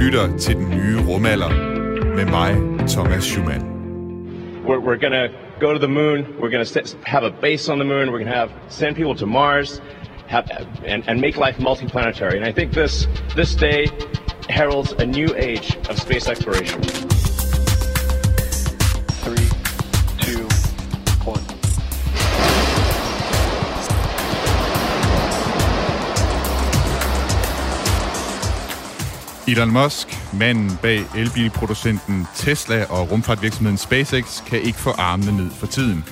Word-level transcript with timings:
lytter 0.00 0.36
til 0.38 0.54
den 0.54 0.70
nye 0.70 0.98
rumalder 1.08 1.48
med 2.16 2.24
mig, 2.24 2.56
Thomas 2.88 3.24
Schumann. 3.24 3.62
We're, 4.66 4.80
we're 4.80 5.00
gonna 5.00 5.28
go 5.60 5.72
to 5.72 5.78
the 5.78 5.88
moon. 5.88 6.26
We're 6.40 6.50
gonna 6.50 6.66
have 7.06 7.24
a 7.24 7.30
base 7.40 7.68
on 7.72 7.78
the 7.78 7.84
moon. 7.84 8.10
We're 8.10 8.18
gonna 8.18 8.36
have 8.36 8.50
send 8.68 8.96
people 8.96 9.14
to 9.14 9.26
Mars, 9.26 9.82
have, 10.26 10.44
and, 10.84 11.08
and 11.08 11.20
make 11.20 11.36
life 11.36 11.56
multiplanetary. 11.58 12.36
And 12.36 12.44
I 12.44 12.52
think 12.52 12.72
this 12.72 13.06
this 13.36 13.54
day 13.54 13.88
heralds 14.48 14.92
a 14.92 15.06
new 15.06 15.28
age 15.36 15.76
of 15.88 15.98
space 15.98 16.28
exploration. 16.28 16.80
Elon 29.48 29.72
Musk, 29.72 30.08
manden 30.32 30.78
bag 30.82 31.04
elbilproducenten 31.16 32.26
Tesla 32.34 32.84
og 32.84 33.10
rumfartvirksomheden 33.10 33.78
SpaceX, 33.78 34.44
kan 34.44 34.60
ikke 34.60 34.78
få 34.78 34.90
armene 34.90 35.36
ned 35.36 35.50
for 35.50 35.66
tiden. 35.66 36.04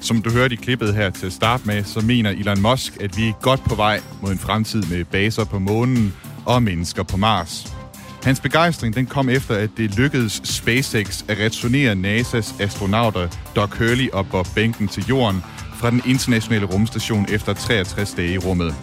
Som 0.00 0.22
du 0.22 0.30
hørte 0.30 0.54
i 0.54 0.56
klippet 0.56 0.94
her 0.94 1.10
til 1.10 1.26
at 1.26 1.32
starte 1.32 1.66
med, 1.66 1.84
så 1.84 2.00
mener 2.00 2.30
Elon 2.30 2.62
Musk, 2.62 2.96
at 3.00 3.16
vi 3.16 3.28
er 3.28 3.32
godt 3.42 3.64
på 3.64 3.74
vej 3.74 4.00
mod 4.22 4.32
en 4.32 4.38
fremtid 4.38 4.82
med 4.82 5.04
baser 5.04 5.44
på 5.44 5.58
månen 5.58 6.14
og 6.46 6.62
mennesker 6.62 7.02
på 7.02 7.16
Mars. 7.16 7.74
Hans 8.22 8.40
begejstring 8.40 8.94
den 8.94 9.06
kom 9.06 9.28
efter, 9.28 9.54
at 9.54 9.70
det 9.76 9.96
lykkedes 9.96 10.40
SpaceX 10.44 11.24
at 11.28 11.38
returnere 11.38 11.92
NASA's 11.92 12.62
astronauter 12.62 13.28
Doug 13.56 13.68
Hurley 13.68 14.10
og 14.10 14.26
Bob 14.26 14.46
Behnken 14.54 14.88
til 14.88 15.04
jorden 15.08 15.42
fra 15.76 15.90
den 15.90 16.02
internationale 16.06 16.66
rumstation 16.66 17.26
efter 17.28 17.54
63 17.54 18.14
dage 18.14 18.32
i 18.32 18.38
rummet. 18.38 18.74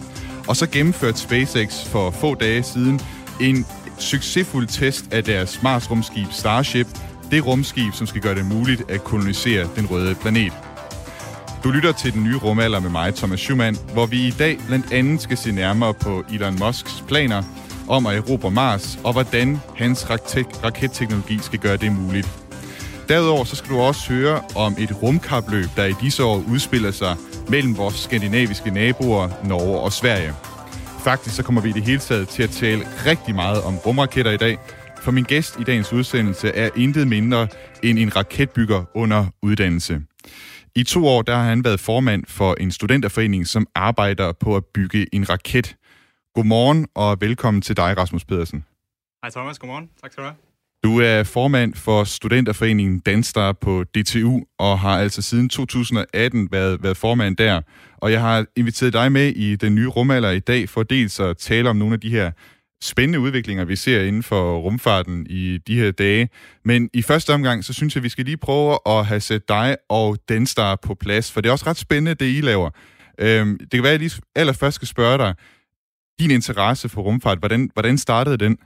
Og 0.48 0.56
så 0.56 0.66
gennemførte 0.66 1.18
SpaceX 1.18 1.84
for 1.88 2.10
få 2.10 2.34
dage 2.34 2.62
siden 2.62 3.00
en 3.40 3.66
succesfuld 3.98 4.66
test 4.66 5.04
af 5.12 5.24
deres 5.24 5.62
Mars-rumskib 5.62 6.26
Starship, 6.30 6.86
det 7.30 7.46
rumskib, 7.46 7.92
som 7.94 8.06
skal 8.06 8.20
gøre 8.20 8.34
det 8.34 8.46
muligt 8.46 8.90
at 8.90 9.04
kolonisere 9.04 9.68
den 9.76 9.86
røde 9.86 10.14
planet. 10.14 10.52
Du 11.64 11.70
lytter 11.70 11.92
til 11.92 12.12
den 12.12 12.24
nye 12.24 12.36
rumalder 12.36 12.80
med 12.80 12.90
mig, 12.90 13.14
Thomas 13.14 13.40
Schumann, 13.40 13.78
hvor 13.92 14.06
vi 14.06 14.26
i 14.26 14.30
dag 14.30 14.58
blandt 14.66 14.92
andet 14.92 15.22
skal 15.22 15.36
se 15.36 15.52
nærmere 15.52 15.94
på 15.94 16.24
Elon 16.32 16.58
Musks 16.58 17.04
planer 17.08 17.42
om 17.88 18.06
at 18.06 18.16
erobre 18.16 18.50
Mars, 18.50 18.98
og 19.04 19.12
hvordan 19.12 19.60
hans 19.76 20.10
raket- 20.10 20.64
raketteknologi 20.64 21.38
skal 21.38 21.58
gøre 21.58 21.76
det 21.76 21.92
muligt. 21.92 22.28
Derudover 23.08 23.44
så 23.44 23.56
skal 23.56 23.70
du 23.70 23.80
også 23.80 24.12
høre 24.12 24.40
om 24.54 24.76
et 24.78 25.02
rumkapløb, 25.02 25.68
der 25.76 25.84
i 25.84 25.94
disse 26.00 26.24
år 26.24 26.44
udspiller 26.48 26.90
sig 26.90 27.16
mellem 27.48 27.76
vores 27.76 27.94
skandinaviske 27.94 28.70
naboer, 28.70 29.28
Norge 29.44 29.80
og 29.80 29.92
Sverige. 29.92 30.34
Faktisk 31.04 31.36
så 31.36 31.42
kommer 31.42 31.60
vi 31.60 31.68
i 31.68 31.72
det 31.72 31.82
hele 31.82 31.98
taget 31.98 32.28
til 32.28 32.42
at 32.42 32.50
tale 32.50 32.80
rigtig 33.06 33.34
meget 33.34 33.62
om 33.62 33.76
rumraketter 33.76 34.30
i 34.30 34.36
dag, 34.36 34.58
for 35.02 35.10
min 35.10 35.24
gæst 35.24 35.60
i 35.60 35.64
dagens 35.64 35.92
udsendelse 35.92 36.48
er 36.48 36.70
intet 36.76 37.08
mindre 37.08 37.48
end 37.82 37.98
en 37.98 38.16
raketbygger 38.16 38.84
under 38.94 39.26
uddannelse. 39.42 40.00
I 40.74 40.84
to 40.84 41.06
år 41.06 41.22
der 41.22 41.36
har 41.36 41.44
han 41.44 41.64
været 41.64 41.80
formand 41.80 42.24
for 42.28 42.54
en 42.60 42.70
studenterforening, 42.70 43.46
som 43.46 43.66
arbejder 43.74 44.32
på 44.32 44.56
at 44.56 44.64
bygge 44.74 45.14
en 45.14 45.30
raket. 45.30 45.76
Godmorgen 46.34 46.88
og 46.94 47.20
velkommen 47.20 47.62
til 47.62 47.76
dig, 47.76 47.98
Rasmus 47.98 48.24
Pedersen. 48.24 48.64
Hej 49.22 49.30
Thomas, 49.30 49.58
godmorgen. 49.58 49.90
Tak 50.02 50.12
skal 50.12 50.22
du 50.22 50.28
have. 50.28 50.51
Du 50.84 51.00
er 51.00 51.22
formand 51.22 51.74
for 51.74 52.04
studenterforeningen 52.04 52.98
Danstar 52.98 53.52
på 53.52 53.84
DTU, 53.84 54.40
og 54.58 54.78
har 54.78 54.98
altså 54.98 55.22
siden 55.22 55.48
2018 55.48 56.48
været, 56.52 56.82
været 56.82 56.96
formand 56.96 57.36
der. 57.36 57.60
Og 57.96 58.12
jeg 58.12 58.20
har 58.20 58.46
inviteret 58.56 58.92
dig 58.92 59.12
med 59.12 59.28
i 59.28 59.56
den 59.56 59.74
nye 59.74 59.88
rumalder 59.88 60.30
i 60.30 60.38
dag, 60.38 60.68
for 60.68 60.82
dels 60.82 61.20
at 61.20 61.36
tale 61.36 61.70
om 61.70 61.76
nogle 61.76 61.94
af 61.94 62.00
de 62.00 62.10
her 62.10 62.30
spændende 62.82 63.20
udviklinger, 63.20 63.64
vi 63.64 63.76
ser 63.76 64.02
inden 64.02 64.22
for 64.22 64.58
rumfarten 64.58 65.26
i 65.30 65.58
de 65.66 65.76
her 65.76 65.90
dage. 65.90 66.28
Men 66.64 66.90
i 66.94 67.02
første 67.02 67.34
omgang, 67.34 67.64
så 67.64 67.72
synes 67.72 67.94
jeg, 67.94 68.02
vi 68.02 68.08
skal 68.08 68.24
lige 68.24 68.36
prøve 68.36 68.78
at 68.86 69.06
have 69.06 69.20
sat 69.20 69.48
dig 69.48 69.76
og 69.88 70.18
Danstar 70.28 70.76
på 70.76 70.94
plads, 70.94 71.32
for 71.32 71.40
det 71.40 71.48
er 71.48 71.52
også 71.52 71.66
ret 71.66 71.76
spændende, 71.76 72.14
det 72.14 72.36
I 72.36 72.40
laver. 72.40 72.70
Øhm, 73.18 73.58
det 73.58 73.70
kan 73.70 73.82
være, 73.82 73.92
at 73.92 74.00
jeg 74.02 74.08
lige 74.10 74.22
allerførst 74.36 74.74
skal 74.74 74.88
spørge 74.88 75.18
dig, 75.18 75.34
din 76.20 76.30
interesse 76.30 76.88
for 76.88 77.02
rumfart, 77.02 77.38
hvordan, 77.38 77.70
hvordan 77.74 77.98
startede 77.98 78.36
den? 78.36 78.58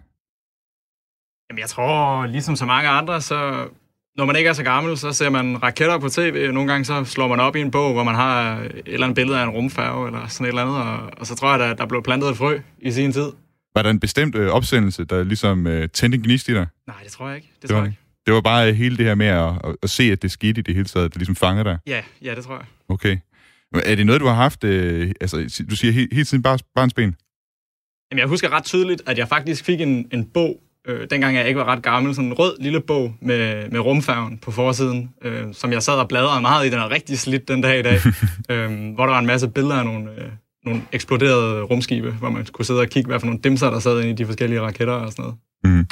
Jamen, 1.50 1.60
jeg 1.60 1.68
tror, 1.68 2.26
ligesom 2.26 2.56
så 2.56 2.66
mange 2.66 2.88
andre, 2.88 3.20
så 3.20 3.68
når 4.16 4.24
man 4.24 4.36
ikke 4.36 4.48
er 4.48 4.52
så 4.52 4.62
gammel, 4.62 4.98
så 4.98 5.12
ser 5.12 5.30
man 5.30 5.62
raketter 5.62 5.98
på 5.98 6.08
tv. 6.08 6.52
Nogle 6.52 6.70
gange 6.72 6.84
så 6.84 7.04
slår 7.04 7.28
man 7.28 7.40
op 7.40 7.56
i 7.56 7.60
en 7.60 7.70
bog, 7.70 7.92
hvor 7.92 8.04
man 8.04 8.14
har 8.14 8.60
et 8.60 8.82
eller 8.86 9.06
andet 9.06 9.14
billede 9.14 9.38
af 9.38 9.42
en 9.44 9.50
rumfærge 9.50 10.06
eller 10.06 10.26
sådan 10.26 10.44
et 10.44 10.48
eller 10.48 10.62
andet. 10.62 10.76
Og, 10.76 11.10
og 11.20 11.26
så 11.26 11.34
tror 11.34 11.56
jeg, 11.56 11.70
at 11.70 11.78
der 11.78 11.86
blev 11.86 12.02
plantet 12.02 12.28
et 12.30 12.36
frø 12.36 12.58
i 12.78 12.90
sin 12.92 13.12
tid. 13.12 13.32
Var 13.74 13.82
der 13.82 13.90
en 13.90 14.00
bestemt 14.00 14.34
øh, 14.34 14.50
opsendelse, 14.50 15.04
der 15.04 15.24
ligesom 15.24 15.66
øh, 15.66 15.88
tændte 15.88 16.16
en 16.16 16.22
gnist 16.24 16.48
i 16.48 16.54
dig? 16.54 16.66
Nej, 16.86 16.96
det 17.04 17.12
tror 17.12 17.26
jeg 17.28 17.36
ikke. 17.36 17.48
Det, 17.54 17.62
Det 17.62 17.70
tror 17.70 17.76
var, 17.76 17.82
jeg 17.84 17.90
ikke. 17.92 18.00
det 18.26 18.34
var 18.34 18.40
bare 18.40 18.72
hele 18.72 18.96
det 18.96 19.04
her 19.06 19.14
med 19.14 19.26
at, 19.26 19.48
at, 19.64 19.76
at 19.82 19.90
se, 19.90 20.02
at 20.12 20.22
det 20.22 20.30
skete 20.30 20.58
i 20.58 20.62
det 20.62 20.74
hele 20.74 20.86
taget, 20.86 21.10
det 21.12 21.16
ligesom 21.18 21.36
fangede 21.36 21.64
dig? 21.64 21.78
Ja, 21.86 22.02
ja, 22.22 22.34
det 22.34 22.44
tror 22.44 22.54
jeg. 22.54 22.64
Okay. 22.88 23.18
Er 23.74 23.94
det 23.94 24.06
noget, 24.06 24.20
du 24.20 24.26
har 24.26 24.34
haft, 24.34 24.64
øh, 24.64 25.12
altså 25.20 25.64
du 25.70 25.76
siger 25.76 25.92
he, 25.92 26.08
hele 26.12 26.24
tiden 26.24 26.42
bare 26.42 26.58
barnsben? 26.74 27.16
Jamen, 28.10 28.20
jeg 28.20 28.28
husker 28.28 28.48
ret 28.52 28.64
tydeligt, 28.64 29.02
at 29.06 29.18
jeg 29.18 29.28
faktisk 29.28 29.64
fik 29.64 29.80
en, 29.80 30.08
en 30.12 30.24
bog, 30.24 30.60
øh, 30.88 31.06
dengang 31.10 31.36
jeg 31.36 31.48
ikke 31.48 31.60
var 31.60 31.64
ret 31.64 31.82
gammel, 31.82 32.14
sådan 32.14 32.28
en 32.28 32.34
rød 32.34 32.56
lille 32.60 32.80
bog 32.80 33.14
med, 33.20 33.70
med 33.70 33.80
rumfærgen 33.80 34.38
på 34.38 34.50
forsiden, 34.50 35.10
øh, 35.24 35.44
som 35.52 35.72
jeg 35.72 35.82
sad 35.82 35.94
og 35.94 36.08
bladrede 36.08 36.40
meget 36.40 36.66
i. 36.66 36.70
Den 36.70 36.78
er 36.78 36.90
rigtig 36.90 37.18
slidt 37.18 37.48
den 37.48 37.60
dag 37.60 37.78
i 37.78 37.82
dag, 37.82 37.98
øh, 38.50 38.94
hvor 38.94 39.06
der 39.06 39.12
var 39.12 39.18
en 39.18 39.26
masse 39.26 39.48
billeder 39.48 39.74
af 39.74 39.84
nogle, 39.84 40.10
øh, 40.10 40.28
nogle 40.64 40.82
eksploderede 40.92 41.62
rumskibe, 41.62 42.10
hvor 42.10 42.30
man 42.30 42.46
kunne 42.52 42.64
sidde 42.64 42.80
og 42.80 42.88
kigge, 42.88 43.08
hvad 43.08 43.20
for 43.20 43.26
nogle 43.26 43.40
dimser, 43.44 43.70
der 43.70 43.78
sad 43.78 44.00
inde 44.00 44.10
i 44.10 44.14
de 44.14 44.26
forskellige 44.26 44.60
raketter 44.60 44.94
og 44.94 45.12
sådan 45.12 45.22
noget. 45.22 45.36
Mm. 45.64 45.86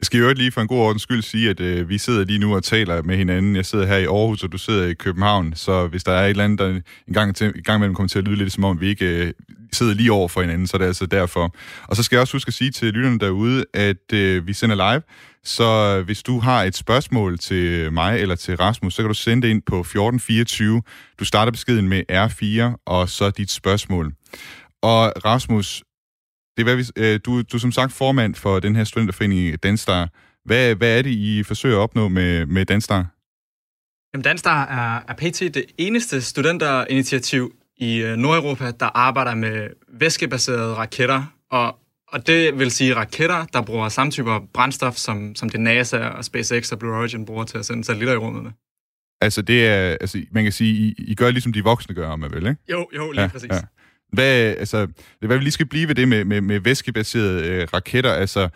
Jeg 0.00 0.06
skal 0.06 0.20
jo 0.20 0.32
lige 0.32 0.52
for 0.52 0.60
en 0.60 0.68
god 0.68 0.78
ordens 0.78 1.02
skyld 1.02 1.22
sige, 1.22 1.50
at 1.50 1.60
øh, 1.60 1.88
vi 1.88 1.98
sidder 1.98 2.24
lige 2.24 2.38
nu 2.38 2.54
og 2.54 2.64
taler 2.64 3.02
med 3.02 3.16
hinanden. 3.16 3.56
Jeg 3.56 3.66
sidder 3.66 3.86
her 3.86 3.96
i 3.96 4.04
Aarhus, 4.04 4.42
og 4.44 4.52
du 4.52 4.58
sidder 4.58 4.86
i 4.86 4.94
København, 4.94 5.52
så 5.54 5.86
hvis 5.86 6.04
der 6.04 6.12
er 6.12 6.24
et 6.24 6.30
eller 6.30 6.44
andet, 6.44 6.58
der 6.58 6.68
en 7.08 7.14
gang, 7.14 7.36
til, 7.36 7.46
en 7.46 7.62
gang 7.62 7.78
imellem 7.78 7.94
kommer 7.94 8.08
til 8.08 8.18
at 8.18 8.24
lyde 8.24 8.36
lidt 8.36 8.52
som 8.52 8.64
om, 8.64 8.80
vi 8.80 8.88
ikke 8.88 9.26
øh, 9.26 9.32
sidder 9.72 9.94
lige 9.94 10.12
over 10.12 10.28
for 10.28 10.40
hinanden, 10.40 10.66
så 10.66 10.78
det 10.78 10.84
er 10.84 10.88
altså 10.88 11.06
derfor. 11.06 11.54
Og 11.82 11.96
så 11.96 12.02
skal 12.02 12.16
jeg 12.16 12.20
også 12.20 12.34
huske 12.34 12.48
at 12.48 12.54
sige 12.54 12.70
til 12.70 12.92
lytterne 12.92 13.18
derude, 13.18 13.64
at 13.74 14.12
øh, 14.12 14.46
vi 14.46 14.52
sender 14.52 14.76
live, 14.76 15.02
så 15.44 15.96
øh, 15.98 16.04
hvis 16.04 16.22
du 16.22 16.38
har 16.38 16.62
et 16.62 16.76
spørgsmål 16.76 17.38
til 17.38 17.92
mig 17.92 18.20
eller 18.20 18.34
til 18.34 18.56
Rasmus, 18.56 18.94
så 18.94 19.02
kan 19.02 19.08
du 19.08 19.14
sende 19.14 19.42
det 19.42 19.48
ind 19.48 19.62
på 19.62 19.80
1424. 19.80 20.82
Du 21.18 21.24
starter 21.24 21.52
beskeden 21.52 21.88
med 21.88 22.02
R4, 22.10 22.82
og 22.86 23.08
så 23.08 23.30
dit 23.30 23.50
spørgsmål. 23.50 24.12
Og 24.82 25.12
Rasmus, 25.24 25.82
det 26.56 26.62
er, 26.62 26.64
hvad 26.64 26.76
vi, 26.76 26.84
øh, 26.96 27.20
du, 27.24 27.42
du 27.42 27.56
er 27.56 27.60
som 27.60 27.72
sagt 27.72 27.92
formand 27.92 28.34
for 28.34 28.60
den 28.60 28.76
her 28.76 28.84
studenterforening 28.84 29.62
Danstar. 29.62 30.08
Hvad, 30.44 30.74
hvad 30.74 30.98
er 30.98 31.02
det, 31.02 31.10
I 31.10 31.42
forsøger 31.42 31.76
at 31.76 31.80
opnå 31.80 32.08
med, 32.08 32.46
med 32.46 32.66
Danstar? 32.66 33.06
Jamen, 34.14 34.24
Danstar 34.24 34.64
er, 34.66 35.02
er 35.08 35.14
pt. 35.14 35.40
det 35.40 35.64
eneste 35.78 36.22
studenterinitiativ 36.22 37.52
i 37.78 38.02
øh, 38.02 38.16
Nordeuropa, 38.16 38.70
der 38.70 38.86
arbejder 38.96 39.34
med 39.34 39.68
væskebaserede 39.88 40.74
raketter, 40.74 41.24
og, 41.50 41.76
og 42.08 42.26
det 42.26 42.58
vil 42.58 42.70
sige 42.70 42.94
raketter, 42.94 43.44
der 43.52 43.62
bruger 43.62 43.88
samme 43.88 44.10
typer 44.10 44.40
brændstof, 44.54 44.94
som, 44.94 45.34
som 45.34 45.48
det 45.48 45.60
NASA 45.60 45.98
og 45.98 46.24
SpaceX 46.24 46.72
og 46.72 46.78
Blue 46.78 46.96
Origin 46.96 47.26
bruger 47.26 47.44
til 47.44 47.58
at 47.58 47.66
sende 47.66 47.84
satellitter 47.84 48.14
i 48.14 48.16
rummet 48.16 48.42
med. 48.42 48.50
Altså, 49.20 49.42
det 49.42 49.66
er, 49.66 49.96
altså, 50.00 50.22
man 50.30 50.42
kan 50.42 50.52
sige, 50.52 50.72
I, 50.74 50.94
I 50.98 51.14
gør 51.14 51.30
ligesom 51.30 51.52
de 51.52 51.64
voksne 51.64 51.94
gør, 51.94 52.08
om 52.08 52.20
man 52.20 52.30
vil, 52.32 52.46
ikke? 52.46 52.62
Jo, 52.70 52.88
jo, 52.96 53.12
lige 53.12 53.22
ja, 53.22 53.28
præcis. 53.28 53.50
Ja. 53.50 53.60
Hvad, 54.12 54.54
altså, 54.58 54.86
hvad 55.20 55.36
vi 55.36 55.42
lige 55.42 55.52
skal 55.52 55.66
blive 55.66 55.88
ved 55.88 55.94
det 55.94 56.08
med, 56.08 56.24
med, 56.24 56.40
med 56.40 56.60
væskebaserede 56.60 57.48
øh, 57.48 57.68
raketter, 57.74 58.12
altså, 58.12 58.48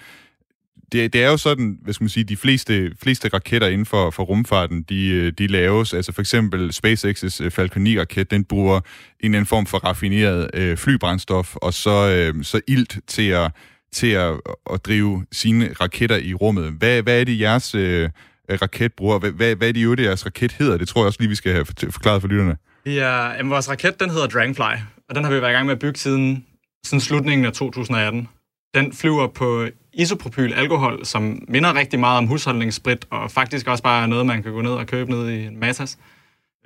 det, 0.93 1.13
det 1.13 1.23
er 1.25 1.31
jo 1.31 1.37
sådan, 1.37 1.79
hvad 1.83 1.95
skal 1.95 2.05
man 2.05 2.09
sige, 2.09 2.25
de 2.25 2.37
fleste, 2.37 2.93
fleste 3.03 3.29
raketter 3.29 3.69
inden 3.69 3.87
for, 3.87 4.11
for 4.11 4.23
rumfarten, 4.23 4.83
de, 4.83 5.09
øh, 5.09 5.33
de 5.39 5.47
laves, 5.47 5.95
altså 5.95 6.13
for 6.13 6.21
eksempel 6.21 6.71
SpaceX's 6.71 7.45
øh, 7.45 7.51
Falcon 7.51 7.87
9-raket, 7.87 8.31
den 8.31 8.45
bruger 8.45 8.77
en 8.77 8.83
eller 9.21 9.39
anden 9.39 9.47
form 9.47 9.67
for 9.67 9.79
raffineret 9.79 10.51
øh, 10.55 10.77
flybrændstof, 10.77 11.57
og 11.57 11.75
så, 11.75 12.09
øh, 12.09 12.45
så 12.45 12.61
ilt 12.69 12.99
til 13.07 13.29
at, 13.29 13.51
til 13.93 14.11
at, 14.11 14.35
at 14.73 14.87
drive 14.87 15.25
sine 15.33 15.73
raketter 15.81 16.17
i 16.17 16.35
rummet. 16.35 16.73
Hvad, 16.73 17.03
hvad 17.03 17.21
er 17.21 17.25
det, 17.25 17.41
jeres 17.41 17.75
øh, 17.75 18.11
raket 18.51 18.93
bruger? 18.93 19.19
Hvad, 19.19 19.31
hvad, 19.31 19.57
hvad 19.57 19.69
er 19.69 19.73
det 19.73 19.85
jo, 19.85 19.95
det 19.95 20.05
jeres 20.05 20.27
raket 20.27 20.53
hedder? 20.53 20.77
Det 20.77 20.89
tror 20.89 21.01
jeg 21.01 21.07
også 21.07 21.21
lige, 21.21 21.29
vi 21.29 21.35
skal 21.35 21.53
have 21.53 21.65
forklaret 21.67 22.21
for 22.21 22.29
lytterne. 22.29 22.57
Ja, 22.87 23.31
jamen, 23.31 23.51
vores 23.51 23.69
raket, 23.69 24.01
den 24.01 24.11
hedder 24.11 24.27
Dragonfly, 24.27 24.75
og 25.09 25.15
den 25.15 25.25
har 25.25 25.31
vi 25.31 25.41
været 25.41 25.51
i 25.51 25.55
gang 25.55 25.67
med 25.67 25.75
at 25.75 25.79
bygge 25.79 25.99
siden, 25.99 26.47
siden 26.85 27.01
slutningen 27.01 27.47
af 27.47 27.53
2018. 27.53 28.29
Den 28.75 28.93
flyver 28.93 29.27
på 29.27 29.67
isopropyl 29.95 30.53
alkohol, 30.53 31.07
som 31.07 31.43
minder 31.49 31.75
rigtig 31.75 32.01
meget 32.01 32.19
om 32.19 32.27
husholdningssprit, 32.27 33.07
og 33.11 33.31
faktisk 33.31 33.67
også 33.67 33.83
bare 33.83 34.03
er 34.03 34.07
noget, 34.07 34.27
man 34.27 34.43
kan 34.43 34.53
gå 34.53 34.61
ned 34.61 34.71
og 34.71 34.87
købe 34.87 35.11
ned 35.11 35.29
i 35.29 35.47
en 35.47 35.61
Matas, 35.61 35.99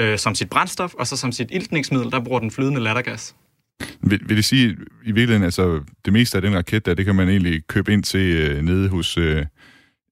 øh, 0.00 0.19
som 0.19 0.34
sit 0.34 0.50
brændstof, 0.50 0.94
og 0.94 1.06
så 1.06 1.17
som 1.17 1.32
sit 1.32 1.49
iltningsmiddel, 1.50 2.11
der 2.11 2.20
bruger 2.20 2.40
den 2.40 2.50
flydende 2.50 2.81
lattergas. 2.81 3.34
Vil, 4.00 4.20
vil 4.26 4.37
det 4.37 4.44
sige, 4.44 4.76
i 5.05 5.12
virkeligheden, 5.12 5.43
altså 5.43 5.81
det 6.05 6.12
meste 6.12 6.38
af 6.38 6.43
den 6.43 6.55
raket 6.55 6.87
der, 6.87 6.94
det 6.94 7.05
kan 7.05 7.14
man 7.14 7.28
egentlig 7.28 7.67
købe 7.67 7.93
ind 7.93 8.02
til 8.02 8.20
øh, 8.20 8.62
nede 8.62 8.88
hos, 8.88 9.19
øh, 9.19 9.46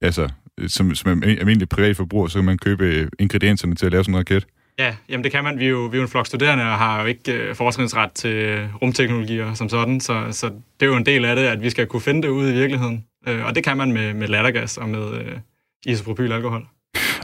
altså 0.03 0.29
øh, 0.59 0.69
som, 0.69 0.95
som 0.95 1.23
almindelig 1.23 1.69
privatforbruger, 1.69 2.29
så 2.29 2.39
kan 2.39 2.45
man 2.45 2.59
købe 2.59 2.85
øh, 2.85 3.09
ingredienserne 3.19 3.75
til 3.75 3.87
at 3.87 3.93
lave 3.93 4.05
sådan 4.05 4.15
en 4.15 4.19
raket? 4.19 4.47
Ja, 4.79 4.97
jamen 5.09 5.25
det 5.25 5.33
kan 5.33 5.45
man. 5.45 5.59
Vi 5.59 5.65
er 5.65 5.69
jo, 5.69 5.79
vi 5.79 5.97
er 5.97 5.99
jo 5.99 6.03
en 6.03 6.09
flok 6.09 6.27
studerende 6.27 6.65
og 6.65 6.79
har 6.79 7.01
jo 7.01 7.07
ikke 7.07 7.33
øh, 7.33 7.55
forskningsret 7.55 8.13
til 8.13 8.69
rumteknologier 8.83 9.55
som 9.55 9.69
sådan, 9.69 10.01
så, 10.01 10.29
så 10.31 10.47
det 10.47 10.87
er 10.87 10.91
jo 10.91 10.97
en 10.97 11.07
del 11.07 11.25
af 11.25 11.37
det, 11.37 11.43
at 11.43 11.63
vi 11.63 11.71
skal 11.71 11.87
kunne 11.87 12.03
finde 12.03 12.23
det 12.23 12.29
ude 12.29 12.51
i 12.51 12.55
virkeligheden. 12.55 13.05
Øh, 13.29 13.47
og 13.47 13.55
det 13.55 13.65
kan 13.65 13.77
man 13.77 13.93
med, 13.93 14.15
med 14.15 14.29
lattergas 14.29 14.77
og 14.77 14.89
med 14.89 15.15
øh, 15.15 15.39
isopropylalkohol. 15.87 16.67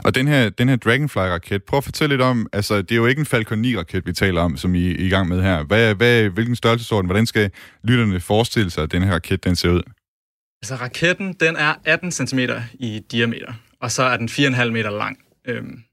Og 0.03 0.15
den 0.15 0.27
her, 0.27 0.49
den 0.49 0.69
her 0.69 0.75
Dragonfly-raket, 0.75 1.63
prøv 1.63 1.77
at 1.77 1.83
fortælle 1.83 2.13
lidt 2.13 2.21
om, 2.21 2.47
altså 2.53 2.81
det 2.81 2.91
er 2.91 2.95
jo 2.95 3.05
ikke 3.05 3.19
en 3.19 3.25
Falcon 3.25 3.65
9-raket, 3.65 4.05
vi 4.05 4.13
taler 4.13 4.41
om, 4.41 4.57
som 4.57 4.75
I, 4.75 4.79
I 4.79 5.01
er 5.01 5.05
i 5.05 5.09
gang 5.09 5.27
med 5.27 5.41
her. 5.41 5.63
Hvad, 5.63 5.95
hvad, 5.95 6.29
hvilken 6.29 6.55
størrelsesorden, 6.55 7.05
hvordan 7.05 7.25
skal 7.25 7.51
lytterne 7.83 8.19
forestille 8.19 8.69
sig, 8.69 8.83
at 8.83 8.91
den 8.91 9.03
her 9.03 9.13
raket, 9.13 9.43
den 9.43 9.55
ser 9.55 9.69
ud? 9.69 9.81
Altså 10.61 10.75
raketten, 10.75 11.33
den 11.33 11.55
er 11.55 11.73
18 11.85 12.11
cm 12.11 12.39
i 12.73 13.01
diameter, 13.11 13.53
og 13.81 13.91
så 13.91 14.03
er 14.03 14.17
den 14.17 14.29
4,5 14.29 14.69
meter 14.69 14.89
lang. 14.89 15.17
Øhm, 15.47 15.83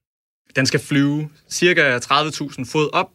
den 0.56 0.66
skal 0.66 0.80
flyve 0.80 1.28
cirka 1.50 1.98
30.000 1.98 2.72
fod 2.72 2.88
op, 2.92 3.10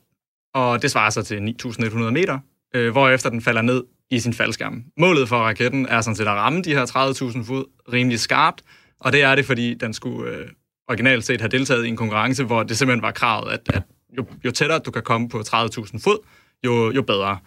og 0.54 0.82
det 0.82 0.92
svarer 0.92 1.10
sig 1.10 1.26
til 1.26 1.56
9.100 1.66 1.98
meter, 1.98 2.40
øh, 2.76 2.92
hvorefter 2.92 3.30
den 3.30 3.42
falder 3.42 3.62
ned 3.62 3.84
i 4.12 4.20
sin 4.20 4.34
faldskærm. 4.34 4.84
Målet 4.98 5.30
for 5.30 5.38
raketten 5.38 5.86
er 5.86 6.02
sådan 6.02 6.16
set 6.16 6.28
at 6.28 6.34
ramme 6.34 6.62
de 6.62 6.74
her 6.74 6.86
30.000 6.86 7.48
fod 7.48 7.66
rimelig 7.94 8.20
skarpt, 8.20 8.62
og 9.00 9.12
det 9.12 9.24
er 9.24 9.36
det, 9.36 9.46
fordi 9.46 9.74
den 9.74 9.94
skulle 9.94 10.32
øh, 10.32 10.48
originalt 10.90 11.26
set 11.26 11.42
have 11.42 11.50
deltaget 11.50 11.86
i 11.86 11.88
en 11.88 11.98
konkurrence, 11.98 12.44
hvor 12.44 12.64
det 12.64 12.78
simpelthen 12.78 13.02
var 13.02 13.12
kravet, 13.12 13.52
at, 13.52 13.60
at 13.74 13.84
jo, 14.18 14.26
jo 14.46 14.52
tættere 14.52 14.80
du 14.80 14.92
kan 14.92 15.02
komme 15.04 15.30
på 15.30 15.40
30.000 15.40 16.00
fod, 16.04 16.18
jo, 16.66 16.92
jo 16.92 17.02
bedre. 17.02 17.38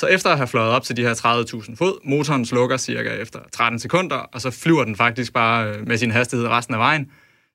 Så 0.00 0.06
efter 0.06 0.30
at 0.30 0.36
have 0.36 0.46
fløjet 0.46 0.72
op 0.72 0.82
til 0.82 0.96
de 0.96 1.02
her 1.02 1.14
30.000 1.14 1.76
fod, 1.76 1.98
motoren 2.04 2.46
slukker 2.46 2.76
cirka 2.76 3.10
efter 3.10 3.38
13 3.52 3.78
sekunder, 3.78 4.16
og 4.16 4.40
så 4.40 4.50
flyver 4.50 4.84
den 4.84 4.96
faktisk 4.96 5.32
bare 5.32 5.68
øh, 5.68 5.86
med 5.86 5.98
sin 5.98 6.10
hastighed 6.10 6.48
resten 6.48 6.74
af 6.74 6.80
vejen. 6.80 7.10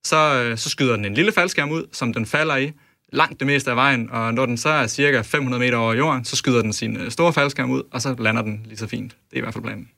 Så, 0.05 0.43
øh, 0.43 0.57
så 0.57 0.69
skyder 0.69 0.95
den 0.95 1.05
en 1.05 1.13
lille 1.13 1.31
faldskærm 1.31 1.71
ud, 1.71 1.83
som 1.91 2.13
den 2.13 2.25
falder 2.25 2.55
i, 2.55 2.71
langt 3.13 3.39
det 3.39 3.47
meste 3.47 3.69
af 3.69 3.75
vejen, 3.75 4.09
og 4.11 4.33
når 4.33 4.45
den 4.45 4.57
så 4.57 4.69
er 4.69 4.87
cirka 4.87 5.21
500 5.21 5.63
meter 5.63 5.77
over 5.77 5.93
jorden, 5.93 6.25
så 6.25 6.35
skyder 6.35 6.61
den 6.61 6.73
sin 6.73 6.97
øh, 6.97 7.11
store 7.11 7.33
faldskærm 7.33 7.71
ud, 7.71 7.81
og 7.91 8.01
så 8.01 8.15
lander 8.19 8.41
den 8.41 8.61
lige 8.65 8.77
så 8.77 8.87
fint. 8.87 9.11
Det 9.11 9.33
er 9.33 9.37
i 9.37 9.41
hvert 9.41 9.53
fald 9.53 9.63
planen. 9.63 9.89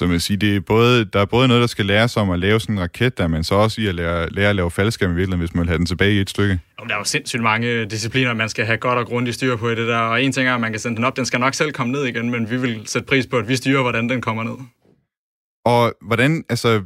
Så 0.00 0.06
man 0.06 0.20
siger, 0.20 0.38
det 0.38 0.56
er 0.56 0.60
både, 0.60 1.04
der 1.04 1.20
er 1.20 1.24
både 1.24 1.48
noget, 1.48 1.60
der 1.60 1.66
skal 1.66 1.86
læres 1.86 2.16
om 2.16 2.30
at 2.30 2.38
lave 2.38 2.60
sådan 2.60 2.74
en 2.74 2.80
raket, 2.80 3.18
der 3.18 3.26
men 3.26 3.44
så 3.44 3.54
også 3.54 3.80
i 3.80 3.86
at 3.86 3.94
lære, 3.94 4.30
lære 4.30 4.50
at 4.50 4.56
lave 4.56 4.70
faldskærm 4.70 5.10
i 5.10 5.14
virkeligheden, 5.14 5.40
hvis 5.40 5.54
man 5.54 5.60
vil 5.60 5.68
have 5.68 5.78
den 5.78 5.86
tilbage 5.86 6.12
i 6.12 6.20
et 6.20 6.30
stykke. 6.30 6.60
Jamen, 6.78 6.88
der 6.88 6.94
er 6.94 6.98
jo 6.98 7.04
sindssygt 7.04 7.42
mange 7.42 7.84
discipliner, 7.84 8.34
man 8.34 8.48
skal 8.48 8.64
have 8.64 8.78
godt 8.78 8.98
og 8.98 9.06
grundigt 9.06 9.34
styr 9.34 9.56
på 9.56 9.70
i 9.70 9.74
det 9.74 9.88
der, 9.88 9.98
og 9.98 10.22
en 10.22 10.32
ting 10.32 10.48
er, 10.48 10.54
at 10.54 10.60
man 10.60 10.72
kan 10.72 10.80
sende 10.80 10.96
den 10.96 11.04
op, 11.04 11.16
den 11.16 11.26
skal 11.26 11.40
nok 11.40 11.54
selv 11.54 11.72
komme 11.72 11.92
ned 11.92 12.04
igen, 12.04 12.30
men 12.30 12.50
vi 12.50 12.56
vil 12.56 12.82
sætte 12.86 13.06
pris 13.06 13.26
på, 13.26 13.36
at 13.36 13.48
vi 13.48 13.56
styrer, 13.56 13.82
hvordan 13.82 14.08
den 14.08 14.20
kommer 14.20 14.42
ned. 14.42 14.56
Og 15.64 15.94
hvordan, 16.00 16.44
altså, 16.48 16.82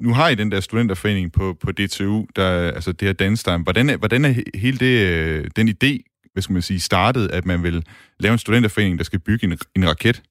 nu 0.00 0.14
har 0.14 0.28
I 0.28 0.34
den 0.34 0.50
der 0.50 0.60
studenterforening 0.60 1.32
på, 1.32 1.56
på 1.60 1.72
DTU, 1.72 2.26
der, 2.36 2.72
altså 2.72 2.92
det 2.92 3.08
her 3.08 3.12
Danstein. 3.12 3.62
Hvordan 3.62 3.90
er, 3.90 3.96
hvordan 3.96 4.24
er 4.24 4.34
hele 4.54 4.78
det, 4.78 5.06
øh, 5.08 5.50
den 5.56 5.68
idé, 5.68 6.20
hvad 6.32 6.42
skal 6.42 6.52
man 6.52 6.62
sige, 6.62 6.80
startet, 6.80 7.28
at 7.28 7.46
man 7.46 7.62
vil 7.62 7.86
lave 8.20 8.32
en 8.32 8.38
studenterforening, 8.38 8.98
der 8.98 9.04
skal 9.04 9.18
bygge 9.18 9.44
en, 9.46 9.58
en 9.76 9.88
raket? 9.88 10.22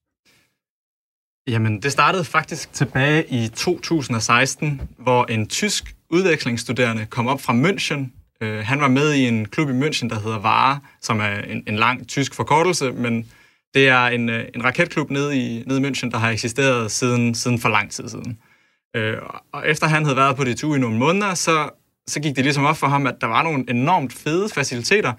Jamen, 1.48 1.82
det 1.82 1.92
startede 1.92 2.24
faktisk 2.24 2.72
tilbage 2.72 3.24
i 3.30 3.48
2016, 3.48 4.80
hvor 4.98 5.24
en 5.24 5.46
tysk 5.46 5.94
udvekslingsstuderende 6.10 7.06
kom 7.06 7.26
op 7.26 7.40
fra 7.40 7.52
München. 7.52 8.10
Uh, 8.44 8.58
han 8.58 8.80
var 8.80 8.88
med 8.88 9.12
i 9.12 9.28
en 9.28 9.46
klub 9.46 9.68
i 9.68 9.72
München, 9.72 10.08
der 10.08 10.20
hedder 10.20 10.38
VARE, 10.38 10.80
som 11.00 11.20
er 11.20 11.38
en, 11.38 11.62
en 11.66 11.76
lang 11.76 12.08
tysk 12.08 12.34
forkortelse, 12.34 12.92
men 12.92 13.26
det 13.74 13.88
er 13.88 14.06
en, 14.06 14.28
øh, 14.28 14.44
en 14.54 14.64
raketklub 14.64 15.10
nede 15.10 15.36
i, 15.36 15.64
nede 15.66 15.80
i 15.80 15.84
München, 15.90 16.10
der 16.10 16.18
har 16.18 16.30
eksisteret 16.30 16.90
siden, 16.90 17.34
siden 17.34 17.58
for 17.58 17.68
lang 17.68 17.90
tid 17.90 18.08
siden. 18.08 18.38
Uh, 18.98 19.40
og 19.52 19.68
efter 19.68 19.86
han 19.86 20.04
havde 20.04 20.16
været 20.16 20.36
på 20.36 20.44
DTU 20.44 20.74
i 20.74 20.78
nogle 20.78 20.98
måneder, 20.98 21.34
så, 21.34 21.70
så 22.06 22.20
gik 22.20 22.36
det 22.36 22.44
ligesom 22.44 22.64
op 22.64 22.76
for 22.76 22.86
ham, 22.86 23.06
at 23.06 23.14
der 23.20 23.26
var 23.26 23.42
nogle 23.42 23.64
enormt 23.68 24.12
fede 24.12 24.48
faciliteter, 24.48 25.12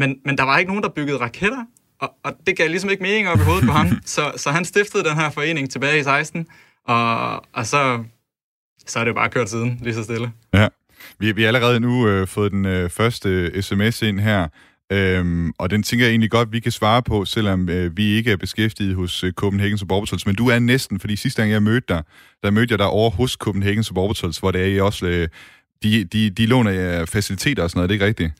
men, 0.00 0.18
men 0.24 0.38
der 0.38 0.44
var 0.44 0.58
ikke 0.58 0.70
nogen, 0.70 0.82
der 0.82 0.88
byggede 0.88 1.18
raketter, 1.20 1.64
og, 2.00 2.14
og 2.22 2.32
det 2.46 2.56
gav 2.56 2.68
ligesom 2.68 2.90
ikke 2.90 3.02
mening 3.02 3.28
op 3.28 3.38
i 3.38 3.42
hovedet 3.42 3.64
på 3.64 3.72
ham. 3.72 3.88
Så, 4.04 4.32
så 4.36 4.50
han 4.50 4.64
stiftede 4.64 5.04
den 5.04 5.14
her 5.14 5.30
forening 5.30 5.70
tilbage 5.70 6.00
i 6.00 6.02
16, 6.02 6.46
og, 6.86 7.36
og 7.52 7.66
så, 7.66 8.04
så 8.86 8.98
er 8.98 9.04
det 9.04 9.08
jo 9.08 9.14
bare 9.14 9.30
kørt 9.30 9.50
siden, 9.50 9.78
lige 9.82 9.94
så 9.94 10.04
stille. 10.04 10.32
Ja. 10.54 10.68
Vi, 11.18 11.32
vi 11.32 11.42
har 11.42 11.48
allerede 11.48 11.80
nu 11.80 12.08
øh, 12.08 12.28
fået 12.28 12.52
den 12.52 12.64
øh, 12.64 12.90
første 12.90 13.62
sms 13.62 14.02
ind 14.02 14.20
her, 14.20 14.48
øhm, 14.92 15.52
og 15.58 15.70
den 15.70 15.82
tænker 15.82 16.06
jeg 16.06 16.10
egentlig 16.10 16.30
godt, 16.30 16.52
vi 16.52 16.60
kan 16.60 16.72
svare 16.72 17.02
på, 17.02 17.24
selvom 17.24 17.68
øh, 17.68 17.96
vi 17.96 18.04
ikke 18.04 18.32
er 18.32 18.36
beskæftiget 18.36 18.94
hos 18.94 19.24
øh, 19.24 19.32
Copenhagen 19.32 19.78
Suborbitals. 19.78 20.26
Men 20.26 20.34
du 20.34 20.48
er 20.48 20.58
næsten, 20.58 21.00
fordi 21.00 21.16
sidste 21.16 21.42
gang 21.42 21.52
jeg 21.52 21.62
mødte 21.62 21.86
dig, 21.88 22.02
der 22.42 22.50
mødte 22.50 22.72
jeg 22.72 22.78
dig 22.78 22.86
over 22.86 23.10
hos 23.10 23.32
Copenhagen 23.32 23.84
Suborbitals, 23.84 24.38
hvor 24.38 24.50
det 24.50 24.60
er 24.60 24.66
I 24.66 24.80
også... 24.80 25.06
Øh, 25.06 25.28
de, 25.82 26.04
de, 26.04 26.30
de 26.30 26.46
låner 26.46 26.70
jer 26.70 27.04
faciliteter 27.04 27.62
og 27.62 27.70
sådan 27.70 27.78
noget, 27.78 27.84
er 27.84 27.88
det 27.88 27.94
ikke 27.94 28.06
rigtigt? 28.06 28.32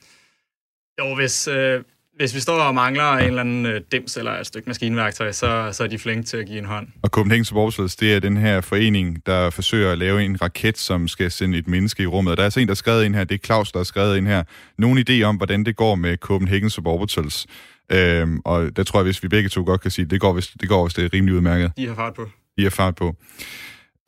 Jo, 0.98 1.14
hvis, 1.14 1.48
øh, 1.48 1.82
hvis 2.16 2.34
vi 2.34 2.40
står 2.40 2.62
og 2.62 2.74
mangler 2.74 3.12
en 3.12 3.24
eller 3.24 3.40
anden 3.40 3.66
øh, 3.66 3.80
dims 3.92 4.16
eller 4.16 4.32
et 4.32 4.46
stykke 4.46 4.68
maskinværktøj, 4.68 5.32
så, 5.32 5.68
så 5.72 5.84
er 5.84 5.88
de 5.88 5.98
flinke 5.98 6.22
til 6.22 6.36
at 6.36 6.46
give 6.46 6.58
en 6.58 6.64
hånd. 6.64 6.88
Og 7.02 7.10
Copenhagen 7.10 7.44
Suborbitals, 7.44 7.96
det 7.96 8.14
er 8.14 8.20
den 8.20 8.36
her 8.36 8.60
forening, 8.60 9.26
der 9.26 9.50
forsøger 9.50 9.92
at 9.92 9.98
lave 9.98 10.24
en 10.24 10.42
raket, 10.42 10.78
som 10.78 11.08
skal 11.08 11.30
sende 11.30 11.58
et 11.58 11.68
menneske 11.68 12.02
i 12.02 12.06
rummet. 12.06 12.30
Og 12.30 12.36
der 12.36 12.42
er 12.42 12.44
altså 12.44 12.60
en, 12.60 12.68
der 12.68 12.72
har 12.72 12.76
skrevet 12.76 13.04
ind 13.04 13.14
her, 13.14 13.24
det 13.24 13.34
er 13.34 13.46
Claus, 13.46 13.72
der 13.72 13.78
har 13.78 13.84
skrevet 13.84 14.16
ind 14.16 14.26
her, 14.26 14.42
nogen 14.78 15.04
idé 15.10 15.22
om, 15.22 15.36
hvordan 15.36 15.64
det 15.64 15.76
går 15.76 15.94
med 15.94 16.16
Copenhagen 16.16 16.70
Suborbitals. 16.70 17.46
Øhm, 17.92 18.40
og 18.44 18.76
der 18.76 18.82
tror 18.82 18.98
jeg, 18.98 19.04
hvis 19.04 19.22
vi 19.22 19.28
begge 19.28 19.48
to 19.48 19.62
godt 19.66 19.80
kan 19.80 19.90
sige, 19.90 20.04
det 20.04 20.20
går, 20.20 20.32
hvis 20.32 20.46
det, 20.60 20.68
går, 20.68 20.84
hvis 20.84 20.94
det 20.94 21.04
er 21.04 21.08
rimelig 21.14 21.34
udmærket. 21.34 21.72
De 21.76 21.86
har 21.86 21.94
fart 21.94 22.14
på. 22.14 22.28
De 22.58 22.62
har 22.62 22.70
fart 22.70 22.94
på. 22.94 23.16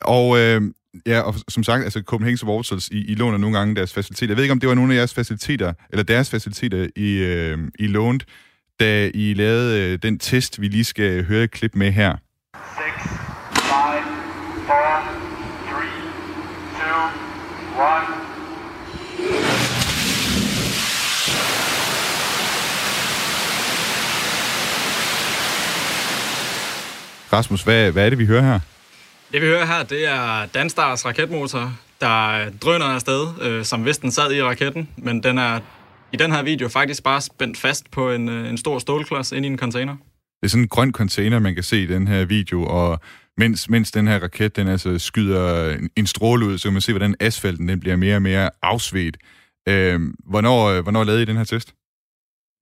Og 0.01 0.39
øh, 0.39 0.61
Ja, 1.05 1.19
og 1.21 1.35
som 1.47 1.63
sagt, 1.63 1.83
altså 1.83 2.01
Copenhagen 2.05 2.37
Suborbitals, 2.37 2.87
I, 2.87 3.11
I 3.11 3.15
låner 3.15 3.37
nogle 3.37 3.57
gange 3.57 3.75
deres 3.75 3.93
faciliteter. 3.93 4.31
Jeg 4.31 4.37
ved 4.37 4.43
ikke, 4.43 4.51
om 4.51 4.59
det 4.59 4.69
var 4.69 4.75
nogle 4.75 4.93
af 4.93 4.97
jeres 4.97 5.13
faciliteter, 5.13 5.73
eller 5.89 6.03
deres 6.03 6.29
faciliteter, 6.29 6.87
I, 6.95 7.17
øh, 7.17 7.57
I 7.79 7.87
lånte, 7.87 8.25
da 8.79 9.11
I 9.13 9.33
lavede 9.33 9.93
øh, 9.93 9.99
den 10.01 10.19
test, 10.19 10.61
vi 10.61 10.67
lige 10.67 10.83
skal 10.83 11.25
høre 11.25 11.43
et 11.43 11.51
klip 11.51 11.75
med 11.75 11.91
her. 11.91 12.11
6, 12.11 12.19
5, 12.73 13.11
4, 13.55 13.71
3, 14.67 14.83
2, 17.75 17.83
1. 18.15 18.19
Rasmus, 27.33 27.63
hvad, 27.63 27.91
hvad 27.91 28.05
er 28.05 28.09
det, 28.09 28.19
vi 28.19 28.25
hører 28.25 28.41
her? 28.41 28.59
Det 29.31 29.41
vi 29.41 29.45
hører 29.45 29.65
her, 29.65 29.83
det 29.83 30.07
er 30.07 30.45
Danstars 30.45 31.05
raketmotor, 31.05 31.79
der 32.01 32.49
drøner 32.49 32.85
afsted, 32.85 33.41
øh, 33.41 33.65
som 33.65 33.81
hvis 33.81 33.97
den 33.97 34.11
sad 34.11 34.33
i 34.33 34.43
raketten, 34.43 34.89
men 34.97 35.23
den 35.23 35.37
er 35.37 35.59
i 36.13 36.17
den 36.17 36.31
her 36.31 36.43
video 36.43 36.67
faktisk 36.67 37.03
bare 37.03 37.21
spændt 37.21 37.57
fast 37.57 37.91
på 37.91 38.11
en, 38.11 38.29
øh, 38.29 38.49
en 38.49 38.57
stor 38.57 38.79
stålklods 38.79 39.31
ind 39.31 39.45
i 39.45 39.49
en 39.49 39.57
container. 39.57 39.93
Det 40.41 40.43
er 40.43 40.47
sådan 40.47 40.63
en 40.63 40.67
grøn 40.67 40.91
container, 40.91 41.39
man 41.39 41.53
kan 41.53 41.63
se 41.63 41.83
i 41.83 41.85
den 41.85 42.07
her 42.07 42.25
video, 42.25 42.63
og 42.63 42.99
mens, 43.37 43.69
mens 43.69 43.91
den 43.91 44.07
her 44.07 44.19
raket, 44.19 44.55
den 44.55 44.67
altså 44.67 44.99
skyder 44.99 45.73
en, 45.73 45.89
en 45.95 46.07
stråle 46.07 46.45
ud, 46.45 46.57
så 46.57 46.63
kan 46.67 46.73
man 46.73 46.81
se, 46.81 46.91
hvordan 46.91 47.15
asfalten 47.19 47.69
den 47.69 47.79
bliver 47.79 47.95
mere 47.95 48.15
og 48.15 48.21
mere 48.21 48.49
afsvedt. 48.61 49.17
Øh, 49.67 50.01
hvornår, 50.25 50.81
hvornår 50.81 51.03
lavede 51.03 51.21
I 51.21 51.25
den 51.25 51.37
her 51.37 51.43
test? 51.43 51.73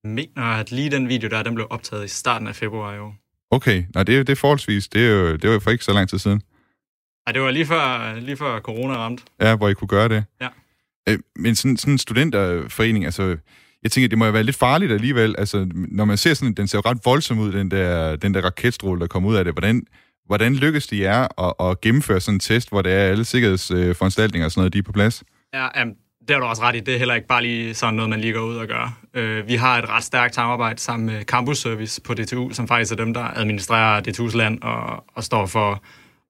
Jeg 0.03 0.12
mener, 0.12 0.42
at 0.42 0.72
lige 0.72 0.92
den 0.92 1.10
video 1.10 1.30
der, 1.30 1.44
den 1.44 1.56
blev 1.56 1.68
optaget 1.70 2.06
i 2.06 2.08
starten 2.08 2.48
af 2.48 2.56
februar 2.56 2.96
i 2.96 3.00
år. 3.00 3.15
Okay, 3.51 3.84
Nå, 3.94 4.03
det, 4.03 4.15
er, 4.15 4.24
det 4.24 4.30
er 4.30 4.36
forholdsvis. 4.36 4.88
Det 4.88 5.06
er 5.06 5.10
jo 5.10 5.36
det 5.36 5.50
var 5.50 5.60
for 5.60 5.72
ikke 5.72 5.84
så 5.84 5.94
lang 5.94 6.10
tid 6.10 6.18
siden. 6.18 6.42
Ej, 7.27 7.34
det 7.34 7.41
var 7.41 7.51
lige 7.51 7.65
før, 7.65 8.15
lige 8.19 8.38
før 8.38 8.60
corona 8.60 8.93
ramte. 8.93 9.24
Ja, 9.41 9.55
hvor 9.55 9.69
I 9.69 9.74
kunne 9.74 9.88
gøre 9.88 10.10
det. 10.10 10.24
Ja. 10.41 10.48
Øh, 11.10 11.19
men 11.36 11.55
sådan, 11.55 11.77
sådan 11.77 11.93
en 11.93 11.98
studenterforening, 11.98 13.05
altså, 13.05 13.38
jeg 13.84 13.91
tænker, 13.91 14.07
det 14.07 14.17
må 14.17 14.25
jo 14.25 14.31
være 14.31 14.43
lidt 14.43 14.55
farligt 14.55 14.91
alligevel. 14.91 15.36
Altså, 15.38 15.67
når 15.74 16.05
man 16.05 16.17
ser 16.17 16.34
sådan, 16.34 16.53
den 16.53 16.67
ser 16.67 16.77
jo 16.77 16.89
ret 16.89 16.98
voldsom 17.05 17.39
ud, 17.39 17.51
den 17.51 17.72
der, 17.72 18.15
den 18.15 18.34
der 18.34 18.41
raketstråle, 18.41 19.01
der 19.01 19.07
kommer 19.07 19.29
ud 19.29 19.36
af 19.36 19.46
det. 19.46 19.53
Hvordan, 19.53 19.84
hvordan 20.25 20.55
lykkes 20.55 20.88
det 20.88 21.00
jer 21.00 21.41
at, 21.43 21.53
at 21.69 21.81
gennemføre 21.81 22.19
sådan 22.19 22.36
en 22.36 22.39
test, 22.39 22.69
hvor 22.69 22.81
der 22.81 22.89
er 22.89 23.10
alle 23.10 23.25
sikkerhedsforanstaltninger 23.25 24.46
og 24.46 24.51
sådan 24.51 24.62
noget, 24.62 24.74
de 24.74 24.79
er 24.79 24.84
på 24.84 24.91
plads? 24.91 25.24
Ja, 25.53 25.84
um, 25.84 25.93
det 26.27 26.36
har 26.36 26.39
du 26.39 26.46
også 26.46 26.62
ret 26.62 26.75
i. 26.75 26.79
Det 26.79 26.93
er 26.93 26.98
heller 26.98 27.15
ikke 27.15 27.27
bare 27.27 27.41
lige 27.41 27.74
sådan 27.74 27.93
noget, 27.93 28.10
man 28.10 28.22
lige 28.22 28.34
går 28.34 28.41
ud 28.41 28.55
og 28.55 28.67
gør. 28.67 29.00
Uh, 29.17 29.48
vi 29.48 29.55
har 29.55 29.77
et 29.77 29.89
ret 29.89 30.03
stærkt 30.03 30.36
samarbejde 30.36 30.79
sammen 30.79 31.05
med 31.05 31.24
Campus 31.24 31.57
Service 31.57 32.01
på 32.01 32.13
DTU, 32.13 32.50
som 32.53 32.67
faktisk 32.67 32.91
er 32.91 32.96
dem, 32.96 33.13
der 33.13 33.38
administrerer 33.38 34.01
DTU's 34.01 34.38
land 34.38 34.62
og, 34.62 35.05
og 35.15 35.24
står 35.24 35.46
for 35.46 35.84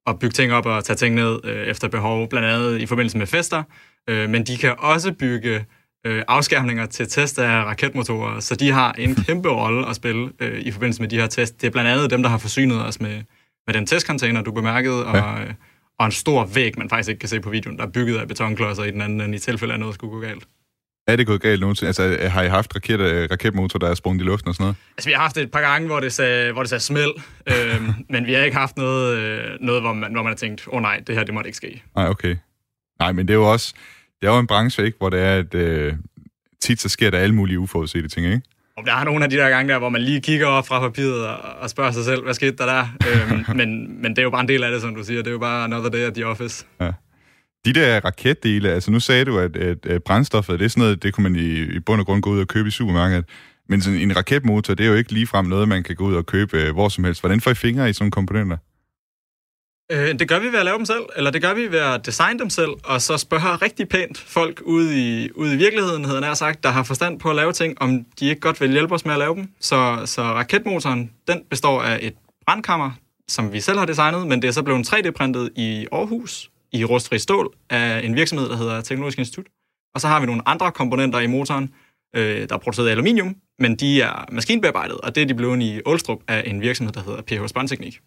at 0.08 0.20
bygge 0.20 0.34
ting 0.34 0.54
op 0.54 0.66
og 0.66 0.84
tage 0.84 0.98
ting 0.98 1.16
ned 1.16 1.40
øh, 1.44 1.68
efter 1.68 1.88
behov, 1.88 2.30
blandt 2.30 2.48
andet 2.48 2.82
i 2.82 2.86
forbindelse 2.86 3.18
med 3.18 3.28
fester. 3.28 3.64
Øh, 4.10 4.30
men 4.30 4.44
de 4.44 4.58
kan 4.58 4.76
også 4.78 5.14
bygge 5.14 5.66
øh, 6.06 6.24
afskærmninger 6.28 6.86
til 6.86 7.08
test 7.08 7.40
af 7.40 7.64
raketmotorer, 7.64 8.40
så 8.40 8.56
de 8.56 8.72
har 8.72 8.94
en 8.94 9.16
kæmpe 9.16 9.50
rolle 9.50 9.90
at 9.90 9.96
spille 9.96 10.32
øh, 10.40 10.60
i 10.60 10.72
forbindelse 10.72 11.02
med 11.02 11.10
de 11.10 11.20
her 11.20 11.28
test. 11.28 11.62
Det 11.62 11.68
er 11.68 11.72
blandt 11.72 11.90
andet 11.90 12.10
dem, 12.10 12.24
der 12.24 12.30
har 12.30 12.38
forsynet 12.38 12.86
os 12.86 13.02
med, 13.02 13.24
med 13.68 13.74
den 13.74 13.86
testcontainer, 13.86 14.42
du 14.42 14.52
bemærkede, 14.52 15.06
og, 15.06 15.16
ja. 15.16 15.42
øh, 15.42 15.54
og 16.00 16.06
en 16.06 16.12
stor 16.12 16.46
væg, 16.46 16.78
man 16.78 16.90
faktisk 16.90 17.10
ikke 17.10 17.20
kan 17.20 17.30
se 17.30 17.40
på 17.40 17.50
videoen, 17.50 17.78
der 17.78 17.86
er 17.86 17.92
bygget 17.92 18.18
af 18.18 18.28
betonklodser 18.28 18.84
i 18.84 18.92
den 18.92 19.02
anden 19.02 19.22
ende, 19.22 19.36
i 19.36 19.40
tilfælde 19.40 19.74
af 19.74 19.80
noget 19.80 19.96
skulle 19.96 20.12
gå 20.12 20.20
galt. 20.20 20.48
Er 21.08 21.16
det 21.16 21.28
gået 21.28 21.42
galt 21.42 21.60
nogensinde? 21.60 21.88
Altså, 21.88 22.30
har 22.30 22.44
I 22.44 22.48
haft 22.48 22.76
raket, 22.76 23.32
raketmotor, 23.32 23.80
der 23.80 23.90
er 23.90 23.96
sprunget 23.96 24.22
i 24.22 24.26
luften 24.26 24.50
og 24.50 24.56
sådan 24.56 24.64
noget? 24.64 24.76
Altså, 24.98 25.10
vi 25.10 25.14
har 25.14 25.22
haft 25.22 25.36
det 25.36 25.44
et 25.44 25.52
par 25.52 25.62
gange, 25.62 25.88
hvor 25.88 26.00
det 26.00 26.14
sagde, 26.14 26.52
hvor 26.52 26.62
det 26.62 26.70
sagde 26.70 26.84
smæld, 26.84 27.12
øh, 27.48 27.82
men 28.14 28.26
vi 28.26 28.34
har 28.34 28.44
ikke 28.44 28.58
haft 28.58 28.78
noget, 28.78 29.18
øh, 29.18 29.58
noget 29.62 29.82
hvor, 29.82 29.94
man, 29.94 30.12
hvor 30.12 30.24
man 30.24 30.32
har 30.32 30.38
tænkt, 30.38 30.68
åh 30.68 30.76
oh, 30.76 30.82
nej, 30.82 31.02
det 31.08 31.16
her, 31.16 31.24
det 31.24 31.34
måtte 31.34 31.48
ikke 31.48 31.58
ske. 31.58 31.84
Nej, 31.96 32.08
okay. 32.10 32.36
Nej, 33.00 33.12
men 33.12 33.28
det 33.28 33.34
er 33.34 33.38
jo 33.38 33.52
også, 33.52 33.74
det 34.22 34.28
er 34.28 34.34
jo 34.34 34.40
en 34.40 34.48
branche, 34.48 34.86
ikke, 34.86 34.98
hvor 34.98 35.10
det 35.10 35.20
er, 35.20 35.36
at 35.36 35.54
øh, 35.54 35.94
tit 36.62 36.82
så 36.82 36.90
sker 36.90 37.10
der 37.10 37.20
alle 37.20 37.36
mulige 37.36 37.60
uforudsete 37.60 38.08
ting, 38.08 38.26
ikke? 38.26 38.42
Og 38.78 38.84
der 38.86 38.94
er 38.94 39.04
nogle 39.04 39.24
af 39.24 39.30
de 39.30 39.36
der 39.36 39.50
gange 39.50 39.74
der, 39.74 39.80
hvor 39.80 39.90
man 39.90 40.02
lige 40.02 40.22
kigger 40.22 40.48
op 40.48 40.68
fra 40.68 40.80
papiret 40.80 41.28
og, 41.28 41.38
og 41.60 41.70
spørger 41.70 41.92
sig 41.92 42.06
selv, 42.06 42.24
hvad 42.24 42.34
skete 42.34 42.56
der 42.58 42.66
der? 42.66 42.88
øhm, 43.08 43.46
men, 43.58 44.02
men 44.02 44.12
det 44.12 44.20
er 44.20 44.24
jo 44.24 44.30
bare 44.30 44.42
en 44.42 44.48
del 44.48 44.64
af 44.64 44.72
det, 44.72 44.82
som 44.82 44.96
du 44.96 45.04
siger. 45.04 45.18
Det 45.18 45.28
er 45.28 45.32
jo 45.32 45.40
bare 45.40 45.64
another 45.64 45.90
day 45.90 46.00
at 46.00 46.14
the 46.14 46.26
office. 46.26 46.66
Ja. 46.82 46.92
De 47.68 47.74
der 47.74 48.06
raketdele, 48.06 48.70
altså 48.70 48.92
nu 48.92 49.00
sagde 49.00 49.26
du, 49.26 49.40
at, 49.40 49.58
at, 49.58 49.86
at 49.86 50.04
brændstoffet, 50.04 50.60
det 50.60 50.66
er 50.66 50.70
sådan 50.70 50.82
noget, 50.82 51.04
det 51.04 51.14
kunne 51.14 51.24
man 51.30 51.36
i, 51.36 51.62
i 51.62 51.80
bund 51.80 52.00
og 52.02 52.06
grund 52.06 52.22
gå 52.22 52.30
ud 52.30 52.40
og 52.40 52.48
købe 52.48 52.68
i 52.68 52.72
supermarkedet. 52.72 53.26
Men 53.70 53.82
sådan 53.82 54.00
en 54.00 54.18
raketmotor, 54.18 54.74
det 54.74 54.86
er 54.86 54.90
jo 54.90 54.96
ikke 54.96 55.14
ligefrem 55.14 55.46
noget, 55.46 55.68
man 55.68 55.84
kan 55.84 55.96
gå 55.96 56.06
ud 56.06 56.16
og 56.16 56.26
købe 56.26 56.58
øh, 56.58 56.74
hvor 56.74 56.90
som 56.90 57.04
helst. 57.04 57.22
Hvordan 57.22 57.42
får 57.42 57.52
I 57.52 57.54
fingre 57.54 57.90
i 57.90 57.94
sådan 57.94 58.04
nogle 58.04 58.12
komponenter? 58.12 58.58
Øh, 59.92 60.20
det 60.20 60.30
gør 60.30 60.40
vi 60.40 60.48
ved 60.48 60.60
at 60.60 60.66
lave 60.66 60.78
dem 60.78 60.86
selv, 60.86 61.04
eller 61.16 61.32
det 61.32 61.42
gør 61.42 61.54
vi 61.54 61.72
ved 61.72 61.80
at 61.80 62.06
designe 62.06 62.40
dem 62.40 62.50
selv, 62.50 62.72
og 62.84 63.02
så 63.02 63.18
spørge 63.18 63.56
rigtig 63.56 63.90
pænt 63.90 64.18
folk 64.18 64.62
ude 64.66 65.00
i, 65.00 65.32
ude 65.36 65.54
i 65.54 65.58
virkeligheden, 65.58 66.06
hedder 66.06 66.22
nær 66.22 66.34
sagt, 66.34 66.64
der 66.64 66.70
har 66.70 66.84
forstand 66.84 67.20
på 67.20 67.30
at 67.30 67.36
lave 67.36 67.54
ting, 67.54 67.82
om 67.82 68.06
de 68.20 68.26
ikke 68.30 68.42
godt 68.42 68.62
vil 68.62 68.72
hjælpe 68.72 68.94
os 68.96 69.06
med 69.06 69.14
at 69.14 69.20
lave 69.20 69.36
dem. 69.36 69.52
Så, 69.60 70.02
så 70.06 70.22
raketmotoren, 70.22 71.12
den 71.28 71.42
består 71.50 71.82
af 71.82 72.00
et 72.02 72.14
brandkammer, 72.46 72.92
som 73.28 73.54
vi 73.54 73.60
selv 73.60 73.80
har 73.80 73.86
designet, 73.86 74.28
men 74.28 74.42
det 74.42 74.48
er 74.48 74.52
så 74.52 74.64
blevet 74.64 74.94
3D-printet 74.94 75.50
i 75.56 75.88
Aarhus, 75.92 76.50
i 76.72 76.84
rustfri 76.86 77.20
stål, 77.20 77.54
af 77.70 78.02
en 78.04 78.16
virksomhed, 78.16 78.50
der 78.50 78.56
hedder 78.56 78.82
Teknologisk 78.82 79.20
Institut. 79.20 79.46
Og 79.96 80.02
så 80.02 80.08
har 80.08 80.20
vi 80.20 80.26
nogle 80.26 80.48
andre 80.48 80.72
komponenter 80.72 81.20
i 81.20 81.28
motoren, 81.28 81.74
øh, 82.16 82.50
der 82.50 82.56
er 82.56 82.60
produceret 82.60 82.88
af 82.88 82.92
aluminium, 82.92 83.36
men 83.60 83.76
de 83.76 84.02
er 84.02 84.26
maskinbearbejdet, 84.32 84.98
og 84.98 85.16
det 85.16 85.24
er 85.24 85.28
de 85.28 85.34
blevet 85.36 85.62
i 85.62 85.82
Ålstrup 85.86 86.20
af 86.28 86.44
en 86.46 86.62
virksomhed, 86.62 86.94
der 86.94 87.04
hedder 87.04 87.22
PH 87.22 87.48
Spåndteknik. 87.48 88.00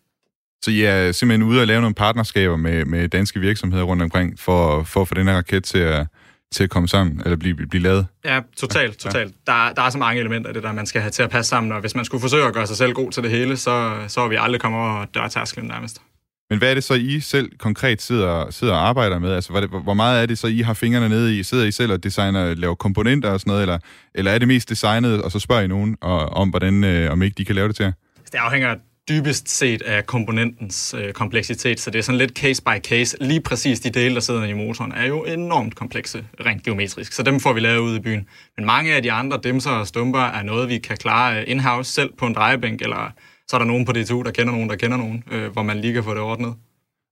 Så 0.63 0.71
I 0.71 0.83
er 0.83 1.13
simpelthen 1.13 1.49
ude 1.49 1.61
og 1.61 1.67
lave 1.67 1.81
nogle 1.81 1.95
partnerskaber 1.95 2.57
med, 2.57 2.85
med 2.85 3.09
danske 3.09 3.41
virksomheder 3.41 3.85
rundt 3.85 4.03
omkring, 4.03 4.39
for, 4.39 4.83
for 4.83 5.03
at 5.03 5.09
få 5.09 5.15
den 5.15 5.29
her 5.29 5.37
raket 5.37 5.65
til 5.65 5.79
at, 5.79 6.07
til 6.53 6.65
at 6.65 6.71
komme 6.71 6.89
sammen, 6.89 7.21
eller 7.25 7.37
blive, 7.37 7.55
blive 7.55 7.83
lavet? 7.83 8.07
Ja, 8.25 8.41
totalt, 8.57 8.99
totalt. 8.99 9.35
Ja. 9.49 9.53
Der, 9.53 9.73
der 9.73 9.83
er 9.83 9.91
så 9.91 9.99
mange 9.99 10.21
elementer 10.21 10.49
af 10.49 10.55
det, 10.55 10.63
der 10.63 10.73
man 10.73 10.87
skal 10.87 11.01
have 11.01 11.11
til 11.11 11.23
at 11.23 11.31
passe 11.31 11.49
sammen, 11.49 11.73
og 11.73 11.81
hvis 11.81 11.95
man 11.95 12.05
skulle 12.05 12.21
forsøge 12.21 12.47
at 12.47 12.55
gøre 12.55 12.67
sig 12.67 12.77
selv 12.77 12.93
god 12.93 13.13
til 13.13 13.23
det 13.23 13.31
hele, 13.31 13.57
så, 13.57 13.95
så 14.09 14.21
er 14.21 14.29
vi 14.29 14.37
aldrig 14.39 14.61
kommet 14.61 14.81
over 14.81 15.05
dørtærsklen 15.05 15.67
nærmest. 15.67 16.03
Men 16.51 16.59
hvad 16.59 16.71
er 16.71 16.75
det 16.75 16.85
så, 16.85 16.95
I 16.95 17.21
selv 17.21 17.51
konkret 17.59 18.03
sidder, 18.03 18.51
sidder 18.51 18.75
og 18.75 18.89
arbejder 18.89 19.19
med? 19.19 19.33
Altså, 19.33 19.51
hvad 19.51 19.63
det, 19.63 19.71
hvor 19.71 19.95
meget 19.95 20.23
er 20.23 20.27
det 20.27 20.39
så, 20.39 20.47
I 20.47 20.61
har 20.61 20.75
fingrene 20.75 21.09
nede 21.09 21.39
i? 21.39 21.43
Sidder 21.43 21.65
I 21.65 21.73
selv 21.73 21.93
og 21.93 22.05
designer, 22.05 22.55
laver 22.55 22.75
komponenter 22.75 23.31
og 23.31 23.41
sådan 23.41 23.51
noget, 23.51 23.63
eller, 23.63 23.79
eller 24.15 24.31
er 24.31 24.39
det 24.39 24.49
mest 24.49 24.69
designet, 24.69 25.23
og 25.23 25.33
så 25.33 25.39
spørger 25.39 25.63
I 25.63 25.67
nogen 25.67 25.97
og, 26.01 26.19
om, 26.19 26.49
hvordan, 26.49 26.85
øh, 26.85 27.13
om 27.13 27.23
ikke 27.23 27.35
de 27.35 27.45
kan 27.45 27.55
lave 27.55 27.69
det 27.69 27.77
til 27.77 27.83
jer? 27.83 27.93
Det 28.33 28.39
afhænger 28.39 28.75
dybest 29.09 29.49
set 29.49 29.83
af 29.83 30.07
komponentens 30.07 30.95
øh, 30.99 31.13
kompleksitet, 31.13 31.81
så 31.81 31.91
det 31.91 31.99
er 31.99 32.03
sådan 32.03 32.19
lidt 32.19 32.39
case 32.39 32.63
by 32.63 32.79
case. 32.85 33.17
Lige 33.21 33.41
præcis 33.41 33.81
de 33.81 33.91
dele, 33.91 34.15
der 34.15 34.21
sidder 34.21 34.45
i 34.45 34.53
motoren, 34.53 34.93
er 34.93 35.07
jo 35.07 35.25
enormt 35.25 35.75
komplekse, 35.75 36.25
rent 36.47 36.63
geometrisk, 36.63 37.13
så 37.13 37.23
dem 37.23 37.41
får 37.41 37.53
vi 37.53 37.61
lavet 37.61 37.79
ude 37.79 37.97
i 37.97 38.01
byen. 38.01 38.29
Men 38.57 38.67
mange 38.67 38.95
af 38.95 39.03
de 39.03 39.13
andre 39.13 39.39
dimser 39.45 39.71
og 39.71 39.87
stumper 39.87 40.21
er 40.21 40.43
noget, 40.43 40.69
vi 40.69 40.79
kan 40.79 40.97
klare 40.97 41.41
øh, 41.41 41.45
in-house 41.47 41.93
selv 41.93 42.11
på 42.19 42.27
en 42.27 42.35
drejebænk, 42.35 42.83
eller 42.83 43.13
så 43.51 43.57
er 43.57 43.59
der 43.59 43.67
nogen 43.67 43.85
på 43.85 43.93
DTU, 43.93 44.23
der 44.23 44.31
kender 44.31 44.53
nogen, 44.53 44.69
der 44.69 44.77
kender 44.77 44.97
nogen, 44.97 45.25
øh, 45.33 45.53
hvor 45.53 45.63
man 45.63 45.81
lige 45.81 45.93
kan 45.93 46.05
få 46.05 46.15
det 46.15 46.21
ordnet. 46.21 46.55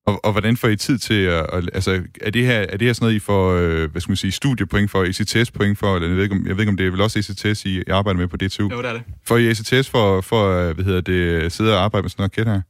Og, 0.06 0.24
og 0.24 0.32
hvordan 0.32 0.56
får 0.56 0.68
I 0.68 0.76
tid 0.76 0.98
til 0.98 1.22
at... 1.22 1.46
at 1.52 1.70
altså, 1.74 2.02
er 2.20 2.30
det, 2.30 2.46
her, 2.46 2.58
er 2.58 2.76
det 2.76 2.86
her 2.86 2.92
sådan 2.92 3.04
noget, 3.04 3.16
I 3.16 3.18
får, 3.18 3.52
øh, 3.52 3.90
hvad 3.90 4.00
skal 4.00 4.10
man 4.10 4.16
sige, 4.16 4.32
studiepoint 4.32 4.90
for, 4.90 5.04
ECTS-point 5.04 5.78
for, 5.78 5.94
eller 5.94 6.08
jeg 6.08 6.16
ved, 6.16 6.22
ikke, 6.22 6.34
om, 6.34 6.46
jeg 6.46 6.56
ved 6.56 6.62
ikke, 6.62 6.70
om 6.70 6.76
det 6.76 6.86
er 6.86 6.90
vel 6.90 7.00
også 7.00 7.18
ECTS, 7.18 7.64
I, 7.64 7.82
arbejder 7.90 8.20
med 8.20 8.28
på 8.28 8.36
DTU? 8.36 8.68
Jo, 8.68 8.82
det 8.82 8.88
er 8.88 8.92
det. 8.92 9.02
Får 9.26 9.36
I 9.36 9.50
ECTS 9.50 9.90
for, 9.90 10.20
for 10.20 10.72
hvad 10.72 10.84
hedder 10.84 11.00
det, 11.00 11.52
sidde 11.52 11.74
og 11.74 11.84
arbejde 11.84 12.02
med 12.02 12.10
sådan 12.10 12.22
noget 12.22 12.38
raket 12.38 12.62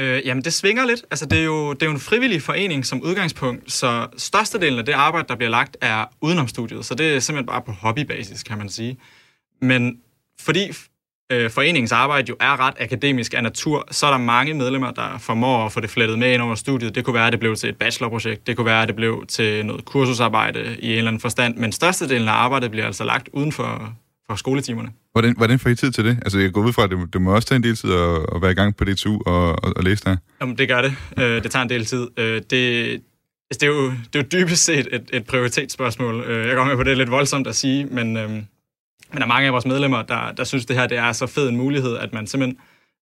her? 0.00 0.16
Øh, 0.16 0.26
jamen, 0.26 0.44
det 0.44 0.52
svinger 0.52 0.86
lidt. 0.86 1.04
Altså, 1.10 1.26
det 1.26 1.38
er, 1.38 1.44
jo, 1.44 1.72
det 1.72 1.82
er 1.82 1.86
jo 1.86 1.92
en 1.92 2.00
frivillig 2.00 2.42
forening 2.42 2.86
som 2.86 3.02
udgangspunkt, 3.02 3.72
så 3.72 4.06
størstedelen 4.16 4.78
af 4.78 4.84
det 4.84 4.92
arbejde, 4.92 5.28
der 5.28 5.36
bliver 5.36 5.50
lagt, 5.50 5.76
er 5.80 6.04
udenom 6.22 6.48
studiet. 6.48 6.84
Så 6.84 6.94
det 6.94 7.14
er 7.14 7.20
simpelthen 7.20 7.46
bare 7.46 7.62
på 7.62 7.72
hobbybasis, 7.72 8.42
kan 8.42 8.58
man 8.58 8.68
sige. 8.68 8.98
Men 9.60 9.98
fordi 10.40 10.72
øh, 11.32 11.50
foreningens 11.50 11.92
arbejde 11.92 12.26
jo 12.28 12.36
er 12.40 12.60
ret 12.60 12.74
akademisk 12.80 13.34
af 13.34 13.42
natur, 13.42 13.88
så 13.90 14.06
er 14.06 14.10
der 14.10 14.18
mange 14.18 14.54
medlemmer, 14.54 14.90
der 14.90 15.18
formår 15.18 15.66
at 15.66 15.72
få 15.72 15.80
det 15.80 15.90
flettet 15.90 16.18
med 16.18 16.32
ind 16.32 16.42
over 16.42 16.54
studiet. 16.54 16.94
Det 16.94 17.04
kunne 17.04 17.14
være, 17.14 17.26
at 17.26 17.32
det 17.32 17.40
blev 17.40 17.56
til 17.56 17.68
et 17.68 17.76
bachelorprojekt, 17.76 18.46
det 18.46 18.56
kunne 18.56 18.66
være, 18.66 18.82
at 18.82 18.88
det 18.88 18.96
blev 18.96 19.24
til 19.28 19.66
noget 19.66 19.84
kursusarbejde 19.84 20.76
i 20.78 20.92
en 20.92 20.98
eller 20.98 21.08
anden 21.08 21.20
forstand, 21.20 21.56
men 21.56 21.72
størstedelen 21.72 22.28
af 22.28 22.32
arbejdet 22.32 22.70
bliver 22.70 22.86
altså 22.86 23.04
lagt 23.04 23.28
uden 23.32 23.52
for, 23.52 23.92
for 24.28 24.36
skoletimerne. 24.36 24.88
Hvordan, 25.12 25.34
hvordan 25.36 25.58
får 25.58 25.70
I 25.70 25.74
tid 25.74 25.90
til 25.90 26.04
det? 26.04 26.18
Altså, 26.22 26.38
jeg 26.38 26.52
går 26.52 26.62
ud 26.62 26.72
fra, 26.72 26.84
at 26.84 26.90
det, 26.90 26.98
det 27.12 27.22
må 27.22 27.34
også 27.34 27.48
tage 27.48 27.56
en 27.56 27.62
del 27.62 27.76
tid 27.76 27.92
at, 27.92 28.26
at 28.34 28.42
være 28.42 28.50
i 28.50 28.54
gang 28.54 28.76
på 28.76 28.84
DTU 28.84 29.20
og, 29.26 29.64
og, 29.64 29.72
og 29.76 29.84
læse 29.84 30.04
der. 30.04 30.16
Jamen, 30.40 30.58
det 30.58 30.68
gør 30.68 30.82
det. 30.82 30.94
Øh, 31.18 31.42
det 31.42 31.50
tager 31.50 31.62
en 31.62 31.70
del 31.70 31.84
tid. 31.84 32.08
Øh, 32.16 32.34
det, 32.34 33.02
det, 33.50 33.62
er 33.62 33.66
jo, 33.66 33.90
det 33.90 34.14
er 34.14 34.18
jo 34.18 34.24
dybest 34.32 34.64
set 34.64 34.88
et, 34.92 35.10
et 35.12 35.24
prioritetsspørgsmål. 35.24 36.20
Øh, 36.20 36.48
jeg 36.48 36.56
går 36.56 36.64
med 36.64 36.76
på, 36.76 36.82
det 36.82 36.92
er 36.92 36.96
lidt 36.96 37.10
voldsomt 37.10 37.46
at 37.46 37.56
sige, 37.56 37.84
men... 37.84 38.16
Øh, 38.16 38.30
men 39.12 39.20
der 39.20 39.22
er 39.22 39.28
mange 39.28 39.46
af 39.46 39.52
vores 39.52 39.66
medlemmer, 39.66 40.02
der, 40.02 40.32
der 40.32 40.44
synes, 40.44 40.66
det 40.66 40.76
her 40.76 40.86
det 40.86 40.98
er 40.98 41.12
så 41.12 41.26
fed 41.26 41.48
en 41.48 41.56
mulighed, 41.56 41.96
at 41.96 42.12
man 42.12 42.26
simpelthen... 42.26 42.58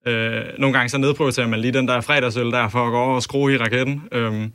Øh, 0.07 0.45
nogle 0.59 0.77
gange 0.77 0.89
så 0.89 0.99
nedprioriterer 0.99 1.47
man 1.47 1.61
lige 1.61 1.73
den 1.73 1.89
der 1.89 2.01
fredagsøl 2.01 2.51
der, 2.51 2.69
for 2.69 2.87
at 2.87 2.91
gå 2.91 2.99
over 2.99 3.15
og 3.15 3.23
skrue 3.23 3.55
i 3.55 3.57
raketten. 3.57 4.03
Øhm, 4.13 4.53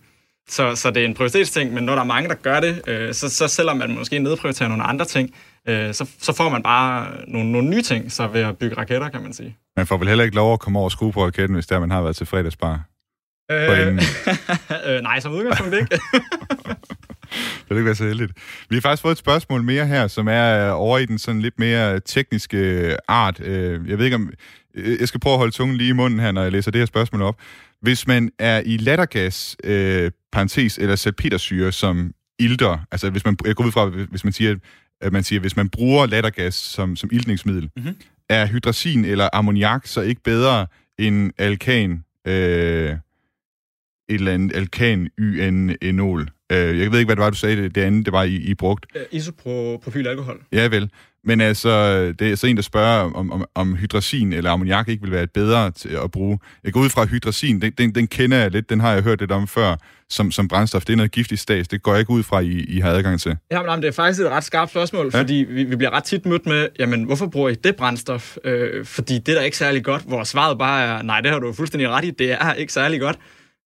så, 0.50 0.76
så 0.76 0.92
det 0.92 1.02
er 1.02 1.08
en 1.08 1.14
prioritetsting, 1.14 1.74
men 1.74 1.84
når 1.84 1.94
der 1.94 2.02
er 2.02 2.06
mange, 2.06 2.30
der 2.30 2.36
gør 2.36 2.60
det, 2.60 2.82
øh, 2.88 3.14
så, 3.14 3.30
så 3.30 3.48
selvom 3.48 3.78
man 3.78 3.96
måske 3.96 4.20
nedprioriterer 4.20 4.70
nogle 4.70 4.84
andre 4.84 5.06
ting, 5.06 5.36
øh, 5.68 5.94
så, 5.94 6.10
så 6.20 6.34
får 6.34 6.50
man 6.50 6.64
bare 6.64 7.08
nogle, 7.28 7.52
nogle 7.52 7.70
nye 7.70 7.82
ting 7.82 8.12
så 8.12 8.28
ved 8.28 8.42
at 8.42 8.58
bygge 8.58 8.78
raketter, 8.78 9.10
kan 9.10 9.22
man 9.22 9.34
sige. 9.34 9.58
Man 9.78 9.88
får 9.88 9.98
vel 9.98 10.08
heller 10.08 10.24
ikke 10.24 10.36
lov 10.36 10.54
at 10.54 10.60
komme 10.60 10.80
over 10.80 10.86
og 10.88 10.92
skrue 10.92 11.12
på 11.12 11.26
raketten, 11.26 11.54
hvis 11.54 11.68
der 11.68 11.80
man 11.80 11.92
har 11.92 12.02
været 12.02 12.16
til 12.16 12.26
fredagsbar? 12.26 12.82
Øh, 13.52 14.00
øh, 14.88 15.02
nej, 15.02 15.20
som 15.20 15.34
udgangspunkt 15.34 15.76
ikke. 15.76 16.00
det 17.70 17.70
vil 17.70 17.78
ikke 17.78 17.86
være 17.86 17.96
så 17.96 18.08
heldigt. 18.08 18.32
Vi 18.70 18.76
har 18.76 18.82
faktisk 18.82 19.02
fået 19.02 19.12
et 19.12 19.18
spørgsmål 19.18 19.64
mere 19.64 19.88
her, 19.88 20.08
som 20.08 20.28
er 20.28 20.70
over 20.70 20.98
i 20.98 21.06
den 21.06 21.20
sådan 21.20 21.42
lidt 21.42 21.60
mere 21.60 22.00
tekniske 22.00 22.58
øh, 22.58 22.96
art. 23.08 23.40
Øh, 23.40 23.90
jeg 23.90 23.98
ved 23.98 24.06
ikke 24.06 24.16
om... 24.16 24.32
Øh, 24.76 25.00
jeg 25.00 25.08
skal 25.08 25.20
prøve 25.20 25.34
at 25.34 25.40
holde 25.40 25.52
tungen 25.52 25.78
lige 25.78 25.90
i 25.90 25.94
munden 25.94 26.20
her, 26.20 26.32
når 26.32 26.44
jeg 26.44 26.52
læser 26.52 26.72
det 26.72 26.82
her 26.82 26.86
spørgsmål 26.86 27.22
op. 27.22 27.40
Hvis 27.82 28.08
man 28.08 28.32
er 28.40 28.62
i 28.66 28.78
lattergas, 28.78 29.58
øh, 29.64 30.12
parentes, 30.32 30.78
eller 30.78 30.96
salpetersyre 30.96 31.72
som 31.72 32.12
ilter, 32.40 32.78
altså 32.92 33.10
hvis 33.10 33.26
man, 33.26 33.38
jeg 33.46 33.56
går 33.56 33.66
ud 33.66 33.72
fra, 33.72 33.86
hvis 33.86 34.24
man 34.24 34.34
siger, 34.34 34.56
at 35.02 35.14
man 35.14 35.24
siger, 35.24 35.40
hvis 35.40 35.56
man 35.56 35.70
bruger 35.70 36.06
lattergas 36.06 36.56
som, 36.56 36.96
som 36.96 37.10
iltningsmiddel, 37.14 37.70
mm-hmm. 37.76 37.96
er 38.30 38.48
hydrazin 38.48 39.06
eller 39.06 39.30
ammoniak 39.34 39.88
så 39.88 40.02
ikke 40.02 40.22
bedre 40.24 40.68
end 41.00 41.32
alkan, 41.38 42.04
øh, 42.28 42.90
et 42.90 43.00
eller 44.10 44.34
andet 44.34 44.56
alkan 44.56 45.10
YN-enol? 45.20 46.30
Øh, 46.52 46.80
jeg 46.80 46.92
ved 46.92 47.00
ikke, 47.00 47.08
hvad 47.08 47.16
det 47.16 47.24
var, 47.24 47.30
du 47.30 47.36
sagde, 47.36 47.64
det, 47.64 47.76
det 47.76 47.82
andet, 47.82 48.06
det 48.06 48.14
var, 48.14 48.24
I, 48.24 48.36
I 48.36 48.54
brugt. 48.54 48.86
Øh, 48.96 49.02
isopropyl 49.12 50.08
alkohol. 50.08 50.42
Ja, 50.52 50.68
vel. 50.68 50.90
Men 51.28 51.42
altså, 51.42 52.06
det 52.20 52.32
er 52.32 52.36
så 52.36 52.48
en, 52.48 52.56
der 52.56 52.62
spørger, 52.62 53.14
om, 53.14 53.32
om, 53.32 53.46
om 53.56 53.76
hydrazin 53.76 54.34
eller 54.34 54.52
ammoniak 54.52 54.90
ikke 54.90 55.04
vil 55.04 55.12
være 55.12 55.28
bedre 55.28 55.72
til 55.72 55.90
at 56.04 56.12
bruge. 56.12 56.40
Jeg 56.64 56.74
går 56.74 56.80
ud 56.80 56.90
fra 56.90 57.06
hydrazin, 57.06 57.62
den, 57.62 57.72
den, 57.72 57.96
den 57.96 58.08
kender 58.08 58.38
jeg 58.38 58.52
lidt, 58.52 58.70
den 58.70 58.80
har 58.80 58.94
jeg 58.94 59.04
hørt 59.04 59.20
lidt 59.20 59.32
om 59.32 59.48
før, 59.48 59.76
som, 60.10 60.32
som 60.32 60.48
brændstof. 60.48 60.86
Det 60.86 60.94
er 60.94 60.98
noget 60.98 61.12
giftigt 61.12 61.42
stads, 61.42 61.68
det 61.68 61.84
går 61.84 61.92
jeg 61.92 62.00
ikke 62.00 62.12
ud 62.12 62.24
fra, 62.24 62.40
I, 62.40 62.50
I 62.50 62.80
har 62.80 62.92
adgang 62.92 63.22
til. 63.22 63.38
Ja, 63.52 63.62
men 63.62 63.82
det 63.82 63.88
er 63.88 63.92
faktisk 63.92 64.22
et 64.22 64.30
ret 64.30 64.44
skarpt 64.44 64.72
spørgsmål, 64.72 65.10
ja? 65.14 65.20
fordi 65.20 65.34
vi, 65.34 65.64
vi 65.64 65.76
bliver 65.76 65.92
ret 65.92 66.04
tit 66.04 66.26
mødt 66.26 66.46
med, 66.46 66.68
jamen, 66.80 67.04
hvorfor 67.04 67.28
bruger 67.28 67.50
I 67.50 67.56
det 67.56 67.76
brændstof? 67.76 68.38
Øh, 68.44 68.86
fordi 68.86 69.20
det 69.20 69.30
er 69.30 69.40
da 69.40 69.46
ikke 69.46 69.58
særlig 69.58 69.84
godt, 69.84 70.04
hvor 70.08 70.24
svaret 70.24 70.58
bare 70.58 70.86
er, 70.86 71.02
nej, 71.02 71.22
det 71.22 71.32
har 71.32 71.40
du 71.40 71.54
fuldstændig 71.54 71.90
ret 71.90 72.06
i, 72.06 72.12
det 72.12 72.32
er 72.32 72.54
ikke 72.54 72.74
særlig 72.74 73.00
godt. 73.00 73.20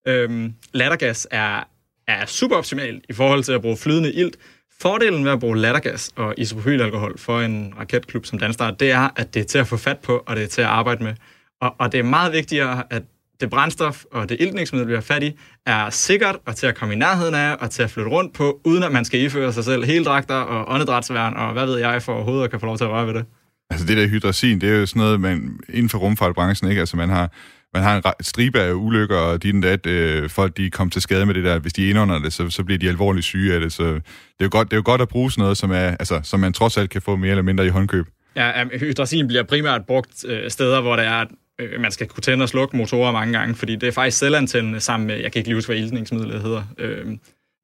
Øh, 0.08 0.50
lattergas 0.74 1.28
er 1.32 1.68
er 2.10 2.26
super 2.26 2.56
optimal 2.56 3.02
i 3.10 3.14
forhold 3.14 3.44
til 3.44 3.52
at 3.52 3.62
bruge 3.62 3.78
flydende 3.78 4.14
ilt. 4.14 4.38
Fordelen 4.82 5.26
ved 5.26 5.32
at 5.32 5.40
bruge 5.40 5.58
lattergas 5.58 6.12
og 6.16 6.34
isopropylalkohol 6.38 7.18
for 7.18 7.42
en 7.42 7.74
raketklub 7.80 8.26
som 8.26 8.40
Danstart, 8.40 8.80
det 8.80 8.92
er, 8.92 9.10
at 9.16 9.34
det 9.34 9.40
er 9.40 9.44
til 9.44 9.58
at 9.58 9.68
få 9.68 9.78
fat 9.78 10.00
på, 10.00 10.24
og 10.28 10.36
det 10.36 10.44
er 10.44 10.48
til 10.48 10.62
at 10.62 10.68
arbejde 10.68 11.04
med. 11.04 11.14
Og, 11.62 11.76
og 11.80 11.92
det 11.92 12.00
er 12.00 12.04
meget 12.04 12.34
vigtigere, 12.34 12.84
at 12.90 13.04
det 13.42 13.50
brændstof 13.50 14.04
og 14.12 14.30
det 14.30 14.38
iltningsmiddel, 14.40 14.88
vi 14.88 14.94
har 14.94 15.02
fat 15.02 15.24
i, 15.24 15.40
er 15.66 15.90
sikkert 15.90 16.38
og 16.46 16.56
til 16.56 16.68
at 16.68 16.76
komme 16.76 16.94
i 16.94 16.98
nærheden 16.98 17.36
af 17.36 17.56
og 17.60 17.72
til 17.72 17.84
at 17.84 17.92
flytte 17.92 18.10
rundt 18.12 18.34
på, 18.34 18.62
uden 18.66 18.84
at 18.84 18.92
man 18.92 19.06
skal 19.06 19.20
iføre 19.20 19.54
sig 19.54 19.64
selv 19.64 19.84
heldragter 19.86 20.36
og 20.36 20.74
åndedrætsværn 20.74 21.34
og 21.34 21.54
hvad 21.54 21.66
ved 21.66 21.78
jeg 21.78 22.02
for 22.02 22.14
overhovedet 22.14 22.44
at 22.44 22.52
kan 22.52 22.60
få 22.60 22.66
lov 22.66 22.78
til 22.78 22.84
at 22.84 22.90
røre 22.90 23.08
ved 23.08 23.14
det. 23.14 23.26
Altså 23.70 23.88
det 23.88 23.98
der 23.98 24.08
hydrazin, 24.08 24.62
det 24.62 24.70
er 24.70 24.78
jo 24.78 24.86
sådan 24.86 25.00
noget, 25.00 25.22
man 25.22 25.60
inden 25.70 25.90
for 25.90 25.98
rumfartbranchen, 25.98 26.70
ikke? 26.70 26.80
Altså 26.80 26.98
man 26.98 27.10
har 27.10 27.32
man 27.74 27.84
har 27.84 27.96
en 27.96 28.04
stribe 28.22 28.60
af 28.60 28.74
ulykker, 28.74 29.18
og 29.18 29.44
din 29.44 29.62
dat, 29.62 29.86
øh, 29.86 30.30
folk 30.30 30.58
de 30.58 30.70
kom 30.70 30.90
til 30.90 31.02
skade 31.02 31.26
med 31.26 31.34
det 31.34 31.44
der. 31.44 31.60
Hvis 31.60 31.74
de 31.74 31.90
indånder 31.90 32.20
det, 32.20 32.34
så, 32.34 32.50
så 32.50 32.64
bliver 32.64 32.80
de 32.80 32.90
alvorligt 32.90 33.26
syge 33.26 33.54
af 33.54 33.60
det. 33.60 33.74
Så 33.74 33.84
det 33.84 34.02
er 34.40 34.46
jo 34.46 34.50
godt, 34.52 34.68
det 34.68 34.74
er 34.74 34.78
jo 34.78 34.84
godt 34.86 35.02
at 35.02 35.08
bruge 35.08 35.32
sådan 35.32 35.42
noget, 35.42 35.58
som, 35.58 35.72
er, 35.72 35.76
altså, 35.76 36.20
som 36.24 36.40
man 36.40 36.54
trods 36.54 36.78
alt 36.78 36.90
kan 36.90 37.02
få 37.02 37.16
mere 37.16 37.30
eller 37.30 37.44
mindre 37.44 37.66
i 37.66 37.70
håndkøb. 37.70 38.06
Ja, 38.36 38.66
hydrazin 38.80 39.28
bliver 39.28 39.44
primært 39.44 39.86
brugt 39.86 40.26
øh, 40.28 40.52
steder, 40.52 40.82
hvor 40.82 40.96
det 40.96 41.06
er, 41.06 41.26
øh, 41.60 41.82
man 41.82 41.92
skal 41.92 42.08
kunne 42.08 42.22
tænde 42.22 42.44
og 42.44 42.50
slukke 42.50 42.78
motorer 42.78 43.12
mange 43.12 43.40
gange, 43.40 43.56
fordi 43.56 43.76
det 43.76 43.88
er 43.88 43.92
faktisk 43.92 44.18
selvantændende 44.18 44.80
sammen 44.80 45.08
med, 45.08 45.16
jeg 45.16 45.32
kan 45.32 45.40
ikke 45.40 45.50
lige 45.50 45.56
huske, 45.56 45.74
hvad 45.74 45.82
ildningsmidlet 45.82 46.42
hedder. 46.42 46.64
Øh, 46.78 47.06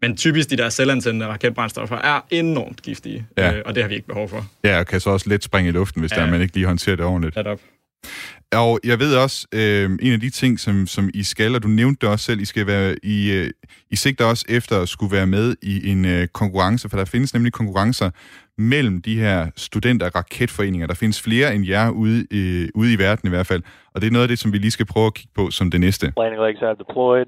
men 0.02 0.18
typisk 0.18 0.50
de 0.50 0.58
der 0.58 0.70
selvantændende 0.70 1.28
raketbrændstoffer 1.28 1.98
er 1.98 2.22
enormt 2.30 2.82
giftige, 2.82 3.26
ja. 3.38 3.54
øh, 3.56 3.62
og 3.66 3.76
det 3.76 3.84
har 3.84 3.88
vi 3.88 3.96
ikke 3.96 4.08
behov 4.08 4.30
for. 4.30 4.48
Ja, 4.64 4.80
og 4.80 4.88
kan 4.88 5.00
så 5.00 5.10
også 5.10 5.30
let 5.30 5.44
springe 5.44 5.70
i 5.70 5.72
luften, 5.72 6.00
hvis 6.00 6.12
ja. 6.12 6.22
der 6.22 6.32
man 6.32 6.42
ikke 6.42 6.54
lige 6.54 6.66
håndterer 6.66 6.96
det 6.96 7.06
ordentligt. 7.06 7.36
Netop. 7.36 7.60
Og 8.54 8.80
jeg 8.84 9.00
ved 9.00 9.16
også, 9.16 9.48
øh, 9.54 9.90
en 10.02 10.14
af 10.14 10.20
de 10.20 10.30
ting, 10.30 10.60
som, 10.60 10.88
som 10.88 11.10
I 11.14 11.24
skal, 11.24 11.56
og 11.56 11.64
du 11.64 11.68
nævnte 11.68 12.02
det 12.02 12.10
også 12.10 12.26
selv, 12.26 12.42
I 12.42 12.46
skal 12.46 12.68
være, 12.68 12.96
I, 13.04 13.32
øh, 13.32 13.50
I 13.92 13.96
sigter 13.96 14.26
også 14.26 14.46
efter 14.50 14.82
at 14.82 14.90
skulle 14.90 15.16
være 15.16 15.28
med 15.28 15.56
i 15.62 15.92
en 15.92 16.06
øh, 16.06 16.28
konkurrence, 16.28 16.90
for 16.90 16.98
der 16.98 17.06
findes 17.06 17.34
nemlig 17.34 17.54
konkurrencer 17.54 18.10
mellem 18.58 19.02
de 19.02 19.20
her 19.20 19.50
studenter- 19.56 20.06
og 20.06 20.16
raketforeninger. 20.16 20.88
Der 20.88 20.94
findes 20.94 21.22
flere 21.22 21.56
end 21.56 21.66
jer 21.66 21.90
ude, 21.90 22.28
øh, 22.32 22.70
ude 22.76 22.94
i 22.94 23.00
verden 23.00 23.28
i 23.28 23.30
hvert 23.30 23.48
fald, 23.48 23.64
og 23.94 24.02
det 24.02 24.08
er 24.08 24.12
noget 24.12 24.24
af 24.24 24.28
det, 24.28 24.40
som 24.40 24.54
vi 24.54 24.58
lige 24.58 24.72
skal 24.72 24.86
prøve 24.86 25.06
at 25.06 25.14
kigge 25.14 25.32
på 25.36 25.52
som 25.52 25.72
det 25.72 25.80
næste. 25.80 26.14
Landing 26.18 26.42
legs 26.42 26.80
deployed. 26.80 27.26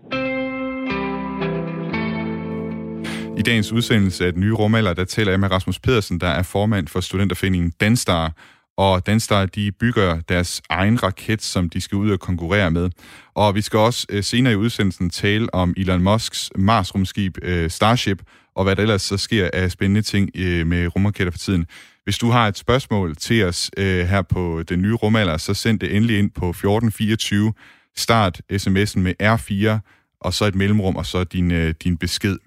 I 3.38 3.42
dagens 3.42 3.72
udsendelse 3.72 4.26
af 4.26 4.34
den 4.34 4.42
nye 4.42 4.54
rumalder, 4.54 4.94
der 4.94 5.06
taler 5.06 5.32
jeg 5.32 5.40
med 5.40 5.52
Rasmus 5.52 5.80
Pedersen, 5.80 6.20
der 6.20 6.28
er 6.28 6.44
formand 6.44 6.88
for 6.88 7.00
studenterforeningen 7.00 7.74
Danstar, 7.82 8.34
og 8.78 9.08
Danstar, 9.08 9.46
de 9.46 9.72
bygger 9.72 10.22
deres 10.22 10.62
egen 10.70 11.04
raket, 11.04 11.42
som 11.42 11.70
de 11.70 11.82
skal 11.82 11.96
ud 11.96 12.12
og 12.12 12.20
konkurrere 12.20 12.72
med. 12.72 12.90
Og 13.36 13.56
vi 13.56 13.62
skal 13.62 13.80
også 13.80 14.08
øh, 14.10 14.24
senere 14.24 14.54
i 14.54 14.56
udsendelsen 14.56 15.10
tale 15.10 15.54
om 15.54 15.74
Elon 15.78 16.04
Musks 16.04 16.52
Mars-rumskib 16.56 17.38
øh, 17.42 17.70
Starship, 17.70 18.24
og 18.56 18.64
hvad 18.64 18.76
der 18.76 18.82
ellers 18.82 19.02
så 19.02 19.18
sker 19.18 19.50
af 19.54 19.72
spændende 19.72 20.02
ting 20.02 20.30
øh, 20.36 20.68
med 20.68 20.96
rumraketter 20.96 21.32
for 21.32 21.38
tiden. 21.38 21.66
Hvis 22.04 22.18
du 22.18 22.30
har 22.30 22.48
et 22.48 22.58
spørgsmål 22.58 23.16
til 23.16 23.44
os 23.44 23.72
øh, 23.78 24.06
her 24.06 24.22
på 24.22 24.64
den 24.70 24.82
nye 24.82 24.94
rumalder, 24.94 25.38
så 25.38 25.54
send 25.54 25.80
det 25.80 25.96
endelig 25.96 26.20
ind 26.20 26.32
på 26.32 26.50
1424. 26.50 27.54
Start 27.96 28.42
sms'en 28.54 29.00
med 29.00 29.14
R4, 29.24 29.80
og 30.22 30.34
så 30.34 30.46
et 30.46 30.56
mellemrum, 30.56 30.96
og 30.96 31.06
så 31.06 31.24
din, 31.24 31.52
øh, 31.52 31.74
din 31.84 31.98
besked. 31.98 32.38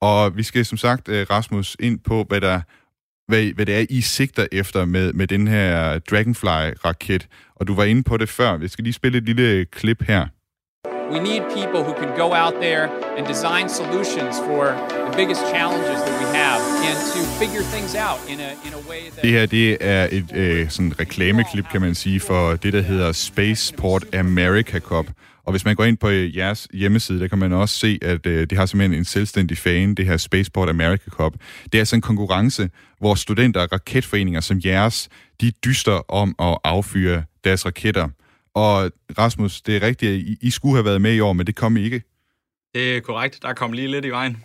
Og 0.00 0.36
vi 0.36 0.42
skal 0.42 0.64
som 0.64 0.78
sagt, 0.78 1.08
øh, 1.08 1.26
Rasmus, 1.30 1.76
ind 1.80 1.98
på, 1.98 2.24
hvad 2.28 2.40
der 2.40 2.60
hvad, 3.28 3.54
hvad 3.54 3.66
det 3.66 3.74
er, 3.80 3.86
I 3.90 4.00
sigter 4.00 4.46
efter 4.52 4.84
med, 4.84 5.12
med 5.12 5.26
den 5.26 5.48
her 5.48 5.98
Dragonfly-raket. 5.98 7.26
Og 7.56 7.66
du 7.66 7.74
var 7.74 7.84
inde 7.84 8.02
på 8.02 8.16
det 8.16 8.28
før. 8.28 8.56
Vi 8.56 8.68
skal 8.68 8.84
lige 8.84 8.92
spille 8.92 9.18
et 9.18 9.24
lille 9.24 9.64
klip 9.64 10.02
her. 10.02 10.26
We 11.12 11.20
need 11.20 11.42
people 11.60 11.80
who 11.86 11.94
can 12.02 12.12
go 12.16 12.28
out 12.42 12.54
there 12.54 12.84
and 13.18 13.26
design 13.26 13.68
solutions 13.68 14.34
for 14.48 14.64
the 15.06 15.12
biggest 15.16 15.42
challenges 15.54 15.98
that 16.06 16.16
we 16.22 16.26
have 16.40 16.60
and 16.88 16.96
to 17.14 17.20
figure 17.40 17.64
things 17.74 17.92
out 18.08 18.20
in 18.32 18.38
a, 18.40 18.50
in 18.66 18.72
a 18.80 18.82
way 18.90 19.02
that... 19.10 19.22
Det 19.22 19.30
her, 19.30 19.46
det 19.46 19.76
er 19.80 20.08
et 20.12 20.32
øh, 20.34 20.70
sådan 20.70 21.00
reklameklip, 21.00 21.64
kan 21.72 21.80
man 21.80 21.94
sige, 21.94 22.20
for 22.20 22.56
det, 22.56 22.72
der 22.72 22.80
hedder 22.80 23.12
Spaceport 23.12 24.14
America 24.14 24.78
Cup. 24.78 25.06
Og 25.44 25.52
hvis 25.52 25.64
man 25.64 25.76
går 25.76 25.84
ind 25.84 25.96
på 25.96 26.08
jeres 26.08 26.68
hjemmeside, 26.72 27.20
der 27.20 27.28
kan 27.28 27.38
man 27.38 27.52
også 27.52 27.78
se, 27.78 27.98
at 28.02 28.26
øh, 28.26 28.46
det 28.50 28.58
har 28.58 28.66
simpelthen 28.66 28.98
en 28.98 29.04
selvstændig 29.04 29.58
fan, 29.58 29.94
det 29.94 30.06
her 30.06 30.16
Spaceport 30.16 30.68
America 30.68 31.10
Cup. 31.10 31.32
Det 31.64 31.74
er 31.74 31.78
altså 31.78 31.96
en 31.96 32.02
konkurrence, 32.02 32.70
hvor 32.98 33.14
studenter 33.14 33.60
og 33.60 33.68
raketforeninger 33.72 34.40
som 34.40 34.60
jeres, 34.64 35.08
de 35.40 35.50
dyster 35.50 36.10
om 36.10 36.34
at 36.38 36.58
affyre 36.64 37.24
deres 37.44 37.66
raketter. 37.66 38.08
Og 38.54 38.90
Rasmus, 39.18 39.62
det 39.62 39.76
er 39.76 39.82
rigtigt, 39.82 40.12
at 40.12 40.18
I, 40.18 40.38
I 40.40 40.50
skulle 40.50 40.74
have 40.74 40.84
været 40.84 41.00
med 41.00 41.14
i 41.14 41.20
år, 41.20 41.32
men 41.32 41.46
det 41.46 41.56
kom 41.56 41.76
I 41.76 41.82
ikke. 41.82 42.02
Det 42.74 42.96
er 42.96 43.00
korrekt. 43.00 43.38
Der 43.42 43.52
kom 43.52 43.72
lige 43.72 43.88
lidt 43.88 44.04
i 44.04 44.10
vejen. 44.10 44.36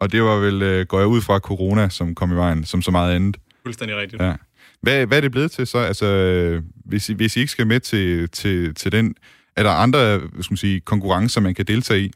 Og 0.00 0.12
det 0.12 0.22
var 0.22 0.36
vel, 0.36 0.62
øh, 0.62 0.86
går 0.86 0.98
jeg 0.98 1.08
ud 1.08 1.20
fra, 1.20 1.38
corona, 1.38 1.88
som 1.88 2.14
kom 2.14 2.32
i 2.32 2.34
vejen, 2.34 2.64
som 2.64 2.82
så 2.82 2.90
meget 2.90 3.14
andet. 3.14 3.36
Fuldstændig 3.62 3.96
rigtigt. 3.96 4.22
Ja. 4.22 4.34
Hvad, 4.80 5.06
hvad 5.06 5.16
er 5.16 5.20
det 5.20 5.30
blevet 5.30 5.50
til 5.50 5.66
så? 5.66 5.78
Altså, 5.78 6.06
øh, 6.06 6.62
hvis 6.84 7.08
I, 7.08 7.12
hvis 7.12 7.36
I 7.36 7.40
ikke 7.40 7.52
skal 7.52 7.66
med 7.66 7.80
til, 7.80 8.28
til, 8.28 8.74
til 8.74 8.92
den, 8.92 9.14
er 9.58 9.62
der 9.62 9.70
andre 9.70 10.20
skal 10.20 10.52
man 10.52 10.56
sige, 10.56 10.80
konkurrencer, 10.80 11.40
man 11.40 11.54
kan 11.54 11.64
deltage 11.64 12.00
i? 12.00 12.10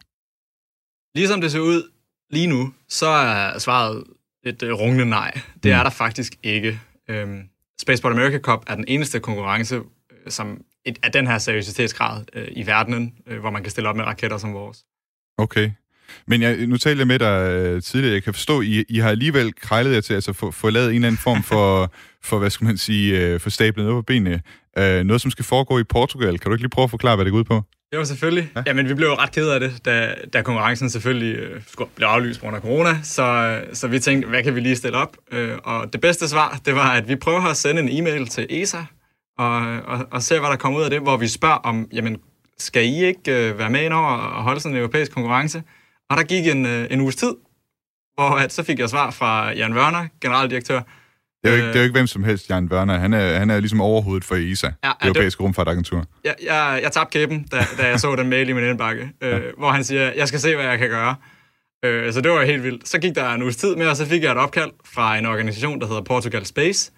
Ligesom 1.15 1.41
det 1.41 1.53
ser 1.53 1.61
ud 1.61 1.91
lige 2.31 2.47
nu, 2.47 2.73
så 2.89 3.07
er 3.07 3.59
svaret 3.59 4.05
et 4.45 4.63
uh, 4.63 4.69
rungende 4.71 5.05
nej. 5.07 5.31
Det 5.55 5.65
Mm. 5.65 5.71
er 5.71 5.83
der 5.83 5.91
faktisk 5.91 6.33
ikke. 6.43 6.81
Øhm, 7.09 7.43
Spaceport 7.81 8.13
America 8.13 8.39
Cup 8.39 8.65
er 8.67 8.75
den 8.75 8.85
eneste 8.89 9.21
konkurrence, 9.21 9.75
øh, 9.77 9.83
som 10.29 10.61
et, 10.85 10.99
af 11.03 11.13
den 11.13 11.27
her 11.27 11.39
seriøsitetsgrad 11.39 12.25
øh, 12.33 12.49
i 12.51 12.67
verdenen, 12.67 13.15
øh, 13.27 13.41
hvor 13.41 13.51
man 13.51 13.63
kan 13.63 13.71
stille 13.71 13.89
op 13.89 13.97
med 13.97 14.05
raketter 14.05 14.39
som 14.39 14.53
vores. 14.55 14.85
Okay. 15.39 15.71
Men 16.27 16.43
jeg, 16.43 16.67
nu 16.67 16.77
talte 16.77 16.99
jeg 17.01 17.07
med 17.07 17.19
dig 17.19 17.53
øh, 17.53 17.83
tidligere. 17.83 18.15
Jeg 18.15 18.23
kan 18.23 18.35
forstå, 18.35 18.61
I, 18.61 18.85
I 18.89 18.99
har 18.99 19.11
alligevel 19.11 19.53
krejlet 19.61 19.95
jer 19.95 20.01
til 20.01 20.15
altså 20.15 20.33
få, 20.33 20.51
få 20.51 20.71
lavet 20.71 20.89
en 20.89 20.95
eller 20.95 21.09
anden 21.09 21.19
form 21.19 21.43
for, 21.43 21.93
for 22.29 22.39
hvad 22.39 22.51
skal 22.51 22.65
man 22.65 22.79
sige, 22.79 23.21
øh, 23.21 23.41
for 23.41 23.51
stablet 23.51 23.87
noget 23.87 23.99
på 23.99 24.07
benene. 24.07 24.41
Øh, 24.79 25.05
noget, 25.05 25.23
som 25.23 25.31
skal 25.31 25.45
foregå 25.45 25.79
i 25.79 25.85
Portugal. 25.85 26.39
Kan 26.39 26.51
du 26.51 26.55
ikke 26.55 26.63
lige 26.63 26.71
prøve 26.71 26.85
at 26.85 26.91
forklare, 26.91 27.17
hvad 27.17 27.25
det 27.25 27.33
går 27.33 27.39
ud 27.39 27.45
på? 27.45 27.63
Det 27.91 27.99
var 27.99 28.05
selvfølgelig. 28.05 28.51
Ja. 28.57 28.63
Jamen, 28.67 28.89
vi 28.89 28.95
blev 28.95 29.09
jo 29.09 29.15
ret 29.15 29.33
ked 29.33 29.49
af 29.49 29.61
det, 29.61 29.85
da, 29.85 30.15
da 30.33 30.43
konkurrencen 30.43 30.91
selvfølgelig 30.91 31.37
øh, 31.37 31.61
blev 31.97 32.07
aflyst 32.07 32.41
på 32.41 32.45
grund 32.45 32.57
af 32.57 32.63
corona. 32.63 32.99
Så, 33.03 33.23
øh, 33.23 33.75
så 33.75 33.89
vi 33.89 33.99
tænkte, 33.99 34.29
hvad 34.29 34.43
kan 34.43 34.55
vi 34.55 34.61
lige 34.61 34.77
stille 34.77 34.97
op? 34.97 35.17
Øh, 35.33 35.59
og 35.65 35.93
det 35.93 36.01
bedste 36.01 36.29
svar, 36.29 36.61
det 36.67 36.75
var, 36.75 36.93
at 36.93 37.09
vi 37.09 37.17
prøver 37.17 37.41
at 37.41 37.57
sende 37.57 37.83
en 37.83 37.89
e-mail 37.89 38.27
til 38.27 38.47
ESA 38.51 38.85
og, 39.39 39.57
og, 39.85 40.07
og 40.11 40.23
se, 40.23 40.39
hvad 40.39 40.51
der 40.51 40.57
kommer 40.57 40.79
ud 40.79 40.85
af 40.85 40.91
det, 40.91 41.01
hvor 41.01 41.17
vi 41.17 41.29
spørger 41.29 41.57
om, 41.57 41.89
jamen, 41.93 42.17
skal 42.59 42.85
I 42.85 43.05
ikke 43.05 43.49
øh, 43.51 43.59
være 43.59 43.71
med 43.71 43.85
ind 43.85 43.93
over 43.93 44.09
og 44.09 44.43
holde 44.43 44.61
sådan 44.61 44.77
en 44.77 44.79
europæisk 44.79 45.13
konkurrence? 45.13 45.63
Og 46.13 46.19
der 46.19 46.23
gik 46.23 46.47
en, 46.47 46.67
øh, 46.67 46.87
en 46.91 47.01
uges 47.01 47.17
tid, 47.17 47.35
hvor 48.15 48.31
at, 48.39 48.53
så 48.53 48.63
fik 48.63 48.79
jeg 48.79 48.89
svar 48.89 49.11
fra 49.11 49.51
Jan 49.53 49.75
Wørner, 49.75 50.07
generaldirektør. 50.21 50.81
Det 51.45 51.49
er 51.49 51.51
jo 51.51 51.55
ikke, 51.57 51.67
Øh. 51.67 51.73
det 51.73 51.77
er 51.77 51.81
jo 51.81 51.85
ikke 51.85 51.99
hvem 51.99 52.07
som 52.07 52.25
helst, 52.25 52.51
Jan 52.51 52.69
Werner. 52.73 52.99
Han 52.99 53.13
er, 53.13 53.39
han 53.39 53.51
er 53.51 53.61
ligesom 53.61 53.81
overhovedet 53.81 54.25
for 54.25 54.35
ESA, 54.35 54.67
ja, 54.67 54.73
ja, 54.85 54.93
det 55.01 55.07
Europæiske 55.07 55.43
Rumfartagentur. 55.43 56.05
jeg, 56.25 56.35
jeg, 56.45 56.81
jeg 56.83 56.93
tabte 56.93 57.19
kæben, 57.19 57.45
da, 57.53 57.67
da 57.79 57.89
jeg 57.89 58.01
så 58.01 58.17
den 58.17 58.29
mail 58.29 58.49
i 58.49 58.53
min 58.53 58.65
indbakke, 58.65 59.11
øh, 59.21 59.43
hvor 59.59 59.71
han 59.71 59.85
siger, 59.85 60.13
jeg 60.17 60.29
skal 60.29 60.41
se, 60.41 60.55
hvad 60.57 60.65
jeg 60.65 60.79
kan 60.79 60.89
gøre. 60.89 61.15
Øh, 61.85 62.13
så 62.13 62.21
det 62.21 62.31
var 62.31 62.45
helt 62.45 62.63
vildt. 62.63 62.89
Så 62.89 62.99
gik 62.99 63.15
der 63.15 63.33
en 63.33 63.43
uges 63.43 63.57
tid 63.57 63.77
med, 63.77 63.87
og 63.87 63.97
så 63.97 64.07
fik 64.07 64.23
jeg 64.23 64.33
et 64.33 64.39
opkald 64.39 64.71
fra 64.95 65.19
en 65.19 65.27
organisation, 65.27 65.81
der 65.81 65.87
hedder 65.87 66.03
Portugal 66.03 66.47
Space, 66.47 66.93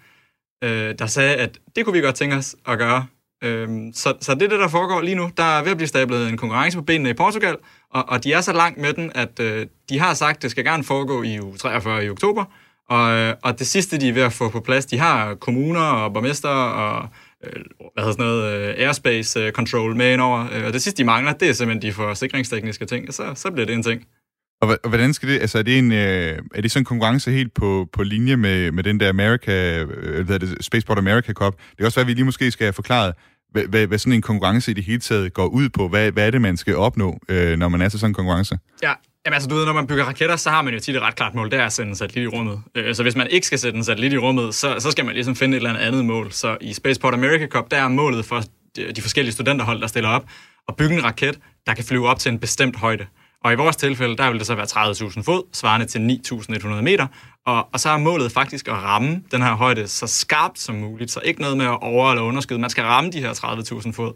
øh, 0.63 0.95
der 0.99 1.05
sagde, 1.05 1.35
at 1.35 1.57
det 1.75 1.85
kunne 1.85 1.93
vi 1.93 2.01
godt 2.01 2.15
tænke 2.15 2.35
os 2.35 2.55
at 2.67 2.77
gøre. 2.77 3.05
Øh, 3.43 3.69
så, 3.93 4.13
så 4.21 4.33
det 4.33 4.41
er 4.41 4.47
det, 4.47 4.59
der 4.59 4.67
foregår 4.67 5.01
lige 5.01 5.15
nu. 5.15 5.29
Der 5.37 5.43
er 5.43 5.63
ved 5.63 5.71
at 5.71 5.77
blive 5.77 5.87
stablet 5.87 6.29
en 6.29 6.37
konkurrence 6.37 6.77
på 6.77 6.83
benene 6.83 7.09
i 7.09 7.13
Portugal, 7.13 7.57
og, 7.89 8.09
og 8.09 8.23
de 8.23 8.33
er 8.33 8.41
så 8.41 8.53
langt 8.53 8.77
med 8.77 8.93
den, 8.93 9.11
at 9.15 9.39
øh, 9.39 9.67
de 9.89 9.99
har 9.99 10.13
sagt, 10.13 10.35
at 10.35 10.41
det 10.41 10.51
skal 10.51 10.65
gerne 10.65 10.83
foregå 10.83 11.23
i 11.23 11.39
u 11.39 11.57
43 11.57 12.05
i 12.05 12.09
oktober, 12.09 12.45
og, 12.89 13.11
øh, 13.11 13.33
og 13.43 13.59
det 13.59 13.67
sidste, 13.67 13.97
de 13.97 14.09
er 14.09 14.13
ved 14.13 14.21
at 14.21 14.33
få 14.33 14.49
på 14.49 14.59
plads, 14.59 14.85
de 14.85 14.97
har 14.97 15.35
kommuner 15.35 15.81
og 15.81 16.13
borgmester 16.13 16.49
og 16.49 17.07
øh, 17.43 17.63
hvad 17.93 18.03
hedder 18.03 18.11
sådan 18.11 18.25
noget, 18.25 18.53
øh, 18.53 18.75
airspace 18.77 19.39
øh, 19.39 19.51
control 19.51 19.95
med 19.95 20.13
indover. 20.13 20.47
Øh, 20.51 20.65
og 20.65 20.73
det 20.73 20.81
sidste, 20.81 20.97
de 20.97 21.05
mangler, 21.05 21.33
det 21.33 21.49
er 21.49 21.53
simpelthen 21.53 21.89
de 21.89 21.93
forsikringstekniske 21.93 22.85
ting, 22.85 23.07
og 23.07 23.13
så, 23.13 23.31
så 23.35 23.51
bliver 23.51 23.65
det 23.65 23.75
en 23.75 23.83
ting. 23.83 24.05
Og, 24.65 24.77
og 24.83 24.89
hvordan 24.89 25.13
skal 25.13 25.29
det, 25.29 25.39
altså 25.39 25.57
er 25.57 25.63
det, 25.63 25.77
en, 25.77 25.91
øh, 25.91 26.39
er 26.55 26.61
det 26.61 26.71
sådan 26.71 26.81
en 26.81 26.85
konkurrence 26.85 27.31
helt 27.31 27.53
på, 27.53 27.87
på 27.93 28.03
linje 28.03 28.35
med, 28.35 28.71
med 28.71 28.83
den 28.83 28.99
der 28.99 29.09
America, 29.09 29.79
øh, 29.79 30.25
hvad 30.25 30.39
det, 30.39 30.65
Spaceport 30.65 30.97
America 30.97 31.33
Cup? 31.33 31.53
Det 31.69 31.77
kan 31.77 31.85
også 31.85 31.99
være, 31.99 32.03
at 32.03 32.07
vi 32.07 32.13
lige 32.13 32.25
måske 32.25 32.51
skal 32.51 32.65
have 32.65 32.73
forklaret, 32.73 33.13
hvad, 33.51 33.63
hvad, 33.63 33.87
hvad 33.87 33.97
sådan 33.97 34.13
en 34.13 34.21
konkurrence 34.21 34.71
i 34.71 34.73
det 34.73 34.83
hele 34.83 34.99
taget 34.99 35.33
går 35.33 35.45
ud 35.45 35.69
på. 35.69 35.87
Hvad, 35.87 36.11
hvad 36.11 36.27
er 36.27 36.31
det, 36.31 36.41
man 36.41 36.57
skal 36.57 36.75
opnå, 36.75 37.19
øh, 37.29 37.57
når 37.57 37.69
man 37.69 37.81
er 37.81 37.89
til 37.89 37.99
sådan 37.99 38.09
en 38.09 38.13
konkurrence? 38.13 38.57
Ja, 38.83 38.93
Jamen 39.25 39.33
altså, 39.33 39.49
du 39.49 39.55
ved, 39.55 39.65
når 39.65 39.73
man 39.73 39.87
bygger 39.87 40.03
raketter, 40.03 40.35
så 40.35 40.49
har 40.49 40.61
man 40.61 40.73
jo 40.73 40.79
tit 40.79 40.95
et 40.95 41.01
ret 41.01 41.15
klart 41.15 41.35
mål, 41.35 41.51
det 41.51 41.59
er 41.59 41.65
at 41.65 41.73
sende 41.73 41.89
en 41.89 41.95
satellit 41.95 42.23
i 42.23 42.27
rummet. 42.27 42.61
Øh, 42.75 42.95
Så 42.95 43.03
hvis 43.03 43.15
man 43.15 43.27
ikke 43.29 43.47
skal 43.47 43.59
sætte 43.59 43.77
en 43.77 43.83
satellit 43.83 44.13
i 44.13 44.17
rummet, 44.17 44.55
så, 44.55 44.75
så 44.79 44.91
skal 44.91 45.05
man 45.05 45.13
ligesom 45.13 45.35
finde 45.35 45.57
et 45.57 45.59
eller 45.59 45.79
andet 45.79 46.05
mål. 46.05 46.31
Så 46.31 46.57
i 46.61 46.73
Spaceport 46.73 47.13
America 47.13 47.47
Cup, 47.47 47.71
der 47.71 47.77
er 47.77 47.87
målet 47.87 48.25
for 48.25 48.43
de, 48.75 48.91
de 48.91 49.01
forskellige 49.01 49.33
studenterhold, 49.33 49.81
der 49.81 49.87
stiller 49.87 50.09
op, 50.09 50.25
at 50.67 50.75
bygge 50.75 50.95
en 50.95 51.03
raket, 51.03 51.39
der 51.67 51.73
kan 51.73 51.83
flyve 51.85 52.07
op 52.07 52.19
til 52.19 52.31
en 52.31 52.39
bestemt 52.39 52.75
højde. 52.75 53.05
Og 53.45 53.53
i 53.53 53.55
vores 53.55 53.75
tilfælde, 53.75 54.17
der 54.17 54.29
vil 54.29 54.39
det 54.39 54.47
så 54.47 54.55
være 54.55 54.65
30.000 54.65 55.23
fod, 55.23 55.43
svarende 55.53 55.85
til 55.85 56.21
9.100 56.31 56.67
meter. 56.67 57.07
Og, 57.45 57.67
og 57.73 57.79
så 57.79 57.89
er 57.89 57.97
målet 57.97 58.31
faktisk 58.31 58.67
at 58.67 58.73
ramme 58.73 59.21
den 59.31 59.41
her 59.41 59.55
højde 59.55 59.87
så 59.87 60.07
skarpt 60.07 60.59
som 60.59 60.75
muligt, 60.75 61.11
så 61.11 61.19
ikke 61.25 61.41
noget 61.41 61.57
med 61.57 61.65
at 61.65 61.77
over- 61.81 62.11
eller 62.11 62.23
underskyde. 62.23 62.59
Man 62.59 62.69
skal 62.69 62.83
ramme 62.83 63.11
de 63.11 63.19
her 63.19 63.33
30.000 63.33 63.91
fod, 63.93 64.13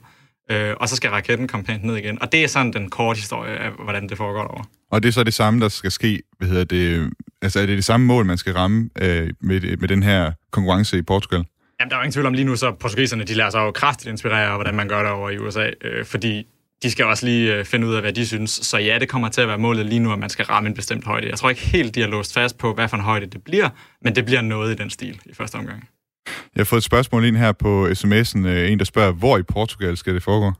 øh, 0.51 0.75
og 0.79 0.89
så 0.89 0.95
skal 0.95 1.09
raketten 1.09 1.47
komme 1.47 1.63
pænt 1.65 1.83
ned 1.83 1.95
igen. 1.95 2.21
Og 2.21 2.31
det 2.31 2.43
er 2.43 2.47
sådan 2.47 2.73
den 2.73 2.89
korte 2.89 3.17
historie 3.17 3.57
af, 3.57 3.71
hvordan 3.83 4.09
det 4.09 4.17
foregår 4.17 4.41
derovre. 4.41 4.63
Og 4.91 5.03
det 5.03 5.09
er 5.09 5.13
så 5.13 5.23
det 5.23 5.33
samme, 5.33 5.61
der 5.61 5.69
skal 5.69 5.91
ske, 5.91 6.21
hvad 6.37 6.47
hedder 6.47 6.63
det, 6.63 7.13
altså 7.41 7.59
er 7.59 7.65
det 7.65 7.77
det 7.77 7.85
samme 7.85 8.05
mål, 8.05 8.25
man 8.25 8.37
skal 8.37 8.53
ramme 8.53 8.89
øh, 9.01 9.29
med, 9.41 9.77
med 9.77 9.87
den 9.87 10.03
her 10.03 10.31
konkurrence 10.51 10.97
i 10.97 11.01
Portugal? 11.01 11.45
Jamen, 11.79 11.89
der 11.89 11.95
er 11.95 11.99
jo 11.99 12.03
ingen 12.03 12.13
tvivl 12.13 12.25
om 12.25 12.33
lige 12.33 12.45
nu, 12.45 12.55
så 12.55 12.71
portugiserne, 12.71 13.23
de 13.23 13.33
lader 13.33 13.49
sig 13.49 13.59
jo 13.59 13.71
kraftigt 13.71 14.11
inspirere 14.11 14.45
af, 14.45 14.55
hvordan 14.55 14.75
man 14.75 14.87
gør 14.87 15.03
det 15.03 15.11
over 15.11 15.29
i 15.29 15.37
USA, 15.37 15.69
øh, 15.81 16.05
fordi 16.05 16.45
de 16.83 16.91
skal 16.91 17.05
også 17.05 17.25
lige 17.25 17.55
øh, 17.55 17.65
finde 17.65 17.87
ud 17.87 17.95
af, 17.95 18.01
hvad 18.01 18.13
de 18.13 18.27
synes. 18.27 18.51
Så 18.51 18.77
ja, 18.77 18.99
det 18.99 19.09
kommer 19.09 19.29
til 19.29 19.41
at 19.41 19.47
være 19.47 19.57
målet 19.57 19.85
lige 19.85 19.99
nu, 19.99 20.13
at 20.13 20.19
man 20.19 20.29
skal 20.29 20.45
ramme 20.45 20.69
en 20.69 20.75
bestemt 20.75 21.05
højde. 21.05 21.29
Jeg 21.29 21.37
tror 21.37 21.49
ikke 21.49 21.61
helt, 21.61 21.95
de 21.95 22.01
har 22.01 22.07
låst 22.07 22.33
fast 22.33 22.57
på, 22.57 22.73
hvad 22.73 22.87
for 22.89 22.97
en 22.97 23.03
højde 23.03 23.25
det 23.25 23.43
bliver, 23.43 23.69
men 24.01 24.15
det 24.15 24.25
bliver 24.25 24.41
noget 24.41 24.73
i 24.73 24.75
den 24.75 24.89
stil 24.89 25.21
i 25.25 25.33
første 25.33 25.55
omgang. 25.55 25.89
Jeg 26.27 26.59
har 26.59 26.65
fået 26.65 26.79
et 26.79 26.83
spørgsmål 26.83 27.25
ind 27.25 27.37
her 27.37 27.51
på 27.51 27.87
sms'en, 27.87 28.47
øh, 28.47 28.71
en 28.71 28.79
der 28.79 28.85
spørger, 28.85 29.11
hvor 29.11 29.37
i 29.37 29.43
Portugal 29.43 29.97
skal 29.97 30.13
det 30.13 30.23
foregå? 30.23 30.53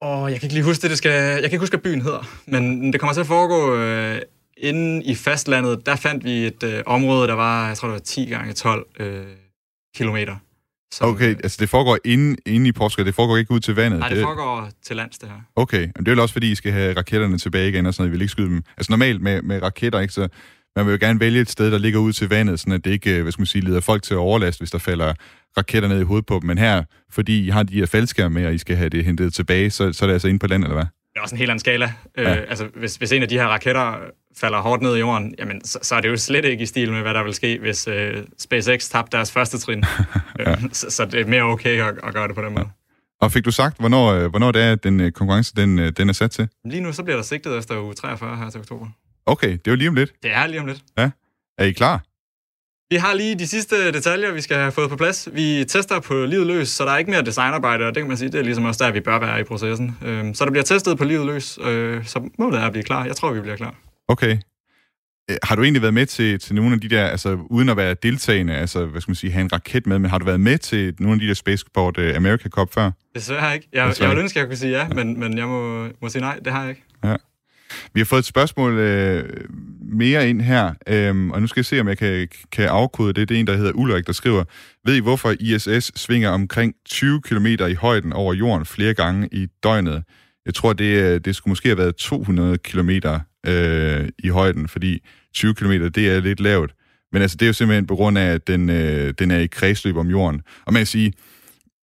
Og 0.00 0.30
jeg 0.30 0.40
kan 0.40 0.46
ikke 0.46 0.54
lige 0.54 0.64
huske 0.64 0.82
det, 0.82 0.90
det 0.90 0.98
skal, 0.98 1.10
jeg 1.12 1.34
kan 1.34 1.44
ikke 1.44 1.58
huske, 1.58 1.76
hvad 1.76 1.92
byen 1.92 2.02
hedder, 2.02 2.22
men 2.46 2.92
det 2.92 3.00
kommer 3.00 3.14
til 3.14 3.20
at 3.20 3.26
foregå 3.26 3.76
øh, 3.76 4.20
inde 4.56 5.04
i 5.04 5.14
fastlandet. 5.14 5.86
Der 5.86 5.96
fandt 5.96 6.24
vi 6.24 6.46
et 6.46 6.62
øh, 6.62 6.82
område, 6.86 7.28
der 7.28 7.34
var, 7.34 7.68
jeg 7.68 7.76
tror, 7.76 7.88
det 7.88 7.92
var 7.92 7.98
10 7.98 8.24
gange 8.24 8.52
12 8.52 8.86
øh, 9.00 9.26
kilometer. 9.96 10.36
Som, 10.94 11.10
Okay, 11.10 11.30
øh, 11.30 11.36
altså 11.42 11.56
det 11.60 11.68
foregår 11.68 11.98
inde, 12.04 12.36
inde 12.46 12.68
i 12.68 12.72
Portugal, 12.72 13.06
det 13.06 13.14
foregår 13.14 13.36
ikke 13.36 13.50
ud 13.50 13.60
til 13.60 13.74
vandet? 13.74 14.00
Nej, 14.00 14.08
det 14.08 14.22
foregår 14.22 14.70
til 14.82 14.96
lands, 14.96 15.18
det 15.18 15.28
her. 15.28 15.36
Okay, 15.56 15.80
men 15.80 15.92
det 15.98 16.08
er 16.08 16.10
vel 16.10 16.20
også 16.20 16.32
fordi, 16.32 16.52
I 16.52 16.54
skal 16.54 16.72
have 16.72 16.96
raketterne 16.96 17.38
tilbage 17.38 17.68
igen 17.68 17.86
og 17.86 17.94
sådan 17.94 18.02
noget, 18.02 18.10
I 18.10 18.12
vil 18.12 18.22
ikke 18.22 18.32
skyde 18.32 18.48
dem. 18.48 18.62
Altså 18.76 18.92
normalt 18.92 19.22
med, 19.22 19.42
med 19.42 19.62
raketter, 19.62 20.00
ikke, 20.00 20.14
så 20.14 20.28
man 20.76 20.86
vil 20.86 20.92
jo 20.92 20.98
gerne 21.00 21.20
vælge 21.20 21.40
et 21.40 21.50
sted, 21.50 21.70
der 21.70 21.78
ligger 21.78 21.98
ud 21.98 22.12
til 22.12 22.28
vandet, 22.28 22.60
sådan 22.60 22.72
at 22.72 22.84
det 22.84 22.90
ikke, 22.90 23.16
øh, 23.16 23.22
hvad 23.22 23.32
skal 23.32 23.40
man 23.40 23.46
sige, 23.46 23.64
leder 23.64 23.80
folk 23.80 24.02
til 24.02 24.16
overlast, 24.16 24.60
hvis 24.60 24.70
der 24.70 24.78
falder 24.78 25.14
raketter 25.56 25.88
ned 25.88 26.00
i 26.00 26.04
hovedet 26.04 26.26
på 26.26 26.34
dem. 26.40 26.46
Men 26.46 26.58
her, 26.58 26.84
fordi 27.10 27.46
I 27.46 27.48
har 27.48 27.62
de 27.62 27.74
her 27.74 27.86
faldskærme 27.86 28.34
med, 28.34 28.46
og 28.46 28.54
I 28.54 28.58
skal 28.58 28.76
have 28.76 28.88
det 28.88 29.04
hentet 29.04 29.34
tilbage, 29.34 29.70
så, 29.70 29.92
så 29.92 30.04
er 30.04 30.06
det 30.06 30.12
altså 30.12 30.28
inde 30.28 30.38
på 30.38 30.46
land, 30.46 30.64
eller 30.64 30.74
hvad? 30.76 30.86
Det 31.18 31.22
er 31.22 31.24
også 31.24 31.34
en 31.34 31.38
helt 31.38 31.50
anden 31.50 31.60
skala. 31.60 31.92
Øh, 32.18 32.36
altså, 32.48 32.68
hvis, 32.74 32.96
hvis 32.96 33.12
en 33.12 33.22
af 33.22 33.28
de 33.28 33.38
her 33.38 33.46
raketter 33.46 33.94
falder 34.36 34.60
hårdt 34.60 34.82
ned 34.82 34.96
i 34.96 34.98
jorden, 34.98 35.34
jamen, 35.38 35.64
så, 35.64 35.78
så 35.82 35.94
er 35.94 36.00
det 36.00 36.08
jo 36.08 36.16
slet 36.16 36.44
ikke 36.44 36.62
i 36.62 36.66
stil 36.66 36.92
med, 36.92 37.02
hvad 37.02 37.14
der 37.14 37.22
vil 37.22 37.34
ske, 37.34 37.58
hvis 37.58 37.88
øh, 37.88 38.24
SpaceX 38.38 38.88
tabte 38.88 39.16
deres 39.16 39.32
første 39.32 39.58
trin. 39.58 39.84
ja. 40.38 40.56
så, 40.72 40.90
så 40.90 41.04
det 41.04 41.20
er 41.20 41.26
mere 41.26 41.42
okay 41.42 41.82
at, 41.82 41.94
at 42.02 42.14
gøre 42.14 42.28
det 42.28 42.34
på 42.34 42.42
den 42.42 42.54
måde. 42.54 42.68
Og 43.20 43.32
fik 43.32 43.44
du 43.44 43.50
sagt, 43.50 43.78
hvornår, 43.78 44.12
øh, 44.12 44.30
hvornår 44.30 44.52
det 44.52 44.62
er, 44.62 44.72
at 44.72 44.84
den 44.84 45.00
øh, 45.00 45.12
konkurrence 45.12 45.52
den, 45.56 45.78
øh, 45.78 45.92
den 45.96 46.08
er 46.08 46.12
sat 46.12 46.30
til? 46.30 46.48
Lige 46.64 46.80
nu 46.80 46.92
så 46.92 47.02
bliver 47.02 47.16
der 47.16 47.22
sigtet 47.22 47.58
efter 47.58 47.82
uge 47.82 47.94
43 47.94 48.36
her 48.36 48.50
til 48.50 48.60
oktober. 48.60 48.86
Okay, 49.26 49.50
det 49.50 49.66
er 49.66 49.70
jo 49.70 49.76
lige 49.76 49.88
om 49.88 49.94
lidt. 49.94 50.12
Det 50.22 50.32
er 50.32 50.46
lige 50.46 50.60
om 50.60 50.66
lidt. 50.66 50.82
Ja. 50.98 51.10
Er 51.58 51.64
I 51.64 51.72
klar? 51.72 52.02
Vi 52.90 52.96
har 52.96 53.14
lige 53.14 53.34
de 53.34 53.46
sidste 53.46 53.92
detaljer, 53.92 54.32
vi 54.32 54.40
skal 54.40 54.56
have 54.56 54.72
fået 54.72 54.90
på 54.90 54.96
plads. 54.96 55.28
Vi 55.32 55.64
tester 55.68 56.00
på 56.00 56.24
livet 56.24 56.46
løs, 56.46 56.68
så 56.68 56.84
der 56.84 56.90
er 56.90 56.98
ikke 56.98 57.10
mere 57.10 57.22
designarbejde, 57.22 57.86
og 57.86 57.94
det 57.94 58.00
kan 58.00 58.08
man 58.08 58.16
sige, 58.16 58.30
det 58.32 58.38
er 58.38 58.42
ligesom 58.44 58.64
også 58.64 58.84
der, 58.84 58.92
vi 58.92 59.00
bør 59.00 59.18
være 59.18 59.40
i 59.40 59.44
processen. 59.44 59.96
Øhm, 60.04 60.34
så 60.34 60.44
der 60.44 60.50
bliver 60.50 60.64
testet 60.64 60.98
på 60.98 61.04
livet 61.04 61.26
løs, 61.26 61.58
øh, 61.62 62.04
så 62.06 62.30
målet 62.38 62.60
er 62.60 62.66
at 62.66 62.72
blive 62.72 62.84
klar. 62.84 63.04
Jeg 63.04 63.16
tror, 63.16 63.32
vi 63.32 63.40
bliver 63.40 63.56
klar. 63.56 63.74
Okay. 64.08 64.38
Øh, 65.30 65.36
har 65.42 65.56
du 65.56 65.62
egentlig 65.62 65.82
været 65.82 65.94
med 65.94 66.06
til, 66.06 66.38
til 66.38 66.54
nogle 66.54 66.74
af 66.74 66.80
de 66.80 66.88
der, 66.88 67.06
altså 67.06 67.38
uden 67.50 67.68
at 67.68 67.76
være 67.76 67.94
deltagende, 67.94 68.56
altså 68.56 68.86
hvad 68.86 69.00
skal 69.00 69.10
man 69.10 69.16
sige, 69.16 69.32
have 69.32 69.42
en 69.42 69.52
raket 69.52 69.86
med, 69.86 69.98
men 69.98 70.10
har 70.10 70.18
du 70.18 70.24
været 70.24 70.40
med 70.40 70.58
til 70.58 70.94
nogle 70.98 71.14
af 71.14 71.20
de 71.20 71.28
der 71.28 71.34
Spaceport 71.34 71.98
uh, 71.98 72.16
America 72.16 72.48
Cup 72.48 72.72
før? 72.74 72.90
Desværre 73.14 73.54
ikke. 73.54 73.68
Jeg, 73.72 73.88
Desværre. 73.88 74.08
jeg 74.08 74.16
ville 74.16 74.22
ønske, 74.22 74.38
at 74.38 74.40
jeg 74.40 74.48
kunne 74.48 74.56
sige 74.56 74.78
ja, 74.78 74.88
men, 74.88 75.20
men 75.20 75.38
jeg 75.38 75.46
må, 75.46 75.88
må 76.02 76.08
sige 76.08 76.22
nej, 76.22 76.38
det 76.44 76.52
har 76.52 76.60
jeg 76.60 76.70
ikke. 76.70 76.82
Ja. 77.04 77.16
Vi 77.94 78.00
har 78.00 78.04
fået 78.04 78.18
et 78.18 78.24
spørgsmål 78.24 78.78
øh, 78.78 79.44
mere 79.80 80.30
ind 80.30 80.40
her, 80.40 80.72
øh, 80.86 81.28
og 81.30 81.40
nu 81.40 81.46
skal 81.46 81.60
jeg 81.60 81.66
se, 81.66 81.80
om 81.80 81.88
jeg 81.88 81.98
kan, 81.98 82.28
kan 82.52 82.68
afkode 82.68 83.12
det. 83.12 83.28
Det 83.28 83.34
er 83.34 83.40
en, 83.40 83.46
der 83.46 83.56
hedder 83.56 83.72
Ulrik, 83.72 84.06
der 84.06 84.12
skriver, 84.12 84.44
ved 84.84 84.96
I, 84.96 85.00
hvorfor 85.00 85.34
ISS 85.40 86.00
svinger 86.00 86.30
omkring 86.30 86.74
20 86.86 87.22
km 87.22 87.46
i 87.46 87.74
højden 87.74 88.12
over 88.12 88.34
jorden 88.34 88.66
flere 88.66 88.94
gange 88.94 89.28
i 89.32 89.46
døgnet? 89.62 90.02
Jeg 90.46 90.54
tror, 90.54 90.72
det, 90.72 91.02
øh, 91.02 91.20
det 91.20 91.36
skulle 91.36 91.50
måske 91.50 91.68
have 91.68 91.78
været 91.78 91.96
200 91.96 92.58
km 92.58 92.90
øh, 93.46 94.08
i 94.18 94.28
højden, 94.28 94.68
fordi 94.68 95.06
20 95.34 95.54
km, 95.54 95.70
det 95.70 95.98
er 95.98 96.20
lidt 96.20 96.40
lavt. 96.40 96.74
Men 97.12 97.22
altså, 97.22 97.36
det 97.36 97.46
er 97.46 97.46
jo 97.46 97.52
simpelthen 97.52 97.86
på 97.86 97.96
grund 97.96 98.18
af, 98.18 98.26
at 98.26 98.46
den, 98.46 98.70
øh, 98.70 99.14
den 99.18 99.30
er 99.30 99.38
i 99.38 99.46
kredsløb 99.46 99.96
om 99.96 100.10
jorden. 100.10 100.42
Og 100.66 100.72
man 100.72 100.80
kan 100.80 100.86
sige, 100.86 101.12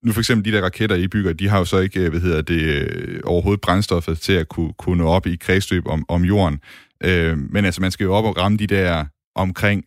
nu 0.06 0.12
for 0.12 0.20
eksempel 0.20 0.52
de 0.52 0.58
der 0.58 0.64
raketter, 0.64 0.96
I 0.96 1.08
bygger, 1.08 1.34
de 1.34 1.50
har 1.50 1.58
jo 1.58 1.66
så 1.66 1.80
ikke, 1.80 2.00
øh, 2.00 2.10
hvad 2.10 2.22
hedder 2.22 2.42
det, 2.42 2.62
øh, 2.62 3.20
overhovedet 3.24 3.62
brændstoffet 3.62 4.20
til 4.20 4.34
at 4.34 4.50
kunne, 4.50 4.74
kunne 4.78 4.98
nå 4.98 5.08
op 5.08 5.28
i 5.28 5.36
kredsløb 5.36 5.88
om, 5.88 6.06
om 6.08 6.24
jorden. 6.24 6.60
Øh, 7.04 7.38
men 7.38 7.66
altså, 7.66 7.82
man 7.82 7.92
skal 7.92 8.04
jo 8.04 8.14
op 8.14 8.26
og 8.26 8.38
ramme 8.38 8.58
de 8.58 8.68
der 8.68 9.06
omkring 9.36 9.86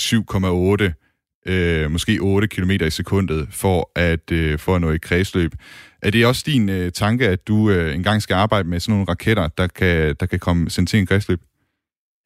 7,8, 0.00 1.50
øh, 1.52 1.90
måske 1.90 2.18
8 2.20 2.48
km 2.48 2.70
i 2.70 2.90
sekundet, 2.90 3.48
for 3.50 3.90
at, 3.96 4.32
øh, 4.32 4.58
for 4.58 4.74
at 4.74 4.80
nå 4.80 4.90
i 4.90 4.98
kredsløb. 4.98 5.54
Er 6.02 6.10
det 6.10 6.26
også 6.26 6.42
din 6.46 6.68
øh, 6.68 6.92
tanke, 6.92 7.28
at 7.28 7.48
du 7.48 7.70
øh, 7.70 7.94
engang 7.94 8.22
skal 8.22 8.34
arbejde 8.34 8.68
med 8.68 8.80
sådan 8.80 8.92
nogle 8.92 9.06
raketter, 9.08 9.48
der 9.48 9.66
kan, 9.66 10.14
der 10.20 10.26
kan 10.26 10.38
komme 10.38 10.70
sendt 10.70 10.90
til 10.90 10.98
en 10.98 11.06
kredsløb? 11.06 11.40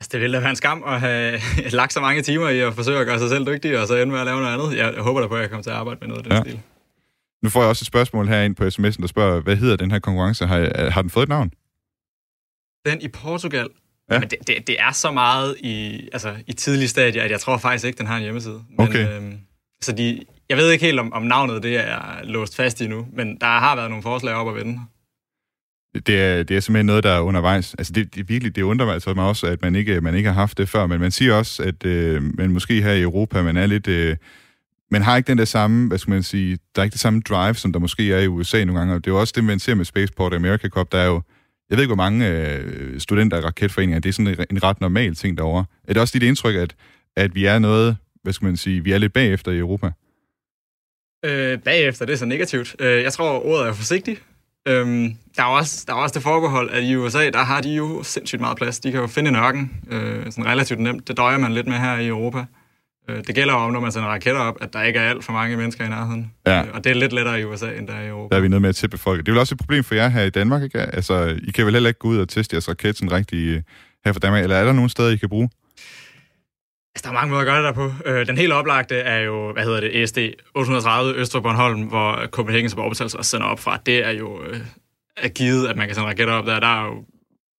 Altså, 0.01 0.09
det 0.13 0.21
ville 0.21 0.37
da 0.37 0.41
være 0.41 0.51
en 0.51 0.57
skam 0.57 0.83
at 0.87 1.01
have 1.01 1.41
lagt 1.81 1.93
så 1.93 2.01
mange 2.01 2.23
timer 2.23 2.49
i 2.49 2.61
at 2.61 2.75
forsøge 2.75 2.99
at 2.99 3.07
gøre 3.07 3.19
sig 3.19 3.29
selv 3.29 3.47
dygtig, 3.47 3.79
og 3.81 3.87
så 3.87 3.95
ende 3.95 4.13
med 4.13 4.21
at 4.21 4.27
lave 4.27 4.41
noget 4.41 4.55
andet. 4.55 4.79
Jeg, 4.79 4.95
jeg 4.95 5.03
håber 5.03 5.21
da 5.21 5.27
på, 5.27 5.35
at 5.35 5.41
jeg 5.41 5.51
kommer 5.51 5.63
til 5.63 5.71
at 5.71 5.77
arbejde 5.77 5.99
med 6.01 6.09
noget 6.09 6.19
af 6.19 6.25
den 6.25 6.33
ja. 6.33 6.43
stil. 6.43 6.61
Nu 7.43 7.49
får 7.51 7.61
jeg 7.61 7.69
også 7.69 7.83
et 7.83 7.87
spørgsmål 7.87 8.29
herinde 8.29 8.55
på 8.55 8.65
sms'en, 8.65 9.01
der 9.01 9.07
spørger, 9.07 9.41
hvad 9.41 9.57
hedder 9.57 9.77
den 9.77 9.91
her 9.91 9.99
konkurrence? 9.99 10.47
Har, 10.47 10.91
har 10.91 11.03
den 11.03 11.11
fået 11.11 11.23
et 11.23 11.29
navn? 11.29 11.51
Den 12.87 13.01
i 13.01 13.09
Portugal. 13.09 13.69
Ja. 14.11 14.19
Men 14.19 14.31
det, 14.31 14.39
det, 14.47 14.67
det 14.67 14.81
er 14.81 14.93
så 14.93 15.11
meget 15.11 15.57
i, 15.61 16.09
altså, 16.13 16.35
i 16.47 16.53
tidlige 16.53 16.89
stadier, 16.89 17.23
at 17.23 17.31
jeg 17.31 17.41
tror 17.41 17.57
faktisk 17.57 17.85
ikke, 17.85 17.99
den 17.99 18.07
har 18.07 18.17
en 18.17 18.23
hjemmeside. 18.23 18.65
Men, 18.69 18.89
okay. 18.89 19.17
Øhm, 19.17 19.39
så 19.83 19.93
de, 19.93 20.25
jeg 20.49 20.57
ved 20.57 20.71
ikke 20.71 20.85
helt, 20.85 21.01
om, 21.01 21.13
om 21.13 21.23
navnet 21.23 21.63
det 21.63 21.77
er 21.77 22.25
låst 22.25 22.57
fast 22.57 22.81
i 22.81 22.87
nu, 22.87 23.07
men 23.13 23.37
der 23.41 23.47
har 23.47 23.77
været 23.77 23.91
nogle 23.91 24.03
forslag 24.03 24.35
op 24.35 24.49
at 24.49 24.55
vende. 24.55 24.81
Det 26.07 26.21
er, 26.21 26.43
det 26.43 26.57
er 26.57 26.61
simpelthen 26.61 26.87
noget, 26.87 27.05
der 27.05 27.11
er 27.11 27.21
undervejs. 27.21 27.75
Altså 27.75 27.93
det, 27.93 28.15
det 28.15 28.29
virkelig, 28.29 28.57
det 28.57 28.63
undrer 28.63 28.87
mig 28.87 28.95
altså 28.95 29.15
mig 29.15 29.25
også, 29.25 29.47
at 29.47 29.63
man 29.63 29.75
ikke, 29.75 30.01
man 30.01 30.15
ikke 30.15 30.29
har 30.29 30.35
haft 30.35 30.59
det 30.59 30.69
før, 30.69 30.87
men 30.87 31.01
man 31.01 31.11
siger 31.11 31.35
også, 31.35 31.63
at 31.63 31.87
øh, 31.87 32.23
man 32.39 32.51
måske 32.51 32.83
her 32.83 32.93
i 32.93 33.03
Europa, 33.03 33.43
man 33.43 33.57
er 33.57 33.67
lidt... 33.67 33.89
Øh, 33.89 34.17
men 34.93 35.03
har 35.03 35.17
ikke 35.17 35.27
den 35.27 35.39
der 35.39 35.45
samme, 35.45 35.89
hvad 35.89 35.99
skal 35.99 36.11
man 36.11 36.23
sige, 36.23 36.59
der 36.75 36.83
er 36.83 36.85
ikke 36.85 36.93
det 36.93 37.01
samme 37.01 37.21
drive, 37.21 37.55
som 37.55 37.73
der 37.73 37.81
måske 37.81 38.13
er 38.13 38.19
i 38.19 38.27
USA 38.27 38.65
nogle 38.65 38.79
gange. 38.79 38.95
Og 38.95 39.05
det 39.05 39.11
er 39.11 39.15
jo 39.15 39.21
også 39.21 39.33
det, 39.37 39.45
man 39.45 39.59
ser 39.59 39.75
med 39.75 39.85
Spaceport 39.85 40.35
America 40.35 40.69
Cup, 40.69 40.93
der 40.93 40.99
er 40.99 41.07
jo, 41.07 41.23
jeg 41.71 41.77
ved 41.77 41.83
ikke, 41.83 41.95
hvor 41.95 42.05
mange 42.05 42.29
øh, 42.29 43.01
studenter 43.01 43.37
og 43.37 43.45
raketforeninger, 43.45 43.99
det 43.99 44.09
er 44.09 44.13
sådan 44.13 44.27
en, 44.27 44.47
en 44.51 44.63
ret 44.63 44.81
normal 44.81 45.15
ting 45.15 45.39
derovre. 45.39 45.65
Er 45.89 45.93
det 45.93 46.01
også 46.01 46.19
dit 46.19 46.23
indtryk, 46.23 46.55
at, 46.55 46.75
at 47.17 47.35
vi 47.35 47.45
er 47.45 47.59
noget, 47.59 47.97
hvad 48.23 48.33
skal 48.33 48.47
man 48.47 48.57
sige, 48.57 48.85
vi 48.85 48.93
er 48.93 48.99
lidt 48.99 49.13
bagefter 49.13 49.53
i 49.53 49.59
Europa? 49.59 49.91
Øh, 51.25 51.59
bagefter, 51.59 52.07
det 52.07 52.13
er 52.13 52.17
så 52.17 52.25
negativt. 52.25 52.77
Øh, 52.79 53.03
jeg 53.03 53.13
tror, 53.13 53.47
ordet 53.47 53.69
er 53.69 53.73
forsigtig. 53.73 54.19
Øhm, 54.69 55.15
der, 55.37 55.43
er 55.43 55.47
også, 55.47 55.85
der 55.87 55.93
er 55.93 55.97
også 55.97 56.15
det 56.15 56.23
forbehold, 56.23 56.71
at 56.71 56.83
i 56.83 56.97
USA, 56.97 57.31
der 57.31 57.45
har 57.45 57.61
de 57.61 57.75
jo 57.75 58.03
sindssygt 58.03 58.41
meget 58.41 58.57
plads. 58.57 58.81
De 58.81 58.91
kan 58.91 59.01
jo 59.01 59.07
finde 59.07 59.29
en 59.29 59.37
ørken, 59.37 59.81
øh, 59.91 60.25
sådan 60.25 60.47
relativt 60.47 60.81
nemt. 60.81 61.09
Det 61.09 61.17
døjer 61.17 61.39
man 61.39 61.53
lidt 61.53 61.67
med 61.67 61.77
her 61.77 61.99
i 61.99 62.07
Europa. 62.07 62.45
Øh, 63.09 63.17
det 63.27 63.35
gælder 63.35 63.55
om, 63.55 63.73
når 63.73 63.81
man 63.81 63.93
sender 63.93 64.09
raketter 64.09 64.41
op, 64.41 64.57
at 64.61 64.73
der 64.73 64.83
ikke 64.83 64.99
er 64.99 65.11
alt 65.11 65.25
for 65.25 65.33
mange 65.33 65.57
mennesker 65.57 65.85
i 65.85 65.89
nærheden. 65.89 66.33
Ja. 66.47 66.63
Øh, 66.63 66.69
og 66.75 66.85
det 66.85 66.91
er 66.91 66.95
lidt 66.95 67.13
lettere 67.13 67.41
i 67.41 67.45
USA, 67.45 67.71
end 67.79 67.89
der 67.89 67.95
er 67.95 68.03
i 68.03 68.09
Europa. 68.09 68.35
Der 68.35 68.39
er 68.39 68.43
vi 68.43 68.49
noget 68.49 68.63
med 68.63 68.69
at 68.69 68.77
tippe 68.77 68.99
folk. 68.99 69.21
Det 69.21 69.29
er 69.29 69.33
vel 69.33 69.41
også 69.41 69.55
et 69.55 69.59
problem 69.59 69.85
for 69.85 69.95
jer 69.95 70.09
her 70.09 70.23
i 70.23 70.31
Danmark, 70.31 70.63
ikke? 70.63 70.79
Altså, 70.79 71.39
I 71.43 71.51
kan 71.51 71.67
vel 71.67 71.75
heller 71.75 71.91
ikke 71.91 71.99
gå 71.99 72.09
ud 72.09 72.19
og 72.19 72.29
teste 72.29 72.55
jeres 72.55 72.69
raket 72.69 72.97
sådan 72.97 73.13
rigtig 73.13 73.49
øh, 73.49 73.63
her 74.05 74.13
for 74.13 74.21
Danmark, 74.21 74.43
eller 74.43 74.57
er 74.57 74.65
der 74.65 74.73
nogle 74.73 74.91
steder, 74.91 75.11
I 75.11 75.17
kan 75.17 75.29
bruge? 75.29 75.51
Altså, 76.95 77.03
der 77.03 77.09
er 77.09 77.13
mange 77.13 77.31
måder 77.31 77.41
at 77.41 77.47
gøre 77.47 77.57
det 77.57 77.65
der 77.65 77.73
på. 77.73 77.93
Øh, 78.07 78.27
den 78.27 78.39
helt 78.39 78.53
oplagte 78.53 78.95
er 78.95 79.19
jo, 79.19 79.53
hvad 79.53 79.65
hedder 79.65 79.81
det, 79.81 80.03
ESD 80.03 80.19
830 80.55 81.15
Øst 81.15 81.33
for 81.33 81.41
Bornholm, 81.41 81.83
hvor 81.83 82.27
Copenhagen 82.27 82.71
som 82.71 82.81
Orbitals 82.81 83.15
også 83.15 83.31
sender 83.31 83.47
op 83.47 83.61
fra. 83.61 83.79
Det 83.87 84.07
er 84.07 84.11
jo 84.11 84.43
øh, 84.45 84.61
er 85.17 85.29
givet, 85.29 85.69
at 85.69 85.77
man 85.77 85.87
kan 85.87 85.95
sende 85.95 86.09
raketter 86.09 86.35
op 86.35 86.47
der. 86.47 86.61
Der 86.61 86.67
er 86.67 86.85
jo 86.85 87.05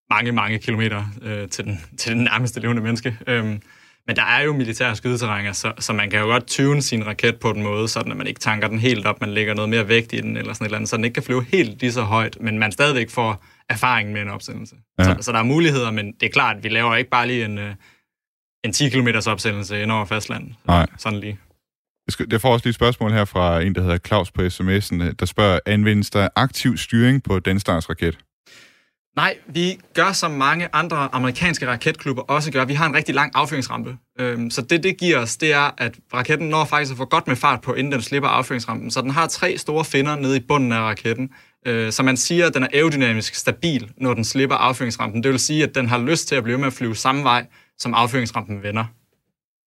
mange, 0.10 0.32
mange 0.32 0.60
kilometer 0.60 1.03
øh, 1.21 1.49
til, 1.49 1.65
den, 1.65 1.82
til 1.97 2.12
den 2.12 2.23
nærmeste 2.23 2.60
levende 2.60 2.82
menneske. 2.82 3.17
Øhm, 3.27 3.62
men 4.08 4.16
der 4.16 4.24
er 4.24 4.42
jo 4.42 4.54
militære 4.54 4.96
skydeterrænger, 4.96 5.52
så, 5.52 5.74
så 5.80 5.94
man 5.94 6.10
kan 6.10 6.20
jo 6.20 6.26
godt 6.26 6.48
tune 6.48 6.82
sin 6.82 7.06
raket 7.06 7.39
på 7.39 7.54
den 7.54 7.63
måde, 7.63 7.88
sådan 7.88 8.12
at 8.12 8.18
man 8.18 8.28
ikke 8.28 8.39
tanker 8.39 8.68
den 8.68 8.80
helt 8.80 9.06
op, 9.06 9.22
man 9.22 9.30
lægger 9.30 9.54
noget 9.54 9.70
mere 9.70 9.88
vægt 9.88 10.13
i 10.13 10.22
den, 10.22 10.38
eller 10.38 10.54
sådan 10.54 10.66
et 10.66 10.68
eller 10.68 10.78
andet, 10.78 10.89
så 10.89 10.98
den 10.98 11.06
ikke 11.06 11.13
kan 11.13 11.24
flyve 11.24 11.46
helt 11.52 11.82
lige 11.82 11.92
så 11.92 12.02
højt, 12.02 12.38
men 12.42 12.60
man 12.60 12.72
stadigvæk 12.72 13.10
får 13.10 13.46
erfaring 13.70 14.12
med 14.12 14.22
en 14.22 14.30
opsendelse. 14.30 14.76
Ja. 15.00 15.04
Så, 15.04 15.16
så 15.22 15.32
der 15.32 15.39
er 15.39 15.44
muligheder, 15.44 15.92
men 15.92 16.13
det 16.20 16.26
er 16.26 16.32
klart, 16.32 16.58
at 16.58 16.63
vi 16.63 16.70
laver 16.70 16.96
ikke 16.96 17.10
bare 17.10 17.28
lige 17.28 17.46
en, 17.46 17.58
øh, 17.58 17.76
en 18.66 18.74
10 18.74 18.89
km 18.89 19.08
opsendelse 19.28 19.82
ind 19.82 19.92
over 19.92 20.06
fastlandet. 20.06 20.56
Nej. 20.68 20.88
Sådan 20.98 21.20
lige. 21.20 21.39
Jeg 22.32 22.42
får 22.42 22.54
også 22.54 22.66
lige 22.66 22.70
et 22.70 22.76
spørgsmål 22.76 23.12
her 23.12 23.26
fra 23.26 23.62
en, 23.62 23.76
der 23.76 23.82
hedder 23.82 23.98
Claus 23.98 24.32
på 24.32 24.42
sms'en, 24.42 25.13
der 25.20 25.26
spørger, 25.26 25.60
anvendes 25.66 26.10
der 26.10 26.28
aktiv 26.36 26.78
styring 26.78 27.24
på 27.24 27.39
den 27.39 27.60
stars 27.60 27.89
raket? 27.89 28.18
Nej, 29.15 29.38
vi 29.47 29.78
gør 29.93 30.12
som 30.12 30.32
mange 30.32 30.67
andre 30.73 31.10
amerikanske 31.12 31.67
raketklubber 31.67 32.21
også 32.21 32.52
gør. 32.52 32.65
Vi 32.65 32.73
har 32.73 32.86
en 32.86 32.95
rigtig 32.95 33.15
lang 33.15 33.32
affyringsrampe. 33.36 33.97
Øhm, 34.19 34.49
så 34.49 34.62
det, 34.62 34.84
det 34.84 34.97
giver 34.97 35.17
os, 35.17 35.38
det 35.38 35.54
er, 35.54 35.71
at 35.78 35.95
raketten 36.13 36.49
når 36.49 36.65
faktisk 36.65 36.91
at 36.91 36.97
få 36.97 37.06
godt 37.06 37.28
med 37.28 37.36
fart 37.36 37.62
på, 37.62 37.73
inden 37.73 37.93
den 37.93 38.02
slipper 38.02 38.30
affyringsrampen. 38.30 38.91
Så 38.91 39.02
den 39.02 39.10
har 39.10 39.28
tre 39.28 39.58
store 39.58 39.86
finder 39.86 40.15
nede 40.15 40.38
i 40.38 40.39
bunden 40.39 40.71
af 40.71 40.80
raketten. 40.80 41.30
Øh, 41.67 41.91
så 41.91 42.04
man 42.04 42.17
siger, 42.17 42.47
at 42.47 42.54
den 42.54 42.63
er 42.63 42.67
aerodynamisk 42.73 43.36
stabil, 43.36 43.91
når 43.97 44.13
den 44.13 44.23
slipper 44.23 44.56
affyringsrampen. 44.56 45.23
Det 45.23 45.32
vil 45.32 45.39
sige, 45.39 45.63
at 45.63 45.76
den 45.76 45.89
har 45.89 45.97
lyst 45.97 46.28
til 46.28 46.36
at 46.36 46.43
blive 46.43 46.58
med 46.58 46.67
at 46.67 46.73
flyve 46.73 46.95
samme 46.95 47.23
vej, 47.23 47.45
som 47.78 47.93
affyringsrampen 47.93 48.63
vender. 48.63 48.86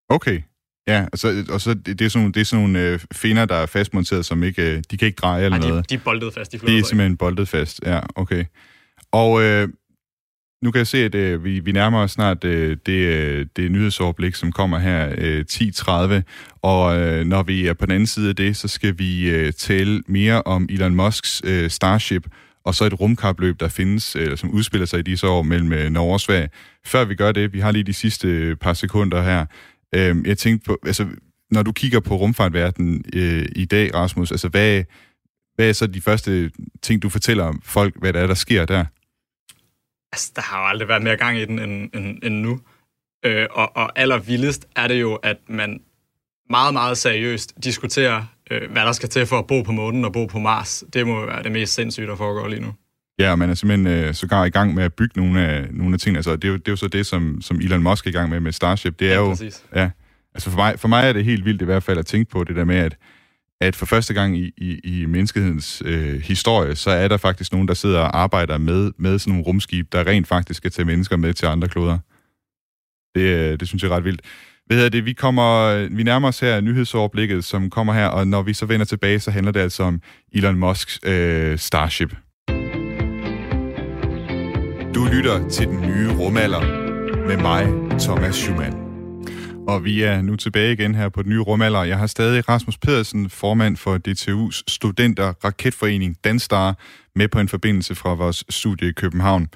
Okay. 0.10 0.41
Ja, 0.88 1.01
altså, 1.01 1.45
og 1.49 1.62
så 1.62 1.73
det, 1.73 2.01
er 2.01 2.10
sådan 2.10 2.21
nogle, 2.21 2.34
det 2.34 2.41
er 2.41 2.45
sådan 2.45 2.65
nogle 2.65 2.79
øh, 2.79 2.99
finder, 3.13 3.45
der 3.45 3.55
er 3.55 3.65
fastmonteret, 3.65 4.25
som 4.25 4.43
ikke, 4.43 4.71
øh, 4.71 4.84
de 4.91 4.97
kan 4.97 5.05
ikke 5.05 5.15
dreje 5.15 5.45
eller 5.45 5.58
Nej, 5.58 5.65
de, 5.65 5.69
noget. 5.69 5.89
de 5.89 5.95
er 5.95 5.99
boldet 5.99 6.34
fast. 6.34 6.51
De, 6.51 6.58
de 6.58 6.77
er 6.79 6.84
simpelthen 6.84 7.17
boldet 7.17 7.47
fast, 7.47 7.81
ja, 7.86 7.99
okay. 8.15 8.45
Og 9.15 9.43
øh, 9.43 9.69
nu 10.63 10.71
kan 10.71 10.80
jeg 10.80 10.88
se, 10.88 10.97
at 10.97 11.15
øh, 11.15 11.43
vi, 11.43 11.60
vi 11.60 11.71
nærmer 11.71 11.99
os 11.99 12.12
snart 12.12 12.43
øh, 12.43 12.78
det, 12.86 12.91
øh, 12.91 13.45
det 13.56 13.71
nyhedsoverblik, 13.71 14.36
som 14.36 14.51
kommer 14.51 14.80
her 14.80 15.15
øh, 15.17 15.45
10.30. 15.51 16.21
Og 16.62 16.97
øh, 16.97 17.25
når 17.25 17.43
vi 17.43 17.67
er 17.67 17.73
på 17.73 17.86
den 17.86 17.91
anden 17.91 18.08
side 18.08 18.30
af 18.30 18.36
det, 18.36 18.58
så 18.58 18.67
skal 18.67 18.99
vi 18.99 19.30
øh, 19.30 19.54
tale 19.54 20.04
mere 20.08 20.41
om 20.41 20.67
Elon 20.69 20.95
Musks 20.95 21.41
øh, 21.45 21.69
Starship, 21.69 22.28
og 22.65 22.75
så 22.75 22.86
et 22.86 22.99
rumkapløb, 22.99 23.60
der 23.60 23.67
findes, 23.67 24.15
eller 24.15 24.36
som 24.36 24.51
udspiller 24.51 24.86
sig 24.86 24.99
i 24.99 25.04
disse 25.04 25.28
år 25.28 25.41
mellem 25.41 25.73
øh, 25.73 25.89
Norge 25.89 26.13
og 26.13 26.21
Sverige. 26.21 26.49
Før 26.86 27.06
vi 27.06 27.15
gør 27.15 27.32
det, 27.32 27.54
vi 27.54 27.60
har 27.60 27.71
lige 27.71 27.84
de 27.84 27.93
sidste 27.93 28.28
øh, 28.28 28.56
par 28.56 28.73
sekunder 28.73 29.21
her. 29.21 29.45
Øh, 29.95 30.28
jeg 30.28 30.38
tænkte 30.38 30.65
på, 30.65 30.78
altså, 30.86 31.08
når 31.51 31.63
du 31.63 31.71
kigger 31.71 31.99
på 31.99 32.15
rumfartverdenen 32.15 33.06
øh, 33.13 33.45
i 33.56 33.65
dag, 33.65 33.95
Rasmus, 33.95 34.32
altså 34.32 34.47
hvad, 34.47 34.84
hvad 35.56 35.69
er 35.69 35.73
så 35.73 35.88
de 35.88 36.01
første 36.01 36.51
ting, 36.82 37.01
du 37.01 37.10
fortæller 37.10 37.43
om 37.43 37.62
folk, 37.63 37.95
hvad 37.99 38.13
der 38.13 38.19
er, 38.19 38.28
der 38.28 38.34
sker 38.34 38.65
der? 38.65 38.86
Altså, 40.15 40.32
der 40.36 40.41
har 40.41 40.62
jo 40.62 40.67
aldrig 40.67 40.88
været 40.88 41.04
mere 41.04 41.17
gang 41.17 41.38
i 41.38 41.45
den 41.45 41.60
end, 41.60 41.89
end, 41.93 42.17
end 42.23 42.36
nu. 42.36 42.60
Øh, 43.25 43.47
og, 43.51 43.78
og 43.78 43.99
allervildest 43.99 44.67
er 44.75 44.88
det 44.88 45.01
jo, 45.01 45.15
at 45.15 45.38
man 45.47 45.80
meget, 46.49 46.73
meget 46.73 46.97
seriøst 46.97 47.54
diskuterer, 47.63 48.23
øh, 48.51 48.71
hvad 48.71 48.82
der 48.82 48.91
skal 48.91 49.10
til 49.10 49.25
for 49.25 49.39
at 49.39 49.47
bo 49.47 49.62
på 49.62 49.71
månen 49.71 50.06
og 50.06 50.13
bo 50.13 50.25
på 50.25 50.39
Mars. 50.39 50.84
Det 50.93 51.08
må 51.08 51.25
være 51.25 51.43
det 51.43 51.51
mest 51.51 51.73
sindssyge, 51.73 52.08
der 52.08 52.15
foregår 52.15 52.47
lige 52.47 52.62
nu. 52.62 52.73
Ja, 53.19 53.36
man 53.36 53.49
er 53.49 53.54
simpelthen 53.54 53.88
øh, 53.88 54.13
sågar 54.13 54.45
i 54.45 54.49
gang 54.49 54.73
med 54.73 54.84
at 54.84 54.93
bygge 54.93 55.19
nogle 55.19 55.47
af, 55.47 55.67
nogle 55.71 55.93
af 55.93 55.99
tingene. 55.99 56.17
Altså, 56.17 56.36
det, 56.36 56.43
er 56.43 56.49
jo, 56.49 56.58
det 56.58 56.67
er 56.67 56.71
jo 56.71 56.75
så 56.75 56.88
det, 56.88 57.06
som, 57.06 57.41
som 57.41 57.58
Elon 57.58 57.84
Musk 57.84 58.06
er 58.06 58.10
i 58.10 58.13
gang 58.13 58.30
med 58.30 58.39
med 58.39 58.51
Starship. 58.51 58.99
Det 58.99 59.08
er 59.08 59.12
ja, 59.12 59.19
jo, 59.19 59.30
præcis. 59.30 59.63
Ja, 59.75 59.89
altså 60.36 60.49
for 60.49 60.58
mig, 60.58 60.80
for 60.80 60.88
mig 60.88 61.10
er 61.10 61.13
det 61.13 61.25
helt 61.25 61.45
vildt 61.45 61.62
i 61.62 61.65
hvert 61.65 61.84
fald 61.84 61.97
at 61.97 62.06
tænke 62.06 62.32
på 62.32 62.43
det 62.43 62.56
der 62.56 62.65
med, 62.65 62.75
at 62.75 62.97
at 63.61 63.75
for 63.75 63.85
første 63.85 64.13
gang 64.13 64.37
i, 64.37 64.51
i, 64.57 64.79
i 64.83 65.05
menneskehedens 65.05 65.83
øh, 65.85 66.21
historie, 66.21 66.75
så 66.75 66.89
er 66.89 67.07
der 67.07 67.17
faktisk 67.17 67.51
nogen, 67.51 67.67
der 67.67 67.73
sidder 67.73 67.99
og 67.99 68.17
arbejder 68.17 68.57
med, 68.57 68.91
med 68.97 69.19
sådan 69.19 69.31
nogle 69.31 69.45
rumskib, 69.45 69.91
der 69.91 70.07
rent 70.07 70.27
faktisk 70.27 70.57
skal 70.57 70.71
tage 70.71 70.85
mennesker 70.85 71.17
med 71.17 71.33
til 71.33 71.45
andre 71.45 71.67
kloder. 71.67 71.97
Det, 73.15 73.21
øh, 73.21 73.59
det 73.59 73.67
synes 73.67 73.83
jeg 73.83 73.91
er 73.91 73.95
ret 73.95 74.03
vildt. 74.03 74.21
Hvad 74.65 74.77
hedder 74.77 74.89
det? 74.89 75.05
Vi, 75.05 75.13
kommer, 75.13 75.75
vi 75.95 76.03
nærmer 76.03 76.27
os 76.27 76.39
her 76.39 76.61
nyhedsoverblikket, 76.61 77.43
som 77.43 77.69
kommer 77.69 77.93
her, 77.93 78.07
og 78.07 78.27
når 78.27 78.41
vi 78.41 78.53
så 78.53 78.65
vender 78.65 78.85
tilbage, 78.85 79.19
så 79.19 79.31
handler 79.31 79.51
det 79.51 79.59
altså 79.59 79.83
om 79.83 80.01
Elon 80.33 80.59
Musks 80.59 80.99
øh, 81.03 81.57
Starship. 81.57 82.15
Du 84.95 85.05
lytter 85.05 85.49
til 85.49 85.67
den 85.67 85.81
nye 85.81 86.11
rumalder 86.11 86.61
med 87.27 87.37
mig, 87.37 87.99
Thomas 87.99 88.35
Schumann. 88.35 88.85
Og 89.67 89.84
vi 89.84 90.01
er 90.01 90.21
nu 90.21 90.36
tilbage 90.36 90.73
igen 90.73 90.95
her 90.95 91.10
på 91.10 91.21
den 91.21 91.30
nye 91.30 91.39
rumalder. 91.39 91.84
Jeg 91.84 91.97
har 91.97 92.08
stadig 92.08 92.49
Rasmus 92.49 92.78
Pedersen, 92.78 93.30
formand 93.30 93.78
for 93.78 93.99
DTU's 94.08 94.63
Studenter 94.67 95.34
Raketforening 95.43 96.15
Danstar, 96.23 96.78
med 97.15 97.28
på 97.28 97.39
en 97.39 97.49
forbindelse 97.49 97.95
fra 97.95 98.13
vores 98.13 98.43
studie 98.49 98.89
i 98.89 98.91
København. 98.91 99.47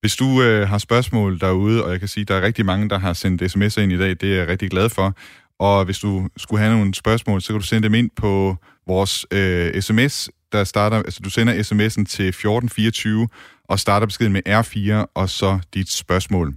Hvis 0.00 0.16
du 0.16 0.42
øh, 0.42 0.68
har 0.68 0.78
spørgsmål 0.78 1.40
derude, 1.40 1.84
og 1.84 1.90
jeg 1.90 1.98
kan 1.98 2.08
sige, 2.08 2.22
at 2.22 2.28
der 2.28 2.34
er 2.34 2.42
rigtig 2.42 2.66
mange, 2.66 2.88
der 2.88 2.98
har 2.98 3.12
sendt 3.12 3.42
sms'er 3.42 3.80
ind 3.80 3.92
i 3.92 3.98
dag, 3.98 4.10
det 4.10 4.22
er 4.22 4.36
jeg 4.36 4.48
rigtig 4.48 4.70
glad 4.70 4.88
for. 4.88 5.16
Og 5.58 5.84
hvis 5.84 5.98
du 5.98 6.28
skulle 6.36 6.60
have 6.60 6.76
nogle 6.76 6.94
spørgsmål, 6.94 7.42
så 7.42 7.48
kan 7.48 7.60
du 7.60 7.66
sende 7.66 7.82
dem 7.82 7.94
ind 7.94 8.10
på 8.16 8.56
vores 8.86 9.26
øh, 9.30 9.82
sms, 9.82 10.30
der 10.52 10.64
starter, 10.64 10.96
altså 10.96 11.20
du 11.24 11.30
sender 11.30 11.52
sms'en 11.52 12.04
til 12.04 12.28
1424 12.28 13.28
og 13.68 13.80
starter 13.80 14.06
beskeden 14.06 14.32
med 14.32 14.42
R4 14.48 15.10
og 15.14 15.30
så 15.30 15.58
dit 15.74 15.90
spørgsmål. 15.90 16.54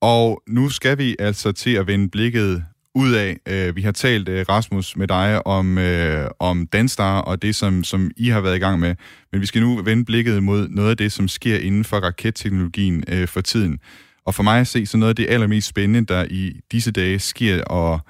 Og 0.00 0.42
nu 0.48 0.68
skal 0.68 0.98
vi 0.98 1.16
altså 1.18 1.52
til 1.52 1.70
at 1.70 1.86
vende 1.86 2.08
blikket 2.08 2.64
ud 2.94 3.12
af. 3.12 3.36
Øh, 3.48 3.76
vi 3.76 3.82
har 3.82 3.92
talt, 3.92 4.28
øh, 4.28 4.44
Rasmus, 4.48 4.96
med 4.96 5.08
dig 5.08 5.46
om, 5.46 5.78
øh, 5.78 6.30
om 6.38 6.66
Danstar 6.66 7.20
og 7.20 7.42
det, 7.42 7.54
som, 7.54 7.84
som 7.84 8.10
I 8.16 8.28
har 8.28 8.40
været 8.40 8.56
i 8.56 8.58
gang 8.58 8.80
med. 8.80 8.94
Men 9.32 9.40
vi 9.40 9.46
skal 9.46 9.62
nu 9.62 9.82
vende 9.82 10.04
blikket 10.04 10.42
mod 10.42 10.68
noget 10.68 10.90
af 10.90 10.96
det, 10.96 11.12
som 11.12 11.28
sker 11.28 11.58
inden 11.58 11.84
for 11.84 11.96
raketteknologien 11.96 13.04
øh, 13.08 13.28
for 13.28 13.40
tiden. 13.40 13.78
Og 14.26 14.34
for 14.34 14.42
mig 14.42 14.60
at 14.60 14.66
se, 14.66 14.86
så 14.86 14.96
noget 14.96 15.10
af 15.10 15.16
det 15.16 15.26
allermest 15.30 15.68
spændende, 15.68 16.14
der 16.14 16.26
i 16.30 16.60
disse 16.72 16.90
dage 16.90 17.18
sker, 17.18 17.64
og 17.64 18.00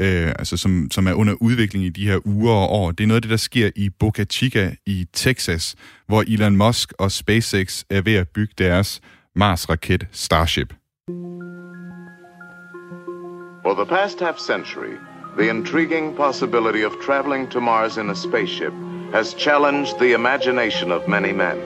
øh, 0.00 0.28
altså 0.38 0.56
som, 0.56 0.88
som 0.90 1.06
er 1.06 1.12
under 1.12 1.34
udvikling 1.34 1.84
i 1.84 1.88
de 1.88 2.06
her 2.06 2.26
uger 2.26 2.52
og 2.52 2.70
år, 2.70 2.90
det 2.90 3.04
er 3.04 3.08
noget 3.08 3.16
af 3.16 3.22
det, 3.22 3.30
der 3.30 3.36
sker 3.36 3.70
i 3.76 3.90
Boca 3.90 4.24
Chica 4.24 4.74
i 4.86 5.06
Texas, 5.12 5.74
hvor 6.06 6.24
Elon 6.26 6.56
Musk 6.56 6.92
og 6.98 7.12
SpaceX 7.12 7.84
er 7.90 8.00
ved 8.00 8.14
at 8.14 8.28
bygge 8.28 8.54
deres 8.58 9.00
Mars-raket 9.36 10.06
Starship. 10.12 10.83
For 13.64 13.74
the 13.74 13.86
past 13.86 14.20
half 14.20 14.38
century, 14.38 14.98
the 15.36 15.48
intriguing 15.50 16.14
possibility 16.14 16.82
of 16.84 16.92
traveling 17.06 17.48
to 17.48 17.60
Mars 17.60 17.96
in 17.96 18.10
a 18.10 18.14
spaceship 18.14 18.72
has 19.12 19.34
challenged 19.34 19.98
the 19.98 20.12
imagination 20.14 20.92
of 20.92 21.08
many 21.08 21.32
men. 21.32 21.56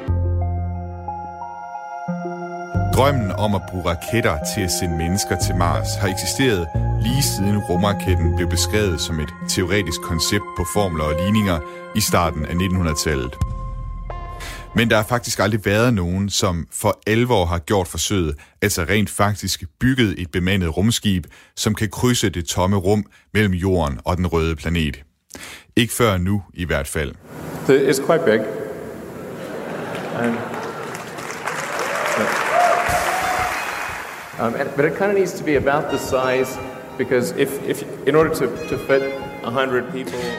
Drømmen 2.94 3.32
om 3.32 3.54
at 3.54 3.62
bruge 3.70 3.84
raketter 3.84 4.38
til 4.54 4.60
at 4.60 4.70
sende 4.70 4.96
mennesker 4.96 5.36
til 5.46 5.56
Mars 5.56 5.94
har 6.00 6.08
eksisteret 6.08 6.68
lige 7.02 7.22
siden 7.22 7.58
rumraketten 7.58 8.36
blev 8.36 8.48
beskrevet 8.48 9.00
som 9.00 9.20
et 9.20 9.34
teoretisk 9.48 10.00
koncept 10.00 10.44
på 10.56 10.64
formler 10.74 11.04
og 11.04 11.14
ligninger 11.24 11.58
i 11.96 12.00
starten 12.00 12.44
af 12.44 12.54
1900-tallet. 12.54 13.57
Men 14.74 14.90
der 14.90 14.96
har 14.96 15.02
faktisk 15.02 15.38
aldrig 15.38 15.64
været 15.64 15.94
nogen, 15.94 16.28
som 16.30 16.66
for 16.72 17.00
alvor 17.06 17.44
har 17.44 17.58
gjort 17.58 17.88
forsøget, 17.88 18.36
altså 18.62 18.82
rent 18.82 19.10
faktisk 19.10 19.64
bygget 19.80 20.14
et 20.18 20.30
bemandet 20.30 20.76
rumskib, 20.76 21.26
som 21.56 21.74
kan 21.74 21.88
krydse 21.90 22.28
det 22.28 22.44
tomme 22.44 22.76
rum 22.76 23.04
mellem 23.34 23.52
jorden 23.52 23.98
og 24.04 24.16
den 24.16 24.26
røde 24.26 24.56
planet. 24.56 25.02
Ikke 25.76 25.92
før 25.92 26.16
nu 26.16 26.42
i 26.54 26.64
hvert 26.64 26.86
fald. 26.86 27.14
It's 27.68 28.06
quite 28.06 28.24
big. 28.24 28.40
And, 30.14 30.34
um, 34.40 34.52
but 34.76 34.84
it 34.84 34.98
kind 34.98 35.10
of 35.10 35.14
needs 35.14 35.32
to 35.32 35.44
be 35.44 35.56
about 35.56 35.84
the 35.90 35.98
size 35.98 36.58
because 36.98 37.34
if, 37.38 37.48
if 37.66 37.82
in 38.06 38.14
order 38.14 38.34
to, 38.34 38.46
to 38.68 38.76
fit 38.76 39.27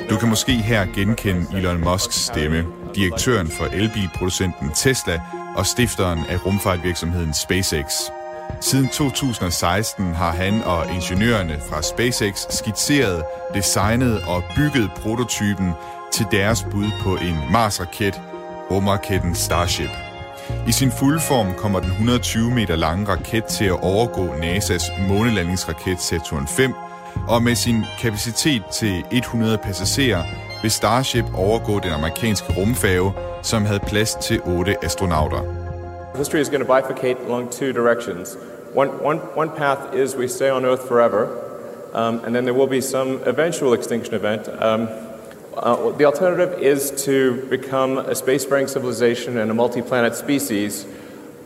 du 0.10 0.18
kan 0.18 0.30
måske 0.30 0.52
her 0.52 0.86
genkende 0.86 1.58
Elon 1.58 1.84
Musks 1.84 2.16
stemme, 2.16 2.66
direktøren 2.96 3.48
for 3.48 3.66
elbilproducenten 3.66 4.72
Tesla 4.76 5.22
og 5.56 5.66
stifteren 5.66 6.20
af 6.30 6.46
rumfartvirksomheden 6.46 7.34
SpaceX. 7.34 7.86
Siden 8.62 8.90
2016 8.90 10.14
har 10.14 10.32
han 10.32 10.64
og 10.64 10.92
ingeniørerne 10.92 11.62
fra 11.70 11.82
SpaceX 11.82 12.46
skitseret, 12.50 13.24
designet 13.54 14.22
og 14.28 14.44
bygget 14.56 14.92
prototypen 14.96 15.72
til 16.12 16.26
deres 16.32 16.68
bud 16.72 16.92
på 17.02 17.16
en 17.16 17.38
Mars-raket, 17.52 18.22
rumraketten 18.72 19.36
Starship. 19.36 19.90
I 20.68 20.72
sin 20.72 20.92
fulde 20.92 21.20
form 21.20 21.54
kommer 21.58 21.80
den 21.80 21.90
120 21.90 22.52
meter 22.52 22.76
lange 22.76 23.08
raket 23.08 23.46
til 23.46 23.66
at 23.66 23.84
overgå 23.84 24.28
NASA's 24.28 25.08
månelandingsraket 25.08 26.02
Saturn 26.02 26.48
5, 26.48 26.74
og 27.28 27.44
med 27.44 27.56
sin 27.56 27.84
kapacitet 28.00 28.64
til 28.72 29.04
100 29.12 29.58
passagerer 29.58 30.24
vil 30.62 30.72
Starship 30.72 31.26
overgå 31.36 31.80
den 31.80 31.92
amerikanske 31.92 32.54
rumfærge, 32.58 33.14
som 33.42 33.66
havde 33.66 33.80
plads 33.80 34.16
til 34.16 34.42
astronauter. 34.82 35.42
History 36.16 36.40
is 36.40 36.50
going 36.50 36.68
to 36.68 36.74
bifurcate 36.76 37.18
along 37.28 37.52
two 37.52 37.72
directions. 37.72 38.38
One, 38.76 38.90
one, 39.02 39.20
one 39.36 39.50
path 39.50 39.96
is 39.96 40.16
we 40.16 40.28
stay 40.28 40.52
on 40.52 40.66
Earth 40.66 40.88
forever, 40.88 41.28
um, 41.94 42.22
and 42.26 42.36
then 42.36 42.44
there 42.44 42.54
will 42.54 42.68
be 42.68 42.82
some 42.82 43.20
eventual 43.26 43.74
extinction 43.74 44.16
event. 44.16 44.48
Um, 44.48 44.88
uh, 45.58 45.98
the 45.98 46.06
alternative 46.06 46.60
is 46.60 46.92
to 47.06 47.46
become 47.50 47.98
a 47.98 48.14
spacefaring 48.14 48.70
civilization 48.70 49.38
and 49.38 49.52
a 49.52 49.54
multi-planet 49.54 50.16
species, 50.16 50.86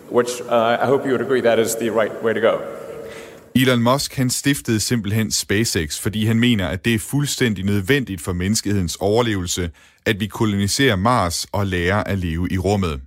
which 0.09 0.41
uh, 0.41 0.77
I 0.81 0.85
hope 0.85 1.05
you 1.05 1.11
would 1.11 1.21
agree 1.21 1.41
that 1.41 1.59
is 1.59 1.75
the 1.75 1.89
right 1.89 2.23
way 2.23 2.33
to 2.33 2.41
go. 2.41 2.72
Elon 3.55 3.81
Musk 3.81 4.15
han 4.15 4.29
stiftede 4.29 4.79
simpelthen 4.79 5.31
SpaceX, 5.31 5.99
fordi 5.99 6.25
han 6.25 6.39
mener, 6.39 6.67
at 6.67 6.85
det 6.85 6.93
er 6.93 6.99
fuldstændig 6.99 7.65
nødvendigt 7.65 8.21
for 8.21 8.33
menneskehedens 8.33 8.95
overlevelse, 8.99 9.71
at 10.05 10.19
vi 10.19 10.27
koloniserer 10.27 10.95
Mars 10.95 11.45
og 11.51 11.67
lærer 11.67 12.03
at 12.03 12.19
leve 12.19 12.47
i 12.51 12.57
rummet. 12.57 13.01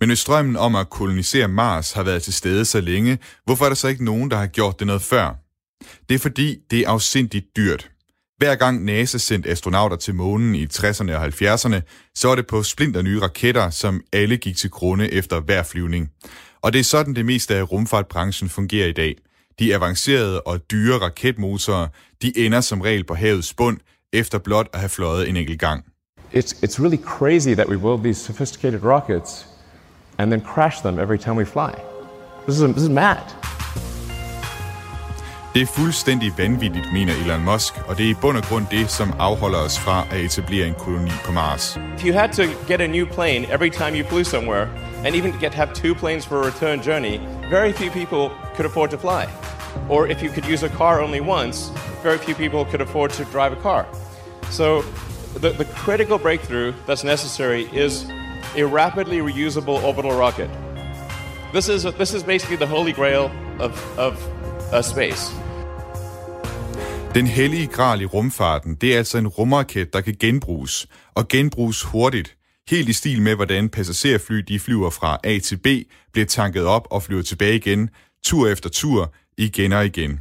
Men 0.00 0.08
hvis 0.08 0.18
strømmen 0.18 0.56
om 0.56 0.74
at 0.74 0.90
kolonisere 0.90 1.48
Mars 1.48 1.92
har 1.92 2.02
været 2.02 2.22
til 2.22 2.32
stede 2.32 2.64
så 2.64 2.80
længe, 2.80 3.18
hvorfor 3.44 3.64
er 3.64 3.68
der 3.68 3.76
så 3.76 3.88
ikke 3.88 4.04
nogen, 4.04 4.30
der 4.30 4.36
har 4.36 4.46
gjort 4.46 4.78
det 4.78 4.86
noget 4.86 5.02
før? 5.02 5.34
Det 6.08 6.14
er 6.14 6.18
fordi, 6.18 6.58
det 6.70 6.78
er 6.80 6.88
afsindigt 6.88 7.46
dyrt. 7.56 7.90
Hver 8.38 8.54
gang 8.54 8.84
NASA 8.84 9.18
sendte 9.18 9.48
astronauter 9.48 9.96
til 9.96 10.14
månen 10.14 10.54
i 10.54 10.64
60'erne 10.64 11.12
og 11.12 11.26
70'erne, 11.26 12.10
så 12.14 12.28
var 12.28 12.34
det 12.34 12.46
på 12.46 12.62
splinter 12.62 13.02
nye 13.02 13.20
raketter, 13.20 13.70
som 13.70 14.00
alle 14.12 14.36
gik 14.36 14.56
til 14.56 14.70
grunde 14.70 15.12
efter 15.12 15.40
hver 15.40 15.62
flyvning. 15.62 16.10
Og 16.62 16.72
det 16.72 16.78
er 16.78 16.84
sådan 16.84 17.14
det 17.14 17.26
meste 17.26 17.54
af 17.54 17.72
rumfartbranchen 17.72 18.48
fungerer 18.48 18.86
i 18.86 18.92
dag. 18.92 19.16
De 19.60 19.74
avancerede 19.74 20.40
og 20.40 20.70
dyre 20.70 20.98
raketmotorer, 20.98 21.86
de 22.22 22.38
ender 22.38 22.60
som 22.60 22.80
regel 22.80 23.04
på 23.04 23.14
havets 23.14 23.54
bund, 23.54 23.78
efter 24.12 24.38
blot 24.38 24.66
at 24.72 24.80
have 24.80 24.88
fløjet 24.88 25.28
en 25.28 25.36
enkelt 25.36 25.60
gang. 25.60 25.84
It's, 26.34 26.52
it's 26.64 26.82
really 26.82 27.02
crazy 27.04 27.54
that 27.54 27.68
we 27.68 27.78
build 27.78 28.02
these 28.04 28.20
sophisticated 28.20 28.82
rockets 28.84 29.46
and 30.18 30.30
then 30.30 30.40
crash 30.40 30.80
them 30.80 30.98
every 30.98 31.18
time 31.18 31.36
we 31.36 31.44
fly. 31.44 31.72
This 32.46 32.56
is, 32.56 32.62
this 32.62 32.82
is 32.82 32.88
mad. 32.88 33.16
Det 35.54 35.62
er 35.62 35.66
fuldstændig 35.66 36.32
vanvittigt, 36.38 36.92
mener 36.92 37.12
Elon 37.24 37.44
Musk, 37.44 37.74
og 37.88 37.98
det 37.98 38.06
er 38.06 38.10
i 38.10 38.14
bund 38.20 38.36
og 38.36 38.42
grund 38.42 38.66
det, 38.70 38.90
som 38.90 39.12
afholder 39.18 39.58
os 39.58 39.78
fra 39.78 40.06
at 40.10 40.20
etablere 40.20 40.66
en 40.66 40.74
koloni 40.78 41.10
på 41.24 41.32
Mars. 41.32 41.78
If 41.96 42.04
you 42.04 42.12
had 42.12 42.28
to 42.28 42.42
get 42.68 42.80
a 42.80 42.86
new 42.86 43.06
plane 43.06 43.46
every 43.54 43.70
time 43.70 43.92
you 43.98 44.08
flew 44.08 44.24
somewhere, 44.24 44.68
and 45.04 45.14
even 45.14 45.32
get 45.40 45.54
have 45.54 45.74
two 45.74 45.94
planes 45.94 46.26
for 46.26 46.36
a 46.42 46.46
return 46.46 46.82
journey, 46.82 47.18
very 47.50 47.72
few 47.72 47.90
people 47.90 48.49
could 48.60 48.70
afford 48.70 48.90
to 48.90 48.98
fly. 48.98 49.24
Or 49.88 50.06
if 50.06 50.22
you 50.22 50.28
could 50.28 50.44
use 50.44 50.62
a 50.62 50.68
car 50.68 51.00
only 51.00 51.22
once, 51.22 51.70
very 52.02 52.18
few 52.18 52.34
people 52.34 52.66
could 52.66 52.82
afford 52.82 53.10
to 53.12 53.24
drive 53.24 53.52
a 53.52 53.60
car. 53.68 53.86
So 54.50 54.82
the, 55.40 55.50
the 55.60 55.64
critical 55.64 56.18
breakthrough 56.18 56.74
that's 56.86 57.02
necessary 57.02 57.62
is 57.72 58.04
a 58.62 58.64
rapidly 58.64 59.20
reusable 59.30 59.82
orbital 59.82 60.12
rocket. 60.12 60.50
This 61.54 61.68
is, 61.70 61.82
this 61.84 62.12
is 62.12 62.22
basically 62.22 62.56
the 62.56 62.66
holy 62.66 62.92
grail 62.92 63.30
of, 63.58 63.72
of 63.98 64.14
uh, 64.72 64.82
space. 64.82 65.30
Den 67.14 67.26
hellige 67.26 67.66
gral 67.66 68.00
i 68.00 68.04
rumfarten, 68.04 68.74
det 68.74 68.94
er 68.94 68.98
altså 68.98 69.18
en 69.18 69.28
rumraket, 69.28 69.92
der 69.92 70.00
kan 70.00 70.16
genbruges, 70.20 70.86
og 71.14 71.28
genbruges 71.28 71.82
hurtigt. 71.82 72.36
Helt 72.68 72.88
i 72.88 72.92
stil 72.92 73.22
med, 73.22 73.34
hvordan 73.34 73.68
passagerfly 73.68 74.38
de 74.48 74.60
flyver 74.60 74.90
fra 74.90 75.18
A 75.24 75.38
til 75.38 75.56
B, 75.56 75.66
bliver 76.12 76.26
tanket 76.26 76.64
op 76.64 76.86
og 76.90 77.02
flyver 77.02 77.22
tilbage 77.22 77.56
igen, 77.56 77.90
tur 78.24 78.48
efter 78.48 78.70
tur, 78.70 79.14
igen 79.38 79.72
og 79.72 79.86
igen. 79.86 80.20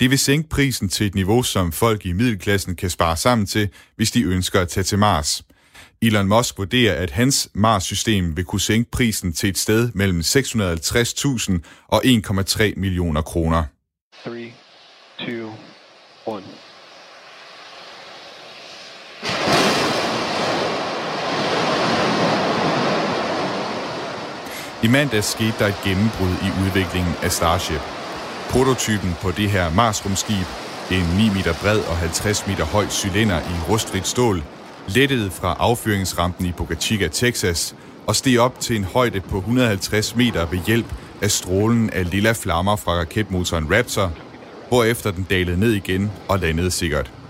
Det 0.00 0.10
vil 0.10 0.18
sænke 0.18 0.48
prisen 0.48 0.88
til 0.88 1.06
et 1.06 1.14
niveau, 1.14 1.42
som 1.42 1.72
folk 1.72 2.06
i 2.06 2.12
middelklassen 2.12 2.76
kan 2.76 2.90
spare 2.90 3.16
sammen 3.16 3.46
til, 3.46 3.68
hvis 3.96 4.10
de 4.10 4.22
ønsker 4.22 4.60
at 4.60 4.68
tage 4.68 4.84
til 4.84 4.98
Mars. 4.98 5.44
Elon 6.02 6.28
Musk 6.28 6.58
vurderer, 6.58 6.94
at 6.94 7.10
hans 7.10 7.48
Mars-system 7.54 8.36
vil 8.36 8.44
kunne 8.44 8.60
sænke 8.60 8.90
prisen 8.90 9.32
til 9.32 9.48
et 9.48 9.58
sted 9.58 9.90
mellem 9.94 10.20
650.000 10.20 11.58
og 11.88 12.04
1,3 12.04 12.72
millioner 12.76 13.22
kroner. 13.22 13.64
3, 14.24 14.52
I 24.84 24.88
mandags 24.88 25.26
skete 25.26 25.54
der 25.58 25.66
et 25.66 25.80
gennembrud 25.84 26.30
i 26.46 26.48
udviklingen 26.64 27.14
af 27.22 27.32
Starship. 27.32 27.80
Prototypen 28.50 29.14
på 29.22 29.30
det 29.30 29.50
her 29.50 29.70
Mars-rumskib, 29.70 30.46
en 30.90 31.04
9 31.16 31.28
meter 31.36 31.54
bred 31.62 31.78
og 31.78 31.96
50 31.96 32.46
meter 32.46 32.64
høj 32.64 32.86
cylinder 32.88 33.38
i 33.40 33.70
rustfrit 33.70 34.06
stål, 34.06 34.42
lettede 34.88 35.30
fra 35.30 35.56
affyringsrampen 35.58 36.46
i 36.46 36.52
Boca 36.52 36.74
Chica, 36.74 37.08
Texas, 37.08 37.76
og 38.06 38.16
steg 38.16 38.38
op 38.38 38.60
til 38.60 38.76
en 38.76 38.84
højde 38.84 39.20
på 39.20 39.38
150 39.38 40.16
meter 40.16 40.46
ved 40.46 40.58
hjælp 40.66 40.94
af 41.22 41.30
strålen 41.30 41.90
af 41.90 42.10
lilla 42.10 42.32
flammer 42.32 42.76
fra 42.76 42.92
raketmotoren 42.92 43.76
Raptor, 43.76 44.12
hvorefter 44.68 45.10
den 45.10 45.26
dalede 45.30 45.60
ned 45.60 45.72
igen 45.72 46.12
og 46.28 46.38
landede 46.38 46.70
sikkert. 46.70 47.21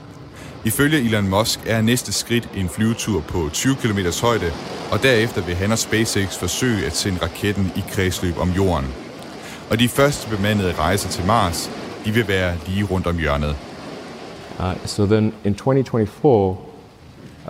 Ifølge 0.64 0.98
Elon 0.98 1.28
Musk 1.28 1.60
er 1.66 1.80
næste 1.80 2.12
skridt 2.12 2.48
en 2.54 2.68
flyvetur 2.68 3.20
på 3.20 3.48
20 3.52 3.76
km 3.76 3.98
højde, 4.22 4.52
og 4.92 5.02
derefter 5.02 5.42
vil 5.42 5.54
han 5.54 5.72
og 5.72 5.78
SpaceX 5.78 6.36
forsøge 6.38 6.86
at 6.86 6.96
sende 6.96 7.18
raketten 7.22 7.72
i 7.76 7.84
kredsløb 7.90 8.38
om 8.38 8.50
jorden. 8.50 8.86
Og 9.70 9.78
de 9.78 9.88
første 9.88 10.36
bemandede 10.36 10.72
rejser 10.72 11.08
til 11.08 11.26
Mars, 11.26 11.70
de 12.04 12.12
vil 12.12 12.28
være 12.28 12.54
lige 12.66 12.84
rundt 12.84 13.06
om 13.06 13.18
hjørnet. 13.18 13.56
Uh, 14.58 14.86
so 14.86 15.06
then 15.06 15.34
in 15.44 15.54
2024, 15.54 16.56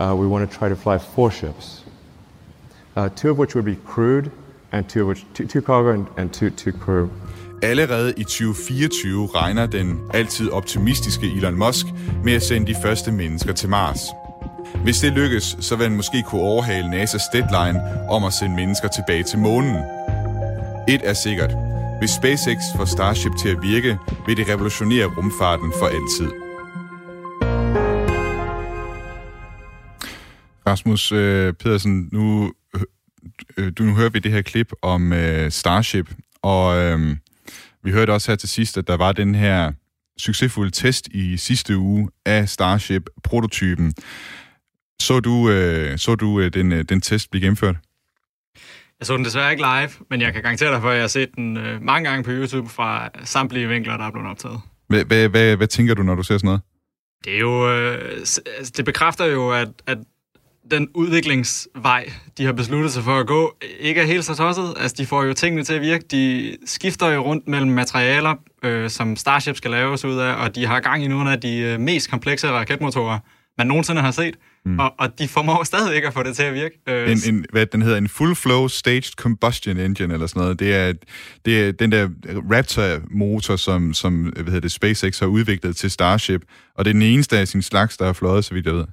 uh, 0.00 0.20
we 0.20 0.26
want 0.28 0.50
to 0.50 0.58
try 0.58 0.68
to 0.68 0.74
fly 0.74 0.98
four 1.14 1.30
ships, 1.30 1.84
uh, 2.96 3.08
two 3.16 3.30
of 3.30 3.38
which 3.38 3.56
would 3.56 3.76
be 3.76 3.76
crewed, 3.86 4.30
and 4.72 4.84
two 4.84 5.02
of 5.02 5.08
which 5.08 5.26
two, 5.34 5.46
two 5.46 5.60
cargo 5.60 5.90
and, 5.90 6.06
and 6.16 6.30
two, 6.30 6.50
two 6.50 6.72
crew. 6.72 7.10
Allerede 7.62 8.14
i 8.16 8.24
2024 8.24 9.26
regner 9.26 9.66
den 9.66 10.00
altid 10.14 10.50
optimistiske 10.50 11.26
Elon 11.26 11.54
Musk 11.54 11.86
med 12.24 12.32
at 12.32 12.42
sende 12.42 12.66
de 12.66 12.76
første 12.82 13.12
mennesker 13.12 13.52
til 13.52 13.68
Mars. 13.68 14.00
Hvis 14.82 14.98
det 14.98 15.12
lykkes, 15.12 15.56
så 15.60 15.76
vil 15.76 15.86
han 15.86 15.96
måske 15.96 16.22
kunne 16.26 16.40
overhale 16.40 17.02
NASA's 17.02 17.30
deadline 17.32 17.80
om 18.10 18.24
at 18.24 18.32
sende 18.32 18.56
mennesker 18.56 18.88
tilbage 18.88 19.22
til 19.22 19.38
månen. 19.38 19.76
Et 20.88 21.00
er 21.04 21.12
sikkert. 21.12 21.50
Hvis 21.98 22.10
SpaceX 22.10 22.58
får 22.76 22.84
Starship 22.84 23.32
til 23.42 23.48
at 23.48 23.62
virke, 23.62 23.98
vil 24.26 24.36
det 24.36 24.48
revolutionere 24.48 25.06
rumfarten 25.06 25.72
for 25.78 25.86
altid. 25.86 26.30
Rasmus 30.66 31.12
øh, 31.12 31.52
Pedersen, 31.52 32.08
nu, 32.12 32.52
øh, 33.56 33.72
du, 33.78 33.82
nu 33.82 33.94
hører 33.94 34.10
vi 34.10 34.18
det 34.18 34.32
her 34.32 34.42
klip 34.42 34.72
om 34.82 35.12
øh, 35.12 35.50
Starship, 35.50 36.10
og 36.42 36.76
øh, 36.76 37.16
vi 37.84 37.90
hørte 37.90 38.10
også 38.10 38.30
her 38.30 38.36
til 38.36 38.48
sidst, 38.48 38.78
at 38.78 38.86
der 38.86 38.96
var 38.96 39.12
den 39.12 39.34
her 39.34 39.72
succesfulde 40.18 40.70
test 40.70 41.08
i 41.08 41.36
sidste 41.36 41.76
uge 41.76 42.08
af 42.26 42.48
Starship-prototypen. 42.48 43.94
Så 45.00 45.20
du, 45.20 45.50
øh, 45.50 45.98
så 45.98 46.14
du 46.14 46.40
øh, 46.40 46.52
den, 46.52 46.72
øh, 46.72 46.84
den 46.84 47.00
test 47.00 47.30
blive 47.30 47.42
gennemført? 47.42 47.76
Jeg 49.00 49.06
så 49.06 49.16
den 49.16 49.24
desværre 49.24 49.50
ikke 49.50 49.62
live, 49.62 49.90
men 50.10 50.20
jeg 50.20 50.32
kan 50.32 50.42
garantere 50.42 50.72
dig 50.72 50.80
for, 50.80 50.88
at 50.88 50.94
jeg 50.94 51.02
har 51.02 51.08
set 51.08 51.28
den 51.36 51.56
øh, 51.56 51.82
mange 51.82 52.10
gange 52.10 52.24
på 52.24 52.30
YouTube 52.30 52.68
fra 52.68 53.08
samtlige 53.24 53.68
vinkler, 53.68 53.96
der 53.96 54.04
er 54.04 54.10
blevet 54.10 54.30
optaget. 54.30 54.60
Hvad, 54.88 55.04
hvad, 55.04 55.28
hvad, 55.28 55.56
hvad 55.56 55.66
tænker 55.66 55.94
du, 55.94 56.02
når 56.02 56.14
du 56.14 56.22
ser 56.22 56.38
sådan 56.38 56.46
noget? 56.46 56.60
Det 57.24 57.34
er 57.34 57.38
jo... 57.38 57.70
Øh, 57.70 58.26
det 58.76 58.84
bekræfter 58.84 59.24
jo, 59.24 59.50
at, 59.50 59.68
at 59.86 59.98
den 60.72 60.88
udviklingsvej, 60.94 62.12
de 62.38 62.44
har 62.44 62.52
besluttet 62.52 62.92
sig 62.92 63.02
for 63.02 63.18
at 63.18 63.26
gå, 63.26 63.56
ikke 63.80 64.00
er 64.00 64.04
helt 64.04 64.24
så 64.24 64.34
tosset. 64.34 64.74
Altså, 64.80 64.94
de 64.98 65.06
får 65.06 65.24
jo 65.24 65.34
tingene 65.34 65.64
til 65.64 65.74
at 65.74 65.80
virke. 65.80 66.04
De 66.10 66.56
skifter 66.64 67.08
jo 67.08 67.20
rundt 67.20 67.48
mellem 67.48 67.70
materialer, 67.70 68.34
øh, 68.64 68.90
som 68.90 69.16
Starship 69.16 69.56
skal 69.56 69.70
laves 69.70 70.04
ud 70.04 70.18
af, 70.18 70.34
og 70.34 70.54
de 70.54 70.66
har 70.66 70.80
gang 70.80 71.04
i 71.04 71.08
nogle 71.08 71.32
af 71.32 71.40
de 71.40 71.58
øh, 71.58 71.80
mest 71.80 72.10
komplekse 72.10 72.48
raketmotorer, 72.50 73.18
man 73.58 73.66
nogensinde 73.66 74.00
har 74.00 74.10
set. 74.10 74.34
Mm. 74.64 74.78
Og, 74.78 74.94
og 74.98 75.18
de 75.18 75.28
formår 75.28 75.64
stadig 75.72 75.94
ikke 75.96 76.08
at 76.08 76.14
få 76.14 76.22
det 76.22 76.36
til 76.36 76.42
at 76.42 76.54
virke. 76.54 76.78
Øh, 76.88 77.10
en, 77.10 77.18
en, 77.34 77.44
hvad 77.52 77.66
den 77.66 77.82
hedder, 77.82 77.98
en 77.98 78.08
full 78.08 78.34
flow 78.34 78.68
staged 78.68 79.12
combustion 79.16 79.78
engine 79.78 80.14
eller 80.14 80.26
sådan 80.26 80.40
noget. 80.42 80.60
Det 80.60 80.74
er, 80.74 80.92
det 81.44 81.68
er 81.68 81.72
den 81.72 81.92
der 81.92 82.08
Raptor-motor, 82.52 83.56
som, 83.56 83.94
som 83.94 84.22
hvad 84.22 84.44
hedder 84.44 84.60
det, 84.60 84.72
SpaceX 84.72 85.18
har 85.18 85.26
udviklet 85.26 85.76
til 85.76 85.90
Starship, 85.90 86.42
og 86.74 86.84
det 86.84 86.90
er 86.90 86.92
den 86.92 87.02
eneste 87.02 87.38
af 87.38 87.48
sin 87.48 87.62
slags, 87.62 87.96
der 87.96 88.06
er 88.06 88.12
fløjet, 88.12 88.44
så 88.44 88.54
vidt 88.54 88.66
jeg 88.66 88.74
ved. 88.74 88.84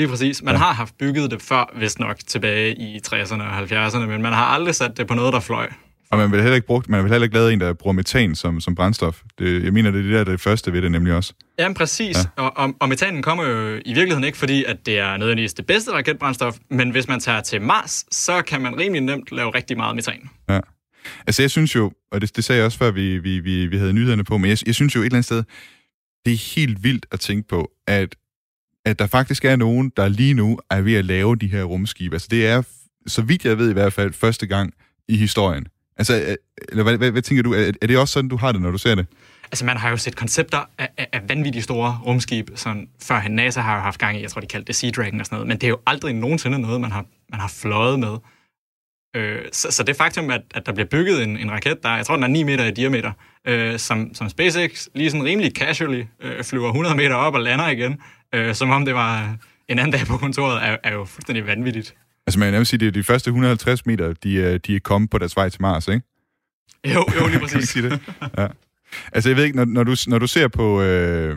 Lige 0.00 0.08
præcis. 0.08 0.42
Man 0.42 0.54
ja. 0.54 0.58
har 0.58 0.72
haft 0.72 0.98
bygget 0.98 1.30
det 1.30 1.42
før, 1.42 1.78
hvis 1.78 1.98
nok 1.98 2.16
tilbage 2.26 2.74
i 2.74 3.00
60'erne 3.06 3.42
og 3.42 3.58
70'erne, 3.58 4.06
men 4.06 4.22
man 4.22 4.32
har 4.32 4.44
aldrig 4.44 4.74
sat 4.74 4.96
det 4.96 5.06
på 5.06 5.14
noget, 5.14 5.32
der 5.32 5.40
fløj. 5.40 5.68
Og 6.10 6.18
man 6.18 6.32
vil 6.32 6.40
heller 6.40 6.54
ikke, 6.54 6.66
brugt, 6.66 6.88
man 6.88 7.02
vil 7.02 7.10
heller 7.10 7.24
ikke 7.24 7.34
lave 7.34 7.52
en, 7.52 7.60
der 7.60 7.72
bruger 7.72 7.92
metan 7.92 8.34
som, 8.34 8.60
som 8.60 8.74
brændstof. 8.74 9.20
Det, 9.38 9.64
jeg 9.64 9.72
mener, 9.72 9.90
det 9.90 9.98
er 9.98 10.02
det 10.02 10.12
der 10.12 10.24
det 10.24 10.40
første 10.40 10.72
ved 10.72 10.82
det 10.82 10.92
nemlig 10.92 11.14
også. 11.14 11.32
Ja, 11.58 11.72
præcis. 11.72 12.16
Ja. 12.16 12.42
Og, 12.42 12.52
og, 12.56 12.74
og 12.80 12.88
metanen 12.88 13.22
kommer 13.22 13.44
jo 13.44 13.74
i 13.84 13.92
virkeligheden 13.94 14.24
ikke, 14.24 14.38
fordi 14.38 14.64
at 14.64 14.86
det 14.86 14.98
er 14.98 15.16
nødvendigvis 15.16 15.54
det 15.54 15.66
bedste 15.66 15.92
raketbrændstof, 15.92 16.56
men 16.70 16.90
hvis 16.90 17.08
man 17.08 17.20
tager 17.20 17.40
til 17.40 17.62
Mars, 17.62 18.04
så 18.10 18.42
kan 18.42 18.60
man 18.60 18.78
rimelig 18.78 19.00
nemt 19.00 19.32
lave 19.32 19.50
rigtig 19.54 19.76
meget 19.76 19.96
metan. 19.96 20.30
Ja. 20.48 20.60
Altså 21.26 21.42
jeg 21.42 21.50
synes 21.50 21.74
jo, 21.74 21.92
og 22.12 22.20
det, 22.20 22.36
det 22.36 22.44
sagde 22.44 22.58
jeg 22.58 22.66
også 22.66 22.78
før 22.78 22.90
vi, 22.90 23.18
vi, 23.18 23.38
vi, 23.38 23.66
vi 23.66 23.78
havde 23.78 23.92
nyhederne 23.92 24.24
på, 24.24 24.38
men 24.38 24.50
jeg, 24.50 24.58
jeg 24.66 24.74
synes 24.74 24.96
jo 24.96 25.00
et 25.00 25.04
eller 25.04 25.16
andet 25.16 25.24
sted, 25.24 25.42
det 26.24 26.32
er 26.32 26.54
helt 26.56 26.84
vildt 26.84 27.06
at 27.12 27.20
tænke 27.20 27.48
på, 27.48 27.70
at 27.86 28.16
at 28.84 28.98
der 28.98 29.06
faktisk 29.06 29.44
er 29.44 29.56
nogen, 29.56 29.92
der 29.96 30.08
lige 30.08 30.34
nu 30.34 30.58
er 30.70 30.80
ved 30.80 30.94
at 30.94 31.04
lave 31.04 31.36
de 31.36 31.46
her 31.46 31.64
rumskibe. 31.64 32.14
Altså 32.14 32.28
det 32.30 32.46
er, 32.46 32.62
så 33.06 33.22
vidt 33.22 33.44
jeg 33.44 33.58
ved 33.58 33.70
i 33.70 33.72
hvert 33.72 33.92
fald, 33.92 34.12
første 34.12 34.46
gang 34.46 34.74
i 35.08 35.16
historien. 35.16 35.66
Altså, 35.96 36.20
øh, 36.20 36.36
eller 36.68 36.82
hvad, 36.82 36.96
hvad, 36.96 37.10
hvad 37.10 37.22
tænker 37.22 37.42
du? 37.42 37.54
Er, 37.54 37.72
er 37.82 37.86
det 37.86 37.98
også 37.98 38.12
sådan, 38.12 38.28
du 38.28 38.36
har 38.36 38.52
det, 38.52 38.60
når 38.60 38.70
du 38.70 38.78
ser 38.78 38.94
det? 38.94 39.06
Altså, 39.44 39.64
man 39.64 39.76
har 39.76 39.90
jo 39.90 39.96
set 39.96 40.16
koncepter 40.16 40.58
af, 40.78 40.88
af, 40.98 41.08
af 41.12 41.20
vanvittigt 41.28 41.64
store 41.64 42.00
rumskib, 42.06 42.50
sådan 42.54 42.88
før 43.02 43.28
NASA 43.28 43.60
har 43.60 43.74
jo 43.74 43.80
haft 43.80 44.00
gang 44.00 44.18
i, 44.18 44.22
jeg 44.22 44.30
tror, 44.30 44.40
de 44.40 44.46
kaldte 44.46 44.66
det 44.66 44.76
Sea 44.76 44.90
Dragon 44.90 45.20
og 45.20 45.26
sådan 45.26 45.36
noget, 45.36 45.48
men 45.48 45.56
det 45.56 45.64
er 45.64 45.68
jo 45.68 45.78
aldrig 45.86 46.14
nogensinde 46.14 46.58
noget, 46.58 46.80
man 46.80 46.92
har, 46.92 47.04
man 47.30 47.40
har 47.40 47.48
fløjet 47.48 47.98
med. 48.00 48.16
Øh, 49.16 49.42
så, 49.52 49.70
så 49.70 49.82
det 49.82 49.96
faktum, 49.96 50.30
at, 50.30 50.42
at 50.54 50.66
der 50.66 50.72
bliver 50.72 50.86
bygget 50.86 51.22
en, 51.22 51.36
en 51.36 51.50
raket, 51.50 51.82
der 51.82 51.96
jeg 51.96 52.06
tror, 52.06 52.14
den 52.14 52.22
er 52.22 52.28
9 52.28 52.42
meter 52.42 52.64
i 52.64 52.70
diameter, 52.70 53.12
øh, 53.46 53.78
som, 53.78 54.14
som 54.14 54.28
SpaceX 54.28 54.88
lige 54.94 55.10
sådan 55.10 55.24
rimelig 55.24 55.52
casually 55.52 56.04
øh, 56.20 56.44
flyver 56.44 56.68
100 56.68 56.96
meter 56.96 57.14
op 57.14 57.34
og 57.34 57.40
lander 57.40 57.68
igen, 57.68 58.00
øh, 58.34 58.54
som 58.54 58.70
om 58.70 58.84
det 58.84 58.94
var 58.94 59.36
en 59.68 59.78
anden 59.78 59.92
dag 59.92 60.06
på 60.06 60.16
kontoret, 60.16 60.64
er, 60.64 60.76
er 60.84 60.92
jo 60.92 61.04
fuldstændig 61.04 61.46
vanvittigt. 61.46 61.94
Altså 62.26 62.38
man 62.38 62.46
kan 62.46 62.52
nemlig 62.52 62.66
sige, 62.66 62.86
at 62.86 62.94
de 62.94 63.02
første 63.02 63.28
150 63.28 63.86
meter, 63.86 64.12
de, 64.12 64.58
de 64.58 64.76
er 64.76 64.80
kommet 64.80 65.10
på 65.10 65.18
deres 65.18 65.36
vej 65.36 65.48
til 65.48 65.62
Mars, 65.62 65.88
ikke? 65.88 66.02
Jo, 66.86 67.06
jo, 67.20 67.26
lige 67.26 67.40
præcis. 67.46 67.68
sige 67.68 67.90
det? 67.90 68.00
Ja. 68.38 68.46
Altså 69.12 69.30
jeg 69.30 69.36
ved 69.36 69.44
ikke, 69.44 69.56
når, 69.56 69.64
når, 69.64 69.84
du, 69.84 69.96
når 70.06 70.18
du 70.18 70.26
ser 70.26 70.48
på, 70.48 70.82
øh, 70.82 71.36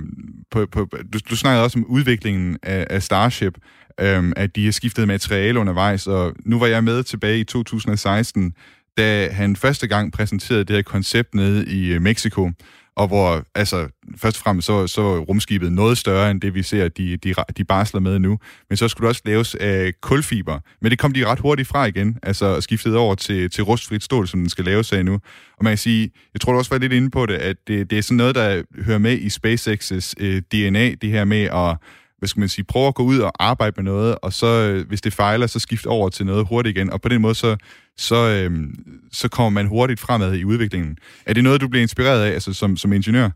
på, 0.52 0.66
på 0.66 0.90
du, 1.14 1.20
du 1.30 1.36
snakkede 1.36 1.64
også 1.64 1.80
om 1.80 1.86
udviklingen 1.86 2.58
af, 2.64 2.88
af 2.90 3.04
Starship, 3.04 3.58
øh, 4.00 4.32
at 4.36 4.56
de 4.56 4.66
har 4.66 4.72
skiftet 4.72 5.08
materiale 5.08 5.60
undervejs, 5.60 6.08
og 6.08 6.36
nu 6.46 6.60
var 6.60 6.68
jeg 6.68 6.84
med 6.84 7.04
tilbage 7.04 7.40
i 7.40 7.44
2016, 7.44 8.54
da 8.98 9.30
han 9.32 9.56
første 9.56 9.88
gang 9.88 10.14
præsenterede 10.14 10.64
det 10.64 10.76
her 10.76 10.84
koncept 10.84 11.36
nede 11.36 11.66
i 11.66 11.94
øh, 11.94 12.02
Mexico, 12.02 12.52
og 12.96 13.08
hvor, 13.08 13.44
altså, 13.56 13.88
først 14.18 14.38
og 14.38 14.44
fremmest 14.44 14.66
så, 14.66 14.88
så 14.88 15.20
rumskibet 15.20 15.72
noget 15.72 15.98
større 15.98 16.32
end 16.32 16.42
det, 16.42 16.54
vi 16.54 16.64
ser, 16.64 16.88
de, 16.88 17.18
de, 17.18 17.34
de 17.58 17.64
barsler 17.64 18.00
med 18.00 18.20
nu. 18.20 18.40
Men 18.70 18.78
så 18.78 18.88
skulle 18.88 19.06
det 19.06 19.10
også 19.10 19.22
laves 19.26 19.56
af 19.56 19.94
kulfiber. 20.02 20.60
Men 20.82 20.92
det 20.92 21.00
kom 21.00 21.14
de 21.14 21.26
ret 21.26 21.40
hurtigt 21.40 21.68
fra 21.68 21.86
igen, 21.86 22.18
altså 22.24 22.62
skiftet 22.62 22.96
over 22.96 23.16
til, 23.16 23.50
til 23.50 23.64
rustfrit 23.64 24.04
stål, 24.04 24.28
som 24.28 24.40
den 24.40 24.50
skal 24.50 24.66
laves 24.66 24.94
af 24.94 25.06
nu. 25.06 25.14
Og 25.58 25.64
man 25.64 25.72
kan 25.72 25.78
sige, 25.78 26.12
jeg 26.34 26.42
tror 26.42 26.52
du 26.52 26.58
også 26.58 26.72
var 26.72 26.80
lidt 26.80 26.94
inde 26.94 27.10
på 27.10 27.26
det, 27.26 27.34
at 27.34 27.56
det, 27.68 27.90
det 27.90 27.98
er 27.98 28.02
sådan 28.02 28.18
noget, 28.18 28.36
der 28.36 28.64
hører 28.86 28.98
med 28.98 29.18
i 29.18 29.28
SpaceX's 29.28 30.14
øh, 30.20 30.42
DNA, 30.52 30.96
det 31.02 31.10
her 31.10 31.26
med 31.26 31.44
at 31.44 31.78
hvad 32.24 32.28
skal 32.28 32.40
man 32.40 32.50
sige, 32.50 32.66
prøve 32.66 32.88
at 32.88 32.96
gå 32.96 33.04
ud 33.04 33.20
og 33.20 33.32
arbejde 33.40 33.74
med 33.78 33.84
noget, 33.84 34.16
og 34.22 34.34
så, 34.34 34.48
øh, 34.48 34.88
hvis 34.88 35.02
det 35.02 35.14
fejler, 35.14 35.48
så 35.48 35.60
skifte 35.60 35.88
over 35.88 36.10
til 36.10 36.26
noget 36.26 36.48
hurtigt 36.48 36.78
igen. 36.78 36.90
Og 36.90 37.02
på 37.02 37.10
den 37.10 37.22
måde, 37.22 37.36
så, 37.36 37.58
så, 37.98 38.30
øhm, 38.30 38.76
så 39.12 39.28
kommer 39.28 39.50
man 39.50 39.66
hurtigt 39.66 40.00
fremad 40.00 40.36
i 40.36 40.44
udviklingen. 40.44 40.98
Er 41.26 41.34
det 41.34 41.44
noget, 41.44 41.62
du 41.62 41.68
bliver 41.68 41.82
inspireret 41.82 42.26
af, 42.26 42.32
altså 42.32 42.54
som, 42.54 42.78
som 42.78 42.94
ingeniør? 42.94 43.30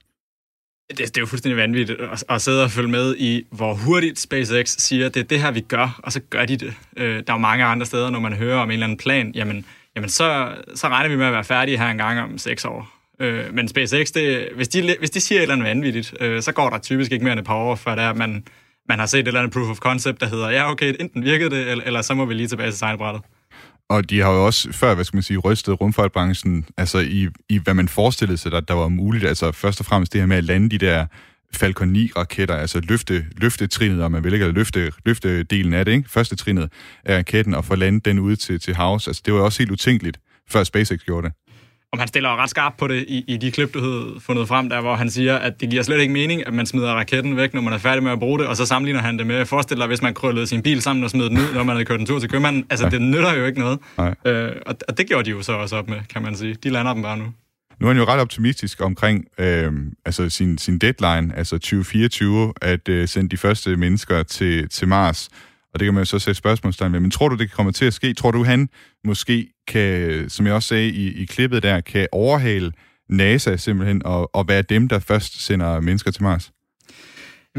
Det, 0.89 0.99
det 0.99 1.17
er 1.17 1.21
jo 1.21 1.25
fuldstændig 1.25 1.57
vanvittigt 1.57 2.01
at, 2.01 2.23
at 2.29 2.41
sidde 2.41 2.63
og 2.63 2.71
følge 2.71 2.89
med 2.89 3.15
i, 3.17 3.43
hvor 3.51 3.73
hurtigt 3.73 4.19
SpaceX 4.19 4.75
siger, 4.77 5.09
det 5.09 5.19
er 5.19 5.23
det 5.23 5.39
her, 5.39 5.51
vi 5.51 5.61
gør, 5.61 5.99
og 6.03 6.11
så 6.11 6.19
gør 6.19 6.45
de 6.45 6.57
det. 6.57 6.73
Øh, 6.97 7.15
der 7.15 7.23
er 7.27 7.33
jo 7.33 7.37
mange 7.37 7.65
andre 7.65 7.85
steder, 7.85 8.09
når 8.09 8.19
man 8.19 8.33
hører 8.33 8.57
om 8.57 8.69
en 8.69 8.73
eller 8.73 8.85
anden 8.85 8.97
plan, 8.97 9.31
jamen, 9.35 9.65
jamen 9.95 10.09
så, 10.09 10.55
så 10.75 10.87
regner 10.87 11.09
vi 11.09 11.15
med 11.15 11.25
at 11.25 11.33
være 11.33 11.43
færdige 11.43 11.77
her 11.77 11.87
en 11.87 11.97
gang 11.97 12.19
om 12.19 12.37
seks 12.37 12.65
år. 12.65 12.97
Øh, 13.19 13.53
men 13.53 13.67
SpaceX, 13.67 14.11
det, 14.11 14.49
hvis, 14.55 14.67
de, 14.67 14.95
hvis 14.99 15.09
de 15.09 15.19
siger 15.19 15.39
et 15.39 15.41
eller 15.41 15.55
andet 15.55 15.67
vanvittigt, 15.67 16.13
øh, 16.19 16.41
så 16.41 16.51
går 16.51 16.69
der 16.69 16.77
typisk 16.77 17.11
ikke 17.11 17.23
mere 17.23 17.31
end 17.31 17.39
et 17.39 17.45
par 17.45 17.55
år, 17.55 17.75
før 17.75 17.95
det 17.95 18.03
er, 18.03 18.13
man, 18.13 18.43
man 18.89 18.99
har 18.99 19.05
set 19.05 19.19
et 19.19 19.27
eller 19.27 19.39
andet 19.39 19.53
proof 19.53 19.69
of 19.69 19.77
concept, 19.77 20.21
der 20.21 20.27
hedder, 20.27 20.49
ja 20.49 20.71
okay, 20.71 20.95
enten 20.99 21.23
virkede 21.23 21.49
det, 21.49 21.71
eller, 21.71 21.83
eller 21.83 22.01
så 22.01 22.13
må 22.13 22.25
vi 22.25 22.33
lige 22.33 22.47
tilbage 22.47 22.71
til 22.71 22.79
tegnebrættet. 22.79 23.21
Og 23.89 24.09
de 24.09 24.19
har 24.19 24.31
jo 24.31 24.45
også 24.45 24.71
før, 24.71 24.95
hvad 24.95 25.05
skal 25.05 25.17
man 25.17 25.23
sige, 25.23 25.37
rystet 25.37 25.81
rumfartbranchen, 25.81 26.65
altså 26.77 26.99
i, 26.99 27.27
i 27.49 27.57
hvad 27.57 27.73
man 27.73 27.87
forestillede 27.87 28.37
sig, 28.37 28.53
at 28.53 28.67
der 28.67 28.73
var 28.73 28.87
muligt. 28.87 29.25
Altså 29.25 29.51
først 29.51 29.79
og 29.79 29.85
fremmest 29.85 30.13
det 30.13 30.21
her 30.21 30.25
med 30.25 30.37
at 30.37 30.43
lande 30.43 30.69
de 30.69 30.77
der 30.77 31.05
Falcon 31.53 31.95
9-raketter, 31.95 32.55
altså 32.55 32.79
løfte, 32.79 33.25
løfte 33.37 33.67
trinet, 33.67 34.03
om 34.03 34.11
man 34.11 34.23
vil 34.23 34.33
ikke 34.33 34.51
løfte, 34.51 34.91
løfte 35.05 35.43
delen 35.43 35.73
af 35.73 35.85
det, 35.85 35.91
ikke? 35.91 36.09
Første 36.09 36.35
trinet 36.35 36.69
af 37.05 37.17
raketten, 37.17 37.53
og 37.53 37.65
få 37.65 37.75
landet 37.75 38.05
den 38.05 38.19
ud 38.19 38.35
til, 38.35 38.59
til 38.59 38.75
havs. 38.75 39.07
Altså 39.07 39.21
det 39.25 39.33
var 39.33 39.39
også 39.39 39.59
helt 39.59 39.71
utænkeligt, 39.71 40.19
før 40.49 40.63
SpaceX 40.63 40.99
gjorde 40.99 41.27
det 41.27 41.35
om 41.93 41.99
han 41.99 42.07
stiller 42.07 42.41
ret 42.43 42.49
skarpt 42.49 42.77
på 42.77 42.87
det 42.87 43.05
i, 43.07 43.23
i 43.27 43.37
de 43.37 43.51
klip, 43.51 43.73
du 43.73 43.79
havde 43.79 44.15
fundet 44.19 44.47
frem, 44.47 44.69
der 44.69 44.81
hvor 44.81 44.95
han 44.95 45.09
siger, 45.09 45.35
at 45.35 45.61
det 45.61 45.69
giver 45.69 45.83
slet 45.83 45.99
ikke 45.99 46.13
mening, 46.13 46.47
at 46.47 46.53
man 46.53 46.65
smider 46.65 46.93
raketten 46.93 47.37
væk, 47.37 47.53
når 47.53 47.61
man 47.61 47.73
er 47.73 47.77
færdig 47.77 48.03
med 48.03 48.11
at 48.11 48.19
bruge 48.19 48.39
det, 48.39 48.47
og 48.47 48.57
så 48.57 48.65
sammenligner 48.65 49.01
han 49.01 49.17
det 49.17 49.27
med, 49.27 49.45
forestil 49.45 49.77
dig, 49.77 49.87
hvis 49.87 50.01
man 50.01 50.13
krøllede 50.13 50.47
sin 50.47 50.63
bil 50.63 50.81
sammen 50.81 51.03
og 51.03 51.09
smed 51.09 51.29
den 51.29 51.37
ud, 51.37 51.53
når 51.53 51.63
man 51.63 51.75
havde 51.75 51.85
kørt 51.85 51.99
en 51.99 52.05
tur 52.05 52.19
til 52.19 52.29
købmanden. 52.29 52.65
Altså, 52.69 52.85
ja. 52.85 52.89
det 52.89 53.01
nytter 53.01 53.33
jo 53.33 53.45
ikke 53.45 53.59
noget. 53.59 53.79
Øh, 54.25 54.51
og, 54.65 54.75
og 54.87 54.97
det 54.97 55.07
gjorde 55.07 55.25
de 55.25 55.29
jo 55.29 55.41
så 55.41 55.53
også 55.53 55.75
op 55.75 55.89
med, 55.89 55.97
kan 56.13 56.21
man 56.21 56.35
sige. 56.35 56.53
De 56.53 56.69
lander 56.69 56.93
dem 56.93 57.03
bare 57.03 57.17
nu. 57.17 57.25
Nu 57.79 57.87
er 57.87 57.93
han 57.93 57.97
jo 57.97 58.05
ret 58.05 58.19
optimistisk 58.19 58.81
omkring 58.81 59.25
øh, 59.37 59.73
altså 60.05 60.29
sin, 60.29 60.57
sin 60.57 60.79
deadline, 60.79 61.35
altså 61.37 61.57
2024, 61.57 62.53
at 62.61 62.89
øh, 62.89 63.07
sende 63.07 63.29
de 63.29 63.37
første 63.37 63.75
mennesker 63.75 64.23
til, 64.23 64.69
til 64.69 64.87
Mars. 64.87 65.29
Og 65.77 65.79
det 65.79 65.85
kan 65.85 65.93
man 65.93 66.01
jo 66.01 66.05
så 66.05 66.19
sætte 66.19 66.37
spørgsmålstegn 66.37 66.93
ved. 66.93 66.99
Men 66.99 67.11
tror 67.11 67.29
du, 67.29 67.35
det 67.35 67.51
kommer 67.51 67.71
til 67.71 67.85
at 67.85 67.93
ske? 67.93 68.13
Tror 68.13 68.31
du, 68.31 68.43
han 68.43 68.69
måske 69.03 69.47
kan, 69.67 70.29
som 70.29 70.45
jeg 70.45 70.53
også 70.53 70.67
sagde 70.67 70.89
i, 70.89 71.21
i 71.21 71.25
klippet 71.25 71.63
der, 71.63 71.81
kan 71.81 72.07
overhale 72.11 72.71
NASA 73.09 73.57
simpelthen 73.57 74.05
og, 74.05 74.35
og 74.35 74.47
være 74.47 74.61
dem, 74.61 74.87
der 74.87 74.99
først 74.99 75.45
sender 75.45 75.79
mennesker 75.79 76.11
til 76.11 76.23
Mars? 76.23 76.51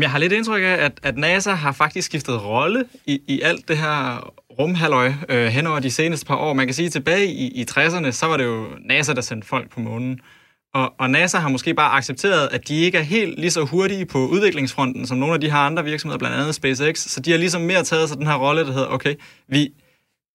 Jeg 0.01 0.11
har 0.11 0.19
lidt 0.19 0.33
indtryk 0.33 0.63
af, 0.63 0.67
at, 0.67 1.01
at 1.03 1.19
NASA 1.19 1.51
har 1.51 1.73
faktisk 1.73 2.07
skiftet 2.07 2.45
rolle 2.45 2.85
i, 3.07 3.21
i 3.29 3.41
alt 3.41 3.69
det 3.69 3.79
her 3.79 4.31
rumhalløj 4.59 5.13
øh, 5.29 5.47
hen 5.47 5.67
over 5.67 5.81
de 5.81 5.91
seneste 5.91 6.27
par 6.27 6.37
år. 6.37 6.53
Man 6.53 6.67
kan 6.67 6.75
sige, 6.75 6.87
at 6.87 6.93
tilbage 6.93 7.27
i, 7.27 7.61
i 7.61 7.67
60'erne, 7.71 8.11
så 8.11 8.27
var 8.27 8.37
det 8.37 8.45
jo 8.45 8.67
NASA, 8.85 9.13
der 9.13 9.21
sendte 9.21 9.49
folk 9.49 9.71
på 9.71 9.81
månen. 9.81 10.21
Og, 10.75 10.95
og 10.99 11.11
NASA 11.11 11.39
har 11.39 11.49
måske 11.49 11.75
bare 11.75 11.93
accepteret, 11.93 12.49
at 12.53 12.69
de 12.69 12.81
ikke 12.81 12.99
er 12.99 13.03
helt 13.03 13.39
lige 13.41 13.51
så 13.51 13.65
hurtige 13.65 14.07
på 14.07 14.19
udviklingsfronten, 14.19 15.07
som 15.07 15.19
nogle 15.19 15.35
af 15.35 15.41
de 15.41 15.51
her 15.51 15.59
andre 15.59 15.85
virksomheder, 15.85 16.19
blandt 16.19 16.37
andet 16.37 16.55
SpaceX. 16.55 16.99
Så 16.99 17.21
de 17.21 17.31
har 17.31 17.39
ligesom 17.39 17.63
mere 17.63 17.83
taget 17.83 18.09
sig 18.09 18.19
den 18.19 18.27
her 18.27 18.35
rolle, 18.35 18.67
der 18.67 18.73
hedder, 18.73 18.87
okay, 18.87 19.15
vi, 19.49 19.69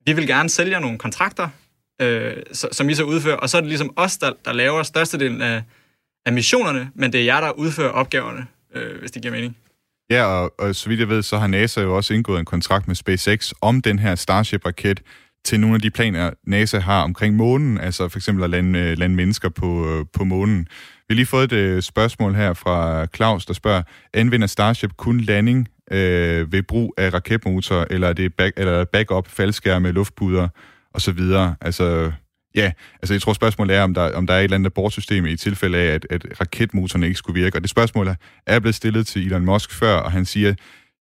vi 0.05 0.13
vil 0.13 0.27
gerne 0.27 0.49
sælge 0.49 0.79
nogle 0.79 0.97
kontrakter, 0.97 1.49
øh, 2.01 2.33
som 2.51 2.89
I 2.89 2.93
så 2.93 3.03
udfører, 3.03 3.37
og 3.37 3.49
så 3.49 3.57
er 3.57 3.61
det 3.61 3.67
ligesom 3.67 3.93
os, 3.95 4.17
der, 4.17 4.31
der 4.45 4.53
laver 4.53 4.83
størstedelen 4.83 5.41
af, 5.41 5.63
af 6.25 6.33
missionerne, 6.33 6.91
men 6.95 7.13
det 7.13 7.21
er 7.21 7.25
jer, 7.25 7.41
der 7.41 7.51
udfører 7.51 7.91
opgaverne, 7.91 8.47
øh, 8.75 8.99
hvis 8.99 9.11
det 9.11 9.21
giver 9.21 9.33
mening. 9.33 9.57
Ja, 10.09 10.25
og, 10.25 10.53
og 10.59 10.75
så 10.75 10.89
vidt 10.89 10.99
jeg 10.99 11.09
ved, 11.09 11.21
så 11.21 11.37
har 11.37 11.47
NASA 11.47 11.81
jo 11.81 11.95
også 11.95 12.13
indgået 12.13 12.39
en 12.39 12.45
kontrakt 12.45 12.87
med 12.87 12.95
SpaceX 12.95 13.51
om 13.61 13.81
den 13.81 13.99
her 13.99 14.15
Starship-raket 14.15 15.01
til 15.45 15.59
nogle 15.59 15.75
af 15.75 15.81
de 15.81 15.89
planer, 15.89 16.31
NASA 16.47 16.79
har 16.79 17.03
omkring 17.03 17.35
månen, 17.35 17.77
altså 17.77 18.07
for 18.07 18.19
eksempel 18.19 18.43
at 18.43 18.49
lande, 18.49 18.79
øh, 18.79 18.97
lande 18.97 19.15
mennesker 19.15 19.49
på, 19.49 19.89
øh, 19.89 20.05
på 20.13 20.23
månen. 20.23 20.59
Vi 21.07 21.13
har 21.13 21.15
lige 21.15 21.25
fået 21.25 21.53
et 21.53 21.57
øh, 21.57 21.81
spørgsmål 21.81 22.35
her 22.35 22.53
fra 22.53 23.05
Claus, 23.15 23.45
der 23.45 23.53
spørger, 23.53 23.81
anvender 24.13 24.47
Starship 24.47 24.91
kun 24.97 25.19
landing 25.19 25.67
øh, 25.91 26.51
ved 26.51 26.63
brug 26.63 26.93
af 26.97 27.13
raketmotor, 27.13 27.87
eller 27.89 28.07
er 28.07 28.13
det 28.13 28.33
back, 28.33 28.53
eller 28.57 28.83
backup, 28.83 29.27
faldskærme, 29.27 29.91
luftpuder 29.91 30.47
osv.? 30.93 31.19
Altså, 31.61 32.11
Ja, 32.55 32.71
altså 33.01 33.13
jeg 33.13 33.21
tror 33.21 33.33
spørgsmålet 33.33 33.75
er, 33.75 33.81
om 33.83 33.93
der, 33.93 34.15
om 34.15 34.27
der 34.27 34.33
er 34.33 34.39
et 34.39 34.43
eller 34.43 34.55
andet 34.55 34.65
abortsystem 34.65 35.25
i 35.25 35.35
tilfælde 35.35 35.77
af, 35.77 35.93
at, 35.93 36.05
at 36.09 36.25
raketmotoren 36.41 37.03
ikke 37.03 37.15
skulle 37.15 37.41
virke. 37.41 37.57
Og 37.57 37.61
det 37.61 37.69
spørgsmål 37.69 38.15
er 38.45 38.59
blevet 38.59 38.75
stillet 38.75 39.07
til 39.07 39.25
Elon 39.25 39.45
Musk 39.45 39.71
før, 39.71 39.95
og 39.95 40.11
han 40.11 40.25
siger, 40.25 40.53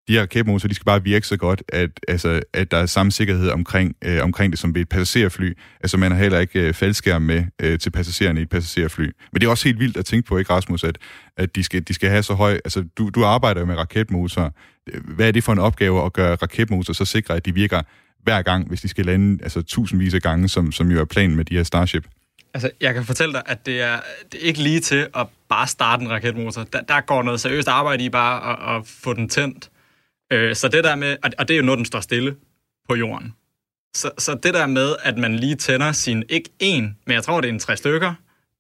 de 0.09 0.12
her 0.12 0.22
raketmotorer, 0.22 0.68
de 0.68 0.74
skal 0.74 0.84
bare 0.84 1.03
virke 1.03 1.26
så 1.26 1.36
godt, 1.36 1.62
at, 1.68 1.90
altså, 2.09 2.40
at 2.53 2.70
der 2.70 2.76
er 2.76 2.86
samme 2.86 3.12
sikkerhed 3.12 3.50
omkring, 3.50 3.96
øh, 4.05 4.22
omkring 4.22 4.53
det 4.53 4.59
som 4.59 4.74
ved 4.74 4.82
et 4.82 4.88
passagerfly. 4.88 5.53
Altså 5.80 5.96
man 5.96 6.12
har 6.12 6.18
heller 6.18 6.38
ikke 6.38 6.61
øh, 6.61 6.74
faldskærm 6.74 7.22
med 7.22 7.44
øh, 7.62 7.78
til 7.78 7.90
passagererne 7.90 8.40
i 8.40 8.42
et 8.42 8.48
passagerfly. 8.48 9.05
Men 9.32 9.40
det 9.40 9.44
er 9.44 9.50
også 9.50 9.64
helt 9.64 9.78
vildt 9.78 9.96
at 9.96 10.05
tænke 10.05 10.28
på, 10.28 10.38
ikke 10.38 10.53
Rasmus, 10.53 10.84
at, 10.84 10.98
at 11.36 11.57
de, 11.57 11.64
skal, 11.64 11.82
de 11.88 11.94
skal 11.94 12.11
have 12.11 12.22
så 12.22 12.34
høj... 12.34 12.53
Altså 12.53 12.84
du, 12.98 13.09
du 13.09 13.24
arbejder 13.24 13.61
jo 13.61 13.66
med 13.66 13.76
raketmotorer. 13.76 14.50
Hvad 15.05 15.28
er 15.28 15.32
det 15.32 15.44
for 15.44 15.53
en 15.53 15.59
opgave 15.59 16.05
at 16.05 16.12
gøre 16.12 16.34
raketmotorer 16.34 16.94
så 16.94 17.05
sikre, 17.05 17.36
at 17.36 17.46
de 17.46 17.55
virker 17.55 17.82
hver 18.22 18.42
gang, 18.42 18.68
hvis 18.68 18.80
de 18.80 18.88
skal 18.88 19.07
lande 19.07 19.42
altså 19.42 19.62
tusindvis 19.62 20.14
af 20.14 20.22
gange, 20.22 20.48
som, 20.48 20.72
som 20.72 20.90
jo 20.90 21.00
er 21.00 21.05
planen 21.05 21.36
med 21.36 21.44
de 21.44 21.57
her 21.57 21.62
Starship? 21.62 22.07
Altså, 22.55 22.70
jeg 22.80 22.94
kan 22.94 23.05
fortælle 23.05 23.32
dig, 23.32 23.42
at 23.46 23.66
det 23.66 23.80
er, 23.80 24.00
det 24.32 24.42
er 24.42 24.46
ikke 24.46 24.62
lige 24.62 24.80
til 24.80 25.07
at 25.16 25.26
bare 25.48 25.66
starte 25.66 26.03
en 26.03 26.11
raketmotor. 26.11 26.64
Der, 26.72 26.80
der 26.80 27.00
går 27.00 27.22
noget 27.22 27.40
seriøst 27.40 27.68
arbejde 27.68 28.05
i 28.05 28.09
bare 28.09 28.53
at, 28.53 28.76
at 28.76 28.86
få 28.86 29.14
den 29.14 29.28
tændt. 29.28 29.70
Øh, 30.33 30.55
så 30.55 30.68
det 30.68 30.85
der 30.85 30.97
med, 30.97 31.16
og 31.39 31.49
det 31.49 31.55
er 31.55 31.59
jo 31.59 31.64
noget, 31.64 31.78
den 31.78 31.85
står 31.85 32.01
stille 32.01 32.37
på 32.89 32.95
jorden. 32.95 33.35
Så, 33.95 34.11
så 34.18 34.39
det 34.43 34.55
der 34.55 34.66
med, 34.66 34.97
at 35.03 35.18
man 35.18 35.37
lige 35.37 35.55
tænder 35.55 35.93
sin, 35.93 36.24
ikke 36.28 36.51
en, 36.59 36.97
men 37.07 37.14
jeg 37.14 37.22
tror, 37.22 37.41
det 37.41 37.49
er 37.49 37.53
en 37.53 37.59
tre 37.59 37.76
stykker, 37.76 38.14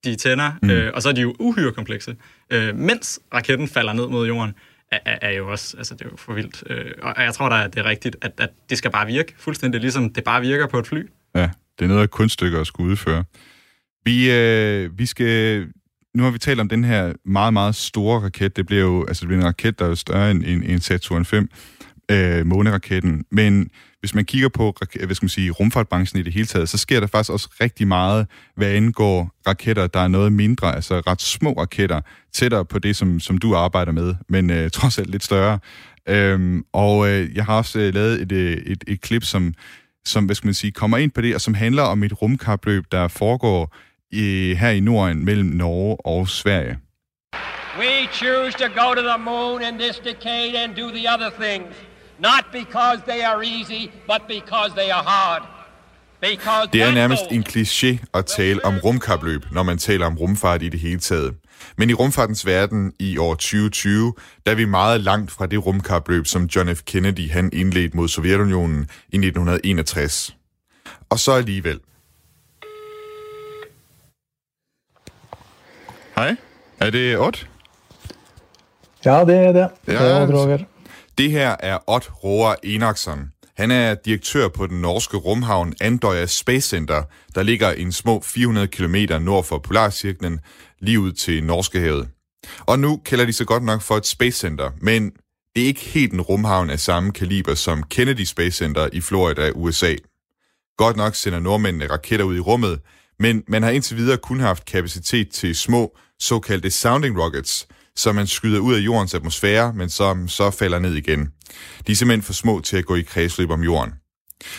de 0.04 0.16
tænder, 0.16 0.52
mm. 0.62 0.70
øh, 0.70 0.92
og 0.94 1.02
så 1.02 1.08
er 1.08 1.12
de 1.12 1.20
jo 1.20 1.36
uhyre 1.38 1.72
komplekse, 1.72 2.16
øh, 2.50 2.76
mens 2.76 3.20
raketten 3.34 3.68
falder 3.68 3.92
ned 3.92 4.06
mod 4.06 4.26
jorden 4.26 4.54
er, 4.92 5.18
er 5.22 5.30
jo 5.30 5.50
også, 5.50 5.76
altså 5.76 5.94
det 5.94 6.02
er 6.02 6.08
jo 6.10 6.16
for 6.16 6.32
vildt. 6.32 6.62
Øh, 6.66 6.92
og 7.02 7.22
jeg 7.22 7.34
tror 7.34 7.48
da, 7.48 7.66
det 7.66 7.78
er 7.78 7.84
rigtigt, 7.84 8.16
at, 8.22 8.32
at 8.38 8.50
det 8.70 8.78
skal 8.78 8.90
bare 8.90 9.06
virke 9.06 9.34
fuldstændig, 9.38 9.80
ligesom 9.80 10.12
det 10.12 10.24
bare 10.24 10.40
virker 10.40 10.66
på 10.66 10.78
et 10.78 10.86
fly. 10.86 11.08
Ja, 11.34 11.50
det 11.78 11.84
er 11.84 11.88
noget 11.88 12.02
af 12.02 12.10
kunststykker 12.10 12.60
at 12.60 12.66
skulle 12.66 12.90
udføre. 12.90 13.24
Vi, 14.04 14.32
øh, 14.32 14.98
vi 14.98 15.06
skal, 15.06 15.66
nu 16.14 16.22
har 16.22 16.30
vi 16.30 16.38
talt 16.38 16.60
om 16.60 16.68
den 16.68 16.84
her 16.84 17.12
meget, 17.24 17.52
meget 17.52 17.74
store 17.74 18.20
raket. 18.20 18.56
Det 18.56 18.66
bliver 18.66 18.82
jo, 18.82 19.04
altså 19.06 19.20
det 19.20 19.28
bliver 19.28 19.40
en 19.40 19.46
raket, 19.46 19.78
der 19.78 19.90
er 19.90 19.94
større 19.94 20.30
end 20.30 20.44
en, 20.46 20.62
en 20.62 20.80
Saturn 20.80 21.24
5, 21.24 21.48
øh, 22.10 22.46
måneraketten. 22.46 23.24
Men 23.30 23.70
hvis 24.00 24.14
man 24.14 24.24
kigger 24.24 24.48
på 24.48 24.76
hvad 24.78 25.14
skal 25.14 25.24
man 25.24 25.28
sige, 25.28 25.50
rumfartbranchen 25.50 26.20
i 26.20 26.22
det 26.22 26.32
hele 26.32 26.46
taget, 26.46 26.68
så 26.68 26.78
sker 26.78 27.00
der 27.00 27.06
faktisk 27.06 27.30
også 27.30 27.48
rigtig 27.60 27.88
meget, 27.88 28.26
hvad 28.56 28.68
angår 28.68 29.30
raketter, 29.46 29.86
der 29.86 30.00
er 30.00 30.08
noget 30.08 30.32
mindre, 30.32 30.74
altså 30.74 31.00
ret 31.00 31.22
små 31.22 31.52
raketter, 31.52 32.00
tættere 32.32 32.64
på 32.64 32.78
det, 32.78 32.96
som, 32.96 33.20
som 33.20 33.38
du 33.38 33.54
arbejder 33.54 33.92
med, 33.92 34.14
men 34.28 34.50
øh, 34.50 34.70
trods 34.80 34.98
alt 34.98 35.10
lidt 35.10 35.24
større. 35.24 35.58
Øhm, 36.08 36.64
og 36.72 37.08
øh, 37.08 37.36
jeg 37.36 37.44
har 37.44 37.56
også 37.56 37.78
øh, 37.78 37.94
lavet 37.94 38.22
et, 38.22 38.32
et, 38.32 38.62
et, 38.66 38.84
et 38.86 39.00
klip, 39.00 39.24
som, 39.24 39.54
som 40.04 40.24
hvad 40.24 40.34
skal 40.34 40.46
man 40.46 40.54
sige, 40.54 40.72
kommer 40.72 40.96
ind 40.96 41.10
på 41.10 41.20
det, 41.20 41.34
og 41.34 41.40
som 41.40 41.54
handler 41.54 41.82
om 41.82 42.02
et 42.02 42.22
rumkapløb, 42.22 42.84
der 42.92 43.08
foregår 43.08 43.76
i, 44.12 44.54
her 44.54 44.70
i 44.70 44.80
Norden 44.80 45.24
mellem 45.24 45.46
Norge 45.46 45.96
og 46.06 46.28
Sverige. 46.28 46.78
We 47.78 48.08
choose 48.12 48.52
to 48.58 48.68
go 48.68 48.94
to 48.94 49.02
the 49.02 49.18
moon 49.18 49.62
in 49.62 49.78
this 49.78 49.96
decade 49.98 50.54
and 50.62 50.74
do 50.74 50.90
the 50.98 51.04
other 51.14 51.30
things. 51.40 51.76
Not 52.18 52.44
because 52.52 52.98
they 53.10 53.20
are 53.30 53.42
easy, 53.44 53.90
but 54.06 54.20
because 54.28 54.70
they 54.74 54.90
are 54.90 55.04
hard. 55.06 55.42
Det 56.72 56.82
er 56.82 56.94
nærmest 56.94 57.22
en 57.30 57.44
kliché 57.48 58.04
at 58.14 58.26
tale 58.26 58.64
om 58.64 58.78
rumkapløb, 58.84 59.42
når 59.52 59.62
man 59.62 59.78
taler 59.78 60.06
om 60.06 60.18
rumfart 60.18 60.62
i 60.62 60.68
det 60.68 60.80
hele 60.80 61.00
taget. 61.00 61.34
Men 61.76 61.90
i 61.90 61.94
rumfartens 61.94 62.46
verden 62.46 62.92
i 62.98 63.18
år 63.18 63.34
2020, 63.34 64.14
der 64.46 64.52
er 64.52 64.56
vi 64.56 64.64
meget 64.64 65.00
langt 65.00 65.30
fra 65.30 65.46
det 65.46 65.66
rumkapløb, 65.66 66.26
som 66.26 66.44
John 66.44 66.76
F. 66.76 66.82
Kennedy 66.86 67.30
han 67.30 67.50
indledte 67.52 67.96
mod 67.96 68.08
Sovjetunionen 68.08 68.88
i 69.08 69.16
1961. 69.16 70.36
Og 71.10 71.18
så 71.18 71.32
alligevel. 71.32 71.80
Hej, 76.14 76.36
er 76.80 76.90
det 76.90 77.18
Ott? 77.18 77.48
Ja, 79.04 79.24
det 79.24 79.36
er 79.36 79.52
det. 79.52 79.68
Det 79.86 79.94
er 79.94 80.26
Roger. 80.26 80.58
Det 81.18 81.30
her 81.30 81.56
er 81.60 81.78
Ott 81.86 82.10
Roar 82.24 82.56
Enoksson. 82.62 83.30
Han 83.56 83.70
er 83.70 83.94
direktør 83.94 84.48
på 84.48 84.66
den 84.66 84.80
norske 84.80 85.16
rumhavn 85.16 85.74
Andøya 85.80 86.26
Space 86.26 86.68
Center, 86.68 87.02
der 87.34 87.42
ligger 87.42 87.70
en 87.70 87.92
små 87.92 88.20
400 88.20 88.66
km 88.66 88.96
nord 89.20 89.44
for 89.44 89.58
Polarcirklen, 89.58 90.40
lige 90.80 91.00
ud 91.00 91.12
til 91.12 91.44
Norskehavet. 91.44 92.08
Og 92.60 92.78
nu 92.78 93.00
kalder 93.04 93.24
de 93.24 93.32
sig 93.32 93.46
godt 93.46 93.62
nok 93.62 93.82
for 93.82 93.96
et 93.96 94.06
Space 94.06 94.38
Center, 94.38 94.70
men 94.80 95.10
det 95.56 95.62
er 95.62 95.66
ikke 95.66 95.80
helt 95.80 96.12
en 96.12 96.20
rumhavn 96.20 96.70
af 96.70 96.80
samme 96.80 97.12
kaliber 97.12 97.54
som 97.54 97.82
Kennedy 97.82 98.24
Space 98.24 98.56
Center 98.56 98.88
i 98.92 99.00
Florida, 99.00 99.50
USA. 99.54 99.94
Godt 100.76 100.96
nok 100.96 101.14
sender 101.14 101.40
nordmændene 101.40 101.90
raketter 101.90 102.26
ud 102.26 102.36
i 102.36 102.40
rummet, 102.40 102.80
men 103.18 103.42
man 103.48 103.62
har 103.62 103.70
indtil 103.70 103.96
videre 103.96 104.16
kun 104.16 104.40
haft 104.40 104.64
kapacitet 104.64 105.28
til 105.30 105.56
små, 105.56 105.96
såkaldte 106.20 106.70
sounding 106.70 107.20
rockets, 107.20 107.68
som 107.96 108.14
man 108.14 108.26
skyder 108.26 108.60
ud 108.60 108.74
af 108.74 108.78
jordens 108.78 109.14
atmosfære, 109.14 109.72
men 109.74 109.88
som 109.88 110.28
så 110.28 110.50
falder 110.50 110.78
ned 110.78 110.94
igen. 110.94 111.28
De 111.86 111.92
er 111.92 111.96
simpelthen 111.96 112.22
for 112.22 112.32
små 112.32 112.60
til 112.60 112.76
at 112.76 112.84
gå 112.84 112.94
i 112.94 113.02
kredsløb 113.02 113.50
om 113.50 113.62
jorden. 113.62 113.92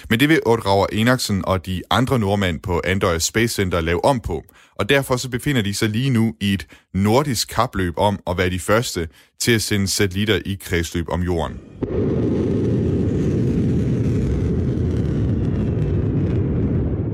Men 0.10 0.20
det 0.20 0.30
vil 0.30 0.40
Odrager 0.46 0.86
Enaksen 0.92 1.46
og 1.46 1.66
de 1.66 1.82
andre 1.90 2.20
nordmænd 2.20 2.60
på 2.60 2.82
Andøya 2.84 3.20
Space 3.20 3.56
Center 3.56 3.82
lave 3.82 4.06
om 4.06 4.20
på, 4.20 4.44
og 4.76 4.90
derfor 4.90 5.18
så 5.18 5.30
befinder 5.30 5.62
de 5.62 5.74
sig 5.74 5.90
lige 5.90 6.10
nu 6.10 6.34
i 6.42 6.54
et 6.54 6.68
nordisk 6.94 7.48
kapløb 7.48 7.94
om 7.98 8.20
at 8.28 8.38
være 8.38 8.50
de 8.50 8.60
første 8.60 9.08
til 9.40 9.52
at 9.52 9.62
sende 9.62 9.88
satellitter 9.88 10.40
i 10.46 10.58
kredsløb 10.62 11.10
om 11.10 11.22
jorden. 11.22 11.60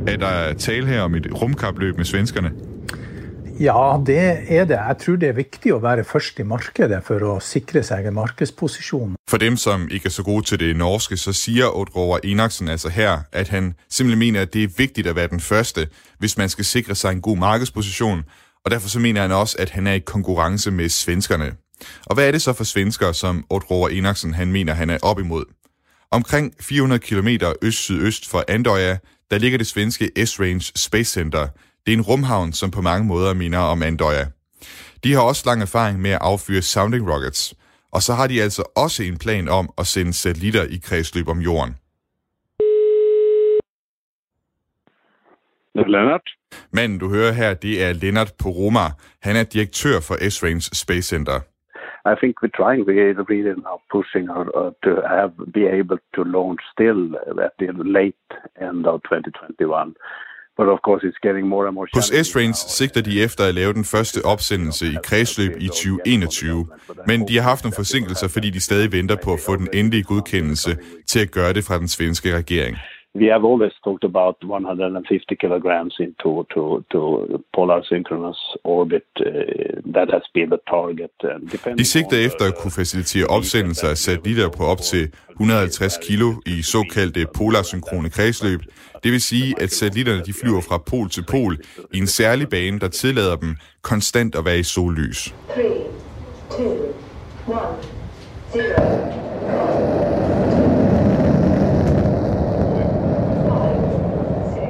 Er 0.08 0.18
der 0.18 0.54
tale 0.54 0.88
her 0.88 1.02
om 1.02 1.16
et 1.16 1.28
rumkapløb 1.42 1.98
med 1.98 2.06
svenskerne? 2.06 2.68
Ja, 3.60 3.97
det 4.05 4.18
er 4.18 4.66
det. 4.66 4.74
Jeg 4.74 4.95
tror 5.05 5.16
det 5.16 5.30
er 5.30 5.34
vigtigt 5.34 5.76
at 5.76 5.84
være 5.84 6.03
først 6.03 6.39
i 6.39 6.43
markedet 6.43 7.03
for 7.03 7.36
at 7.36 7.43
sikre 7.43 7.84
sig 7.84 8.05
en 8.07 8.14
markedsposition. 8.14 9.16
For 9.30 9.38
dem, 9.38 9.57
som 9.57 9.88
ikke 9.91 10.05
er 10.05 10.10
så 10.10 10.24
gode 10.24 10.45
til 10.45 10.60
det 10.60 10.76
norske, 10.76 11.18
så 11.18 11.34
siger 11.34 11.78
Oddrover 11.78 12.20
Enaksen 12.24 12.68
altså 12.68 12.89
her, 12.89 13.20
at 13.32 13.47
han 13.47 13.74
simpelthen 13.89 14.20
mener, 14.20 14.41
at 14.41 14.53
det 14.53 14.64
er 14.64 14.68
vigtigt 14.78 15.07
at 15.07 15.16
være 15.16 15.28
den 15.28 15.39
første, 15.39 15.88
hvis 16.20 16.38
man 16.38 16.49
skal 16.49 16.66
sikre 16.66 16.95
sig 16.95 17.12
en 17.12 17.22
god 17.22 17.38
markedsposition, 17.38 18.24
og 18.66 18.72
derfor 18.72 18.89
så 18.89 18.99
mener 18.99 19.22
han 19.22 19.32
også, 19.32 19.55
at 19.60 19.70
han 19.70 19.88
er 19.88 19.93
i 19.93 19.99
konkurrence 19.99 20.72
med 20.72 20.89
svenskerne. 20.89 21.53
Og 22.05 22.16
hvad 22.16 22.28
er 22.28 22.32
det 22.32 22.41
så 22.41 22.53
for 22.53 22.64
svensker, 22.64 23.12
som 23.12 23.45
Oddrover 23.49 23.89
Enaksen 23.89 24.34
han 24.34 24.51
mener, 24.51 24.74
han 24.74 24.89
er 24.89 24.97
op 25.01 25.20
imod? 25.20 25.45
Omkring 26.12 26.53
400 26.60 26.99
km 26.99 27.28
øst-sydøst 27.62 28.30
for 28.30 28.43
Andøya, 28.47 28.97
der 29.32 29.38
ligger 29.38 29.57
det 29.57 29.68
svenske 29.68 30.12
S-Range 30.26 30.72
Space 30.76 31.12
Center– 31.12 31.47
det 31.90 31.96
er 31.96 32.00
en 32.00 32.12
rumhavn, 32.14 32.52
som 32.54 32.72
på 32.72 32.82
mange 32.82 33.08
måder 33.08 33.34
minder 33.34 33.60
om 33.74 33.84
Andoya. 33.84 34.26
De 35.04 35.14
har 35.14 35.22
også 35.22 35.44
lang 35.50 35.62
erfaring 35.62 36.02
med 36.02 36.12
at 36.12 36.22
affyre 36.22 36.62
sounding 36.62 37.04
rockets, 37.12 37.42
og 37.96 38.02
så 38.02 38.14
har 38.14 38.28
de 38.28 38.42
altså 38.42 38.64
også 38.84 39.04
en 39.04 39.18
plan 39.18 39.48
om 39.60 39.66
at 39.78 39.86
sende 39.88 40.14
satellitter 40.14 40.64
i 40.76 40.78
kredsløb 40.88 41.28
om 41.28 41.40
jorden. 41.40 41.74
Lennart. 45.76 46.28
Manden, 46.72 47.00
du 47.00 47.10
hører 47.10 47.32
her, 47.32 47.54
det 47.54 47.84
er 47.86 47.94
Lennart 47.94 48.34
Poroma. 48.44 48.86
Han 49.22 49.36
er 49.36 49.44
direktør 49.44 49.98
for 50.08 50.16
S-Range 50.30 50.66
Space 50.84 51.08
Center. 51.14 51.40
I 52.12 52.16
think 52.22 52.34
we're 52.42 52.58
trying, 52.62 52.82
we're 52.88 53.24
really 53.34 53.56
now 53.68 53.78
pushing 53.96 54.26
our, 54.36 54.46
uh, 54.62 54.72
to 54.86 54.92
have, 55.16 55.32
be 55.58 55.64
able 55.80 56.00
to 56.16 56.22
launch 56.38 56.62
still 56.76 57.02
at 57.48 57.54
the 57.60 57.70
late 57.98 58.28
end 58.68 58.82
of 58.92 58.96
2021. 59.04 59.96
But 60.60 60.68
of 60.76 60.80
course 60.88 61.01
it's 61.07 61.20
getting 61.28 61.45
more 61.47 61.68
and 61.68 61.76
more 61.76 61.88
Hos 61.93 62.12
S-Range 62.26 62.53
sigter 62.53 63.01
de 63.01 63.24
efter 63.24 63.43
at 63.45 63.55
lave 63.55 63.74
den 63.74 63.86
første 63.86 64.26
opsendelse 64.26 64.86
i 64.88 64.95
kredsløb 65.03 65.51
i 65.60 65.68
2021, 65.68 66.68
men 67.07 67.28
de 67.28 67.36
har 67.36 67.43
haft 67.43 67.64
nogle 67.64 67.76
forsinkelser, 67.76 68.28
fordi 68.28 68.49
de 68.49 68.62
stadig 68.62 68.91
venter 68.91 69.16
på 69.24 69.34
at 69.34 69.39
få 69.45 69.55
den 69.55 69.68
endelige 69.74 70.03
godkendelse 70.03 70.78
til 71.07 71.20
at 71.20 71.32
gøre 71.32 71.53
det 71.53 71.64
fra 71.64 71.80
den 71.80 71.88
svenske 71.88 72.38
regering. 72.38 72.78
We 73.16 73.26
have 73.26 73.43
always 73.43 73.74
talked 73.84 74.03
about 74.03 74.36
150 74.43 75.36
kilograms 75.36 75.95
into 75.99 76.45
to, 76.53 76.84
to 76.91 77.43
polar 77.55 77.82
synchronous 77.84 78.38
orbit. 78.64 79.03
Uh, 79.20 79.26
that 79.93 80.10
has 80.12 80.24
been 80.34 80.49
the 80.49 80.60
target. 80.68 81.12
Uh, 81.24 81.30
De 81.78 81.86
sigter 81.86 82.18
efter 82.26 82.45
at 82.45 82.55
kunne 82.62 82.72
facilitere 82.72 83.26
opsendelser 83.26 83.89
af 83.89 83.97
satellitter 83.97 84.49
på 84.57 84.64
op 84.64 84.78
til 84.78 85.14
150 85.30 85.97
kilo 85.97 86.34
i 86.45 86.62
såkaldte 86.62 87.26
polarsynkrone 87.38 88.10
kredsløb. 88.10 88.60
Det 89.03 89.12
vil 89.12 89.22
sige, 89.22 89.55
at 89.62 89.72
satellitterne 89.72 90.22
de 90.24 90.34
flyver 90.41 90.62
fra 90.62 90.78
pol 90.78 91.10
til 91.10 91.26
pol 91.32 91.57
i 91.93 91.97
en 91.97 92.07
særlig 92.07 92.49
bane, 92.49 92.80
der 92.80 92.88
tillader 92.88 93.36
dem 93.36 93.55
konstant 93.82 94.36
at 94.36 94.45
være 94.45 94.60
i 94.60 94.64
sollys. 94.64 95.36
3, 95.55 95.72
2, 96.51 96.64
1, 96.64 96.93
0. 100.03 100.09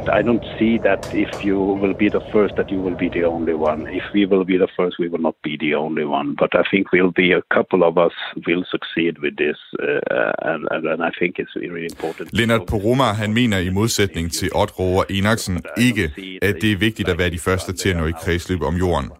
I 0.09 0.21
don't 0.21 0.45
see 0.57 0.77
that 0.79 1.01
if 1.13 1.31
you 1.45 1.57
will 1.81 1.93
be 1.93 2.09
the 2.09 2.23
first, 2.33 2.55
that 2.55 2.69
you 2.71 2.79
will 2.81 2.95
be 2.95 3.09
the 3.09 3.23
only 3.23 3.53
one. 3.53 3.87
If 3.99 4.05
we 4.13 4.25
will 4.25 4.45
be 4.45 4.57
the 4.57 4.71
first, 4.77 4.99
we 4.99 5.07
will 5.11 5.23
not 5.27 5.35
be 5.43 5.57
the 5.65 5.75
only 5.75 6.05
one. 6.05 6.35
But 6.41 6.51
I 6.61 6.63
think 6.71 6.83
we'll 6.93 7.15
be 7.23 7.31
a 7.31 7.43
couple 7.55 7.81
of 7.89 7.93
us 7.97 8.15
will 8.47 8.63
succeed 8.75 9.13
with 9.23 9.35
this, 9.43 9.59
uh, 9.87 10.51
and, 10.51 10.61
and 10.91 11.01
I 11.09 11.11
think 11.19 11.31
it's 11.41 11.55
really 11.55 11.85
important. 11.91 12.33
Lennart 12.33 12.65
Poroma, 12.67 13.03
han 13.03 13.33
mener 13.33 13.57
i 13.57 13.69
modsætning 13.69 14.31
til 14.31 14.49
Odd 14.55 14.79
Roger 14.79 15.03
Enaksen 15.09 15.61
ikke, 15.77 16.03
at 16.41 16.55
det 16.61 16.71
er 16.71 16.77
vigtigt 16.77 17.09
at 17.09 17.17
være 17.17 17.29
de 17.29 17.39
første 17.39 17.73
til 17.73 17.89
at 17.89 17.97
nå 17.97 18.05
i 18.05 18.11
kredsløb 18.11 18.61
om 18.61 18.75
jorden. 18.75 19.11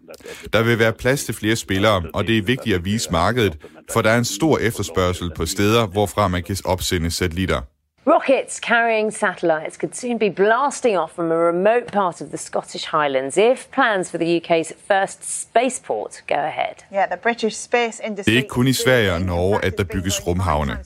Der 0.52 0.62
vil 0.64 0.78
være 0.78 0.92
plads 0.92 1.24
til 1.24 1.34
flere 1.34 1.56
spillere, 1.56 2.02
og 2.14 2.26
det 2.26 2.38
er 2.38 2.42
vigtigt 2.42 2.76
at 2.76 2.84
vise 2.84 3.12
markedet, 3.12 3.56
for 3.92 4.00
der 4.02 4.10
er 4.10 4.18
en 4.18 4.24
stor 4.24 4.58
efterspørgsel 4.58 5.30
på 5.36 5.46
steder, 5.46 5.86
hvorfra 5.86 6.28
man 6.28 6.42
kan 6.42 6.56
opsende 6.64 7.10
satellitter. 7.10 7.60
Rockets 8.06 8.58
carrying 8.60 9.10
satellites 9.10 9.76
could 9.76 9.94
soon 9.94 10.18
be 10.18 10.30
blasting 10.30 10.96
off 10.96 11.12
from 11.12 11.30
a 11.30 11.36
remote 11.36 11.92
part 11.92 12.22
of 12.22 12.30
the 12.30 12.38
Scottish 12.38 12.86
Highlands 12.86 13.36
if 13.36 13.70
plans 13.70 14.10
for 14.10 14.18
the 14.18 14.36
UK's 14.36 14.72
first 14.88 15.22
spaceport 15.22 16.22
go 16.26 16.34
ahead. 16.34 16.76
Yeah, 16.92 17.06
the 17.10 17.18
British 17.22 17.56
space 17.56 18.00
industry... 18.06 18.30
Det 18.30 18.38
er 18.38 18.42
ikke 18.42 18.48
kun 18.48 18.66
i 18.66 18.72
Sverige 18.72 19.12
og 19.12 19.20
Norge, 19.20 19.64
at 19.64 19.78
der 19.78 19.84
bygges 19.84 20.26
rumhavne. 20.26 20.78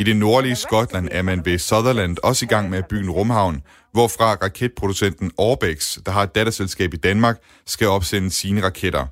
I 0.00 0.04
det 0.04 0.16
nordlige 0.16 0.56
Skotland 0.56 1.08
er 1.12 1.22
man 1.22 1.44
ved 1.44 1.58
Sutherland 1.58 2.16
også 2.22 2.44
i 2.44 2.48
gang 2.48 2.70
med 2.70 2.78
at 2.78 2.86
bygge 2.86 3.04
en 3.04 3.10
rumhavn, 3.10 3.62
hvorfra 3.92 4.34
raketproducenten 4.34 5.30
Orbex, 5.38 5.98
der 6.06 6.12
har 6.12 6.22
et 6.22 6.34
datterselskab 6.34 6.94
i 6.94 6.96
Danmark, 6.96 7.38
skal 7.66 7.88
opsende 7.88 8.30
sine 8.30 8.62
raketter. 8.62 9.06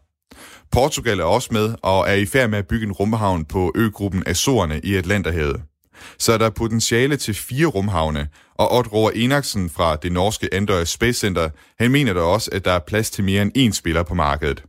Portugal 0.73 1.21
er 1.21 1.25
også 1.25 1.49
med 1.53 1.75
og 1.83 2.09
er 2.09 2.15
i 2.15 2.27
færd 2.27 2.51
med 2.51 2.59
at 2.59 2.67
bygge 2.67 2.87
en 2.87 2.93
rumhavn 2.93 3.45
på 3.45 3.73
øgruppen 3.75 4.23
Azorerne 4.27 4.81
i 4.85 4.97
Atlanterhavet 4.97 5.63
så 6.19 6.33
er 6.33 6.39
der 6.39 6.51
potentiale 6.51 7.17
til 7.17 7.35
fire 7.35 7.67
rumhavne, 7.67 8.29
og 8.55 8.73
Odd 8.73 8.93
Roar 8.93 9.11
Enaksen 9.15 9.71
fra 9.71 9.97
det 9.97 10.13
norske 10.13 10.49
Andøya 10.55 10.85
Space 10.85 11.21
Center, 11.21 11.49
han 11.79 11.91
mener 11.91 12.13
da 12.13 12.21
også, 12.21 12.51
at 12.53 12.65
der 12.65 12.73
er 12.73 12.79
plads 12.79 13.11
til 13.11 13.25
mere 13.25 13.43
end 13.43 13.59
én 13.59 13.73
spiller 13.73 14.03
på 14.03 14.15
markedet. 14.15 14.63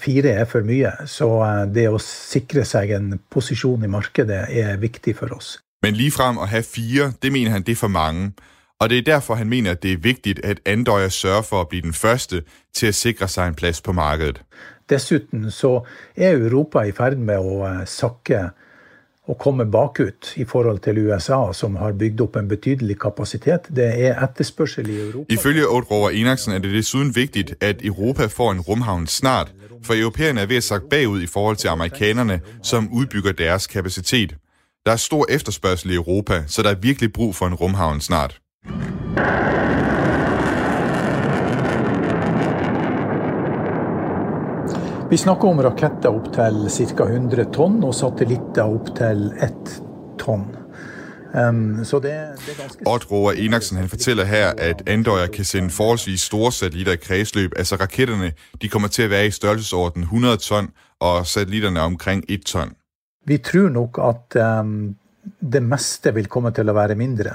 Fire 0.00 0.28
er 0.28 0.44
for 0.44 0.60
mye, 0.60 0.92
så 1.06 1.26
det 1.74 1.94
at 1.94 2.00
sikre 2.00 2.64
sig 2.64 2.90
en 2.90 3.20
position 3.30 3.84
i 3.84 3.86
markedet 3.86 4.44
er 4.48 4.76
vigtigt 4.76 5.18
for 5.18 5.26
os. 5.36 5.58
Men 5.82 5.94
ligefrem 5.94 6.38
at 6.38 6.48
have 6.48 6.62
fire, 6.62 7.12
det 7.22 7.32
mener 7.32 7.50
han, 7.50 7.62
det 7.62 7.72
er 7.72 7.76
for 7.76 7.88
mange. 7.88 8.32
Og 8.80 8.90
det 8.90 8.98
er 8.98 9.02
derfor, 9.02 9.34
han 9.34 9.48
mener, 9.48 9.70
at 9.70 9.82
det 9.82 9.92
er 9.92 9.96
vigtigt, 9.96 10.40
at 10.44 10.60
Andøya 10.66 11.08
sørger 11.08 11.42
for 11.42 11.60
at 11.60 11.68
blive 11.68 11.82
den 11.82 11.92
første 11.92 12.42
til 12.74 12.86
at 12.86 12.94
sikre 12.94 13.28
sig 13.28 13.48
en 13.48 13.54
plads 13.54 13.80
på 13.80 13.92
markedet. 13.92 14.42
Dessuten 14.90 15.50
så 15.50 15.86
er 16.16 16.32
Europa 16.32 16.80
i 16.80 16.92
færd 16.92 17.16
med 17.16 17.64
at 17.64 17.88
sakke 17.88 18.48
å 19.28 19.34
komme 19.36 19.64
bakut 19.68 20.32
i 20.36 20.44
forhold 20.44 20.78
til 20.78 20.98
USA, 20.98 21.52
som 21.52 21.76
har 21.76 21.92
bygd 21.92 22.20
opp 22.24 22.36
en 22.36 22.48
betydelig 22.48 22.98
kapasitet. 23.00 23.68
Det 23.76 23.88
er 24.06 24.22
etterspørsel 24.24 24.88
i 24.88 25.00
Europa. 25.00 25.32
Ifølge 25.32 25.68
Odd 25.68 25.90
Rover 25.90 26.10
Enaksen 26.10 26.52
er 26.52 26.58
det 26.58 26.72
desuden 26.72 27.16
vigtigt, 27.16 27.54
at 27.60 27.84
Europa 27.84 28.26
får 28.26 28.52
en 28.52 28.60
rumhavn 28.60 29.06
snart, 29.06 29.52
for 29.84 29.94
europæerne 29.94 30.40
er 30.40 30.46
ved 30.46 30.56
at 30.56 30.64
sagt 30.64 30.88
bagud 30.90 31.22
i 31.22 31.26
forhold 31.26 31.56
til 31.56 31.68
amerikanerne, 31.68 32.40
som 32.62 32.88
udbygger 32.92 33.32
deres 33.32 33.66
kapacitet. 33.66 34.34
Der 34.86 34.92
er 34.92 34.96
stor 34.96 35.26
efterspørgsel 35.28 35.90
i 35.90 35.94
Europa, 35.94 36.42
så 36.46 36.62
der 36.62 36.70
er 36.70 36.74
virkelig 36.74 37.12
brug 37.12 37.34
for 37.34 37.46
en 37.46 37.54
rumhavn 37.54 38.00
snart. 38.00 38.40
Vi 45.10 45.16
snakker 45.16 45.48
om 45.48 45.62
raketter 45.64 46.12
opp 46.12 46.26
til 46.34 46.56
ca. 46.68 47.04
100 47.08 47.46
tonn, 47.56 47.78
og 47.80 47.94
satellitter 47.96 48.68
opp 48.68 48.90
til 48.98 49.30
1 49.40 49.70
tonn. 50.20 50.42
Um, 51.32 51.84
så 51.84 51.96
det, 52.04 52.12
det 52.44 52.52
er 52.52 52.58
ganske... 52.58 52.84
Odd 52.84 53.06
Roar 53.08 53.38
Enaksen 53.40 53.78
han 53.80 53.88
fortæller 53.88 54.28
her, 54.28 54.52
at 54.58 54.82
Andøya 54.84 55.30
kan 55.32 55.48
sende 55.48 55.72
forholdsvis 55.72 56.26
store 56.28 56.52
satellitter 56.52 56.98
i 56.98 57.00
kredsløb. 57.00 57.56
Altså 57.56 57.78
raketterne 57.80 58.34
de 58.62 58.68
kommer 58.68 58.88
til 58.88 59.02
at 59.02 59.10
være 59.10 59.26
i 59.26 59.30
størrelsesorden 59.30 60.02
100 60.02 60.36
ton, 60.36 60.68
og 61.00 61.26
satellitterne 61.26 61.80
omkring 61.80 62.24
1 62.28 62.44
ton. 62.44 62.74
Vi 63.24 63.38
tror 63.38 63.68
nok 63.68 63.98
at 64.04 64.36
um, 64.60 64.96
det 65.40 65.62
meste 65.62 66.12
vil 66.14 66.28
komme 66.28 66.52
til 66.52 66.68
å 66.68 66.76
være 66.76 66.98
mindre. 67.00 67.32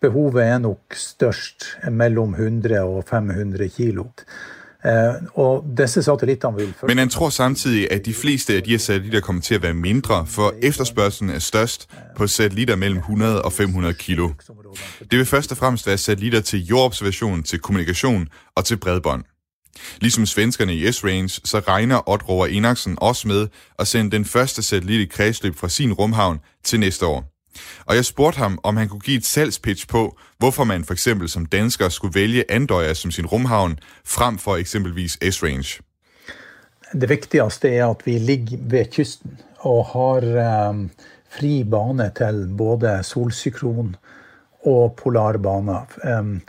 Behovet 0.00 0.44
er 0.44 0.62
nok 0.62 0.94
størst 0.94 1.66
mellom 1.90 2.38
100 2.38 2.78
og 2.86 3.02
500 3.10 3.68
kilo. 3.74 4.06
Og 5.34 5.64
disse 5.78 6.02
satellitter 6.02 6.50
vil 6.50 6.66
først... 6.66 6.82
Men 6.82 6.98
han 6.98 7.08
tror 7.08 7.28
samtidig, 7.28 7.92
at 7.92 8.06
de 8.06 8.14
fleste 8.14 8.54
af 8.54 8.62
de 8.62 8.70
her 8.70 8.78
satellitter 8.78 9.20
kommer 9.20 9.42
til 9.42 9.54
at 9.54 9.62
være 9.62 9.74
mindre, 9.74 10.26
for 10.26 10.54
efterspørgselen 10.62 11.30
er 11.30 11.38
størst 11.38 11.88
på 12.16 12.26
satellitter 12.26 12.76
mellem 12.76 12.98
100 12.98 13.42
og 13.42 13.52
500 13.52 13.94
kilo. 13.94 14.30
Det 15.10 15.18
vil 15.18 15.26
først 15.26 15.52
og 15.52 15.58
fremmest 15.58 15.86
være 15.86 15.98
satellitter 15.98 16.40
til 16.40 16.66
jordobservation, 16.66 17.42
til 17.42 17.58
kommunikation 17.58 18.28
og 18.54 18.64
til 18.64 18.76
bredbånd. 18.76 19.24
Ligesom 20.00 20.26
svenskerne 20.26 20.74
i 20.74 20.92
S-Range, 20.92 21.40
så 21.44 21.58
regner 21.58 22.08
Odd 22.08 22.28
Rover 22.28 22.46
Enaksen 22.46 22.98
også 23.00 23.28
med 23.28 23.48
at 23.78 23.86
sende 23.86 24.10
den 24.10 24.24
første 24.24 24.62
satellit 24.62 25.00
i 25.00 25.04
kredsløb 25.04 25.56
fra 25.56 25.68
sin 25.68 25.92
rumhavn 25.92 26.40
til 26.64 26.80
næste 26.80 27.06
år. 27.06 27.37
Og 27.86 27.94
jeg 27.94 28.04
spurgte 28.04 28.38
ham, 28.38 28.58
om 28.62 28.76
han 28.76 28.88
kunne 28.88 29.00
give 29.00 29.16
et 29.16 29.26
salgspitch 29.26 29.88
på, 29.88 30.18
hvorfor 30.38 30.64
man 30.64 30.84
for 30.84 30.92
eksempel 30.92 31.28
som 31.28 31.46
dansker 31.46 31.88
skulle 31.88 32.14
vælge 32.14 32.50
Andøya 32.50 32.94
som 32.94 33.10
sin 33.10 33.26
rumhavn, 33.26 33.78
frem 34.04 34.38
for 34.38 34.56
eksempelvis 34.56 35.18
S-Range. 35.30 35.80
Det 36.92 37.08
vigtigste 37.08 37.68
er, 37.68 37.86
at 37.86 37.96
vi 38.04 38.18
ligger 38.18 38.58
ved 38.60 38.84
kysten 38.92 39.38
og 39.58 39.86
har 39.86 40.68
um, 40.68 40.90
fri 41.30 41.64
bane 41.64 42.10
til 42.16 42.54
både 42.58 43.00
solsykron 43.02 43.96
og 44.66 44.94
polarbaner. 45.02 45.86
Um, 46.18 46.42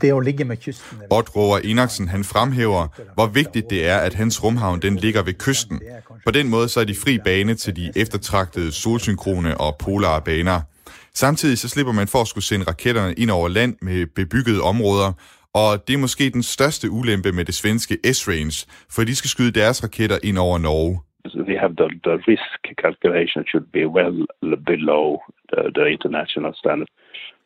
det 0.00 0.12
at 0.16 0.24
ligge 0.24 0.44
med 0.44 0.56
kysten... 0.56 0.98
Odd 1.10 1.36
Roar 1.36 1.60
Enaksen 1.64 2.08
han 2.08 2.24
fremhæver, 2.24 2.88
hvor 3.14 3.26
vigtigt 3.26 3.70
det 3.70 3.88
er, 3.88 3.98
at 3.98 4.14
hans 4.14 4.44
rumhavn 4.44 4.82
den 4.82 4.96
ligger 4.96 5.22
ved 5.22 5.34
kysten. 5.34 5.80
På 6.26 6.32
den 6.38 6.46
måde 6.54 6.68
så 6.68 6.78
er 6.80 6.84
de 6.84 7.00
fri 7.04 7.14
bane 7.28 7.54
til 7.54 7.76
de 7.76 7.86
eftertragtede 8.02 8.72
solsynkrone 8.72 9.52
og 9.64 9.70
polare 9.84 10.20
baner. 10.28 10.58
Samtidig 11.22 11.58
så 11.58 11.68
slipper 11.68 11.92
man 11.92 12.08
for 12.12 12.20
at 12.22 12.28
skulle 12.28 12.48
sende 12.50 12.64
raketterne 12.72 13.14
ind 13.22 13.30
over 13.30 13.48
land 13.48 13.74
med 13.88 14.06
bebyggede 14.18 14.60
områder, 14.72 15.10
og 15.62 15.70
det 15.86 15.94
er 15.94 16.04
måske 16.06 16.24
den 16.30 16.42
største 16.42 16.86
ulempe 16.90 17.30
med 17.32 17.44
det 17.44 17.54
svenske 17.54 17.94
S-Range, 18.16 18.56
for 18.94 19.00
de 19.04 19.14
skal 19.16 19.30
skyde 19.34 19.52
deres 19.60 19.78
raketter 19.84 20.18
ind 20.28 20.38
over 20.38 20.58
Norge. 20.58 20.94
We 21.50 21.58
have 21.64 21.74
the, 21.82 21.88
the 22.08 22.16
risk 22.30 22.60
calculation 22.84 23.40
should 23.50 23.66
be 23.78 23.84
well 23.98 24.16
below 24.72 25.04
the, 25.50 25.60
the 25.76 25.84
international 25.96 26.52
standard. 26.62 26.90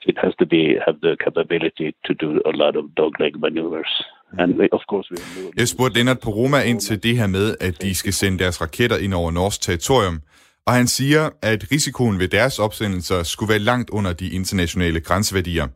it 0.06 0.16
has 0.18 0.34
to 0.38 0.46
be 0.46 0.76
have 0.86 1.00
the 1.00 1.16
capability 1.22 1.94
to 2.06 2.14
do 2.14 2.40
a 2.46 2.52
lot 2.62 2.76
of 2.76 2.84
dogleg 2.96 3.34
maneuvers. 3.38 4.04
And 4.38 4.52
of 4.72 4.80
course 4.90 5.08
we 5.12 5.50
Jeg 5.56 5.68
spurgte 5.68 5.98
Lennart 5.98 6.20
på 6.20 6.30
Roma 6.30 6.62
ind 6.62 6.80
til 6.80 7.02
det 7.02 7.16
her 7.16 7.26
med, 7.26 7.56
at 7.60 7.82
de 7.82 7.94
skal 7.94 8.12
sende 8.12 8.38
deres 8.38 8.60
raketter 8.60 8.96
ind 8.96 9.14
over 9.14 9.30
norsk 9.30 9.60
territorium, 9.60 10.20
Og 10.66 10.74
han 10.74 10.88
siger, 10.88 11.30
at 11.42 11.66
risikoen 11.72 12.18
ved 12.18 12.28
deres 12.28 12.58
opsendelser 12.58 13.22
skulle 13.22 13.50
være 13.50 13.58
langt 13.58 13.90
under 13.90 14.12
de 14.12 14.30
internationale 14.30 15.00
grænseværdier. 15.00 15.66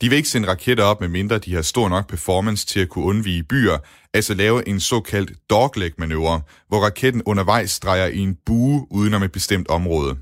De 0.00 0.08
vil 0.08 0.16
ikke 0.16 0.28
sende 0.28 0.48
raketter 0.48 0.84
op, 0.84 1.00
medmindre 1.00 1.38
de 1.38 1.54
har 1.54 1.62
stor 1.62 1.88
nok 1.88 2.08
performance 2.08 2.66
til 2.66 2.80
at 2.80 2.88
kunne 2.88 3.04
undvige 3.04 3.42
byer, 3.42 3.78
altså 4.14 4.34
lave 4.34 4.68
en 4.68 4.80
såkaldt 4.80 5.32
dogleg-manøvre, 5.50 6.40
hvor 6.68 6.78
raketten 6.78 7.22
undervejs 7.26 7.80
drejer 7.80 8.06
i 8.06 8.18
en 8.18 8.36
bue 8.46 8.86
udenom 8.90 9.22
et 9.22 9.32
bestemt 9.32 9.68
område. 9.68 10.16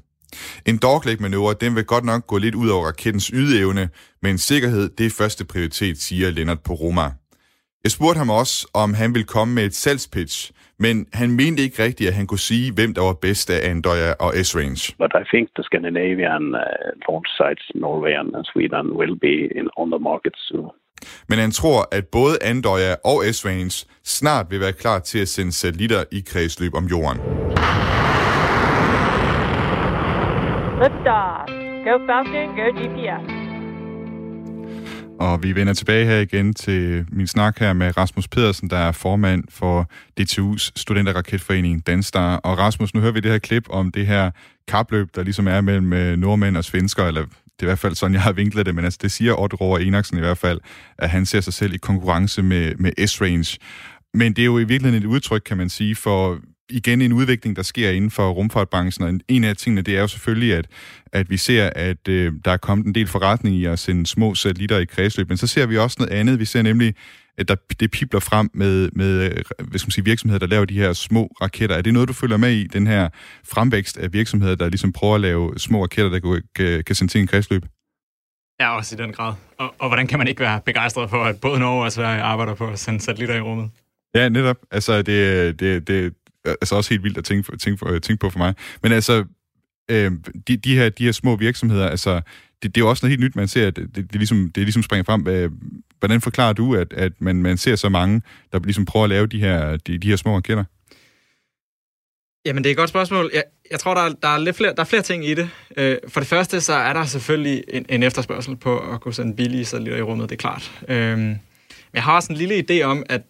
En 0.67 0.79
dogleg-manøvre, 0.79 1.55
den 1.61 1.75
vil 1.77 1.85
godt 1.85 2.05
nok 2.05 2.27
gå 2.27 2.39
lidt 2.39 2.55
ud 2.55 2.69
over 2.69 2.87
rakettens 2.87 3.27
ydeevne, 3.27 3.89
men 4.23 4.39
sikkerhed, 4.39 4.89
det 4.99 5.07
er 5.07 5.11
første 5.11 5.45
prioritet, 5.45 5.99
siger 5.99 6.31
Lennart 6.31 6.61
på 6.61 6.73
Roma. 6.73 7.11
Jeg 7.85 7.93
spurgte 7.97 8.19
ham 8.19 8.31
også, 8.31 8.57
om 8.75 8.95
han 8.95 9.15
ville 9.15 9.27
komme 9.37 9.55
med 9.55 9.65
et 9.65 9.75
salgspitch, 9.75 10.53
men 10.79 11.07
han 11.13 11.29
mente 11.31 11.63
ikke 11.63 11.83
rigtigt, 11.83 12.09
at 12.11 12.15
han 12.15 12.27
kunne 12.27 12.47
sige, 12.51 12.73
hvem 12.75 12.95
der 12.95 13.03
var 13.03 13.17
bedst 13.27 13.51
af 13.51 13.71
Andoya 13.71 14.13
og 14.25 14.31
S-Range. 14.47 14.83
But 15.03 15.13
I 15.23 15.25
think 15.33 15.45
the 15.57 15.65
Scandinavian 15.69 16.45
uh, 16.65 16.89
launch 17.09 17.31
sites, 17.41 17.65
Norway 17.75 18.15
and 18.21 18.45
Sweden, 18.53 18.87
will 19.01 19.17
be 19.27 19.37
in, 19.59 19.67
on 19.77 19.89
the 19.95 20.03
market 20.11 20.35
soon. 20.49 20.71
Men 21.29 21.39
han 21.39 21.51
tror, 21.51 21.79
at 21.93 22.05
både 22.19 22.35
Andoya 22.43 22.93
og 23.05 23.17
S-Range 23.35 23.77
snart 24.05 24.47
vil 24.51 24.61
være 24.61 24.73
klar 24.73 24.99
til 24.99 25.19
at 25.19 25.29
sende 25.29 25.53
satellitter 25.53 26.05
i 26.13 26.21
kredsløb 26.31 26.75
om 26.75 26.85
jorden. 26.85 27.19
Liftoff. 30.83 31.67
Go 31.87 31.95
Falcon, 32.07 32.49
go 32.57 32.67
GPS. 32.79 33.36
Og 35.21 35.43
vi 35.43 35.55
vender 35.55 35.75
tilbage 35.75 36.07
her 36.07 36.21
igen 36.21 36.55
til 36.55 37.07
min 37.13 37.27
snak 37.27 37.59
her 37.59 37.73
med 37.73 37.97
Rasmus 37.97 38.29
Pedersen, 38.29 38.71
der 38.71 38.77
er 38.77 38.93
formand 38.93 39.45
for 39.51 39.91
DTU's 40.21 40.71
Studenterraketforening 40.77 41.87
Danstar. 41.87 42.37
Og 42.37 42.59
Rasmus, 42.59 42.95
nu 42.95 43.01
hører 43.01 43.13
vi 43.13 43.21
det 43.21 43.31
her 43.31 43.39
klip 43.39 43.67
om 43.71 43.93
det 43.93 44.07
her 44.07 44.31
kapløb, 44.69 45.09
der 45.15 45.23
ligesom 45.23 45.49
er 45.49 45.61
mellem 45.61 45.93
øh, 45.93 46.17
nordmænd 46.17 46.57
og 46.57 46.65
svensker, 46.65 47.05
eller 47.05 47.23
det 47.23 47.63
er 47.63 47.65
i 47.65 47.67
hvert 47.67 47.79
fald 47.79 47.95
sådan, 47.95 48.15
jeg 48.15 48.23
har 48.23 48.33
vinklet 48.33 48.67
det, 48.67 48.75
men 48.75 48.85
altså, 48.85 48.99
det 49.03 49.13
siger 49.13 49.41
Otto 49.41 49.57
Rohr 49.57 49.79
Enaksen 49.79 50.17
i 50.17 50.21
hvert 50.21 50.39
fald, 50.39 50.61
at 50.99 51.11
han 51.11 51.27
ser 51.27 51.41
sig 51.41 51.53
selv 51.53 51.75
i 51.75 51.77
konkurrence 51.77 52.43
med, 52.43 52.75
med 52.75 53.07
S-Range. 53.07 53.59
Men 54.15 54.33
det 54.33 54.43
er 54.43 54.47
jo 54.47 54.59
i 54.59 54.65
virkeligheden 54.65 55.03
et 55.03 55.07
udtryk, 55.07 55.43
kan 55.47 55.57
man 55.57 55.69
sige, 55.69 55.95
for 55.95 56.41
igen 56.71 57.03
en 57.03 57.13
udvikling, 57.13 57.57
der 57.57 57.63
sker 57.63 57.91
inden 57.91 58.11
for 58.11 58.31
rumfartbranchen, 58.31 59.07
og 59.07 59.21
en 59.29 59.45
af 59.45 59.57
tingene, 59.57 59.83
det 59.83 59.97
er 59.97 60.01
jo 60.01 60.09
selvfølgelig, 60.09 60.55
at, 60.55 60.67
at 61.13 61.31
vi 61.31 61.37
ser, 61.37 61.71
at 61.77 62.09
øh, 62.09 62.33
der 62.45 62.51
er 62.51 62.57
kommet 62.57 62.87
en 62.87 62.95
del 62.95 63.07
forretning 63.07 63.57
i 63.57 63.65
at 63.65 63.79
sende 63.79 64.07
små 64.07 64.35
satellitter 64.35 64.79
i 64.79 64.85
kredsløb, 64.85 65.29
men 65.29 65.39
så 65.39 65.47
ser 65.47 65.67
vi 65.67 65.79
også 65.79 65.97
noget 65.99 66.13
andet. 66.13 66.39
Vi 66.39 66.45
ser 66.45 66.63
nemlig, 66.63 66.95
at 67.39 67.49
der, 67.49 67.55
det 67.81 67.91
pipler 67.91 68.21
frem 68.21 68.51
med, 68.55 68.91
med 68.93 69.31
hvad 69.59 69.79
skal 69.79 69.87
man 69.87 69.91
sige, 69.91 70.05
virksomheder, 70.05 70.39
der 70.39 70.47
laver 70.47 70.65
de 70.65 70.75
her 70.75 70.93
små 70.93 71.27
raketter. 71.41 71.77
Er 71.77 71.83
det 71.83 71.93
noget, 71.93 72.09
du 72.09 72.13
følger 72.13 72.37
med 72.37 72.53
i, 72.53 72.67
den 72.67 72.87
her 72.87 73.09
fremvækst 73.45 73.99
af 73.99 74.13
virksomheder, 74.13 74.55
der 74.55 74.69
ligesom 74.69 74.93
prøver 74.93 75.15
at 75.15 75.21
lave 75.21 75.59
små 75.59 75.83
raketter, 75.83 76.11
der 76.11 76.19
kan, 76.19 76.43
kan, 76.55 76.85
kan 76.85 76.95
sende 76.95 77.13
til 77.13 77.21
en 77.21 77.27
kredsløb? 77.27 77.63
Ja, 78.61 78.77
også 78.77 78.95
i 78.95 78.99
den 78.99 79.13
grad. 79.13 79.35
Og, 79.59 79.75
og 79.79 79.89
hvordan 79.89 80.07
kan 80.07 80.19
man 80.19 80.29
ikke 80.29 80.41
være 80.41 80.61
begejstret 80.61 81.11
for, 81.11 81.25
at 81.25 81.41
både 81.41 81.59
Norge 81.59 81.85
og 81.85 81.93
Sverige 81.93 82.23
arbejder 82.23 82.55
på 82.55 82.69
at 82.69 82.79
sende 82.79 83.01
satellitter 83.01 83.37
i 83.37 83.41
rummet? 83.41 83.71
Ja, 84.15 84.29
netop. 84.29 84.57
Altså, 84.71 85.03
det, 85.03 85.61
det, 85.61 85.89
det, 85.89 86.15
altså 86.47 86.75
også 86.75 86.91
helt 86.91 87.03
vildt 87.03 87.19
at 87.19 87.25
tænke, 87.25 87.57
tænke, 87.57 87.91
øh, 87.91 88.01
tænke 88.01 88.21
på 88.21 88.31
for 88.31 88.39
mig. 88.39 88.55
Men 88.83 88.93
altså, 88.93 89.25
øh, 89.91 90.13
de, 90.49 90.57
de, 90.57 90.77
her, 90.77 90.89
de 90.89 91.05
her 91.05 91.13
små 91.13 91.37
virksomheder, 91.37 91.89
altså, 91.89 92.21
det, 92.63 92.75
det 92.75 92.81
er 92.81 92.85
jo 92.85 92.89
også 92.89 93.07
noget 93.07 93.11
helt 93.13 93.25
nyt, 93.25 93.37
man 93.37 93.49
ser, 93.49 93.67
at 93.67 93.77
det, 93.77 93.97
det, 93.97 94.13
det, 94.13 94.15
ligesom, 94.15 94.51
det 94.55 94.63
ligesom 94.63 94.83
springer 94.83 95.05
frem. 95.05 95.51
Hvordan 95.99 96.21
forklarer 96.21 96.53
du, 96.53 96.75
at, 96.75 96.93
at 96.93 97.13
man, 97.19 97.37
man 97.37 97.57
ser 97.57 97.77
så 97.77 97.89
mange, 97.89 98.23
der 98.53 98.59
ligesom 98.59 98.85
prøver 98.85 99.05
at 99.05 99.11
lave 99.11 99.27
de 99.27 99.41
her, 99.41 99.77
de, 99.77 99.99
de 99.99 100.09
her 100.09 100.17
små 100.17 100.37
raketter? 100.37 100.65
Jamen, 102.47 102.65
det 102.65 102.71
er 102.71 102.73
et 102.73 102.77
godt 102.77 102.91
spørgsmål. 102.91 103.31
Jeg, 103.35 103.45
jeg 103.71 103.81
tror, 103.81 103.95
der 103.95 104.01
er, 104.01 104.09
der, 104.23 104.29
er 104.29 104.39
lidt 104.39 104.57
flere, 104.57 104.75
der 104.75 104.81
er 104.81 104.85
flere 104.85 105.03
ting 105.03 105.27
i 105.27 105.35
det. 105.35 105.51
Øh, 105.77 105.97
for 106.09 106.21
det 106.21 106.29
første, 106.29 106.61
så 106.61 106.73
er 106.73 106.93
der 106.93 107.05
selvfølgelig 107.05 107.65
en, 107.69 107.87
en 107.89 108.03
efterspørgsel 108.03 108.57
på 108.57 108.79
at 108.79 109.01
kunne 109.01 109.15
sende 109.15 109.37
billige 109.37 109.65
satellitter 109.65 109.99
i 109.99 110.03
rummet, 110.03 110.31
det 110.31 110.37
er 110.37 110.41
klart. 110.41 110.73
Øh, 110.89 111.19
men 111.19 111.41
jeg 111.95 112.03
har 112.03 112.15
også 112.15 112.33
en 112.33 112.39
lille 112.39 112.65
idé 112.71 112.83
om, 112.83 113.03
at 113.09 113.23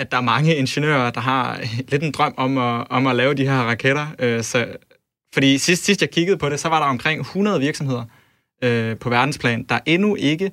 at 0.00 0.12
der 0.12 0.16
er 0.16 0.22
mange 0.22 0.56
ingeniører, 0.56 1.10
der 1.10 1.20
har 1.20 1.60
lidt 1.90 2.02
en 2.02 2.12
drøm 2.12 2.34
om 2.36 2.58
at, 2.58 2.86
om 2.90 3.06
at 3.06 3.16
lave 3.16 3.34
de 3.34 3.46
her 3.46 3.58
raketter. 3.58 4.06
Øh, 4.18 4.42
så, 4.42 4.66
fordi 5.34 5.58
sidst, 5.58 5.84
sidst 5.84 6.00
jeg 6.00 6.10
kiggede 6.10 6.36
på 6.36 6.48
det, 6.48 6.60
så 6.60 6.68
var 6.68 6.80
der 6.80 6.86
omkring 6.86 7.20
100 7.20 7.60
virksomheder 7.60 8.04
øh, 8.64 8.96
på 8.96 9.10
verdensplan, 9.10 9.64
der 9.68 9.78
endnu 9.86 10.14
ikke 10.14 10.50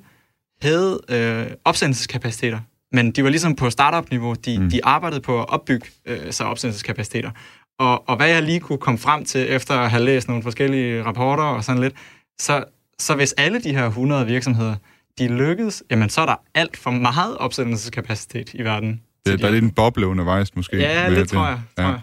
havde 0.62 1.00
øh, 1.08 1.46
opsendelseskapaciteter. 1.64 2.60
Men 2.92 3.10
de 3.10 3.24
var 3.24 3.30
ligesom 3.30 3.56
på 3.56 3.70
startup-niveau. 3.70 4.34
De, 4.34 4.58
mm. 4.58 4.70
de 4.70 4.84
arbejdede 4.84 5.20
på 5.20 5.40
at 5.40 5.48
opbygge 5.48 5.86
øh, 6.06 6.32
sig 6.32 6.46
opsendelseskapaciteter. 6.46 7.30
Og, 7.78 8.08
og 8.08 8.16
hvad 8.16 8.28
jeg 8.28 8.42
lige 8.42 8.60
kunne 8.60 8.78
komme 8.78 8.98
frem 8.98 9.24
til, 9.24 9.52
efter 9.52 9.74
at 9.74 9.90
have 9.90 10.04
læst 10.04 10.28
nogle 10.28 10.42
forskellige 10.42 11.04
rapporter 11.04 11.44
og 11.44 11.64
sådan 11.64 11.82
lidt, 11.82 11.94
så, 12.40 12.64
så 12.98 13.14
hvis 13.14 13.32
alle 13.32 13.60
de 13.60 13.74
her 13.74 13.86
100 13.86 14.26
virksomheder, 14.26 14.74
de 15.18 15.28
lykkedes, 15.28 15.82
jamen 15.90 16.08
så 16.08 16.20
er 16.20 16.26
der 16.26 16.36
alt 16.54 16.76
for 16.76 16.90
meget 16.90 17.38
opsendelseskapacitet 17.38 18.54
i 18.54 18.62
verden. 18.62 19.00
Det, 19.26 19.40
der 19.40 19.46
er 19.46 19.50
lidt 19.50 19.64
en 19.64 19.70
boble 19.70 20.06
undervejs, 20.06 20.56
måske. 20.56 20.76
Ja, 20.76 21.10
det 21.10 21.28
tror 21.28 21.46
jeg. 21.46 21.60
Ja. 21.78 21.82
Tror 21.82 21.90
jeg. 21.90 22.00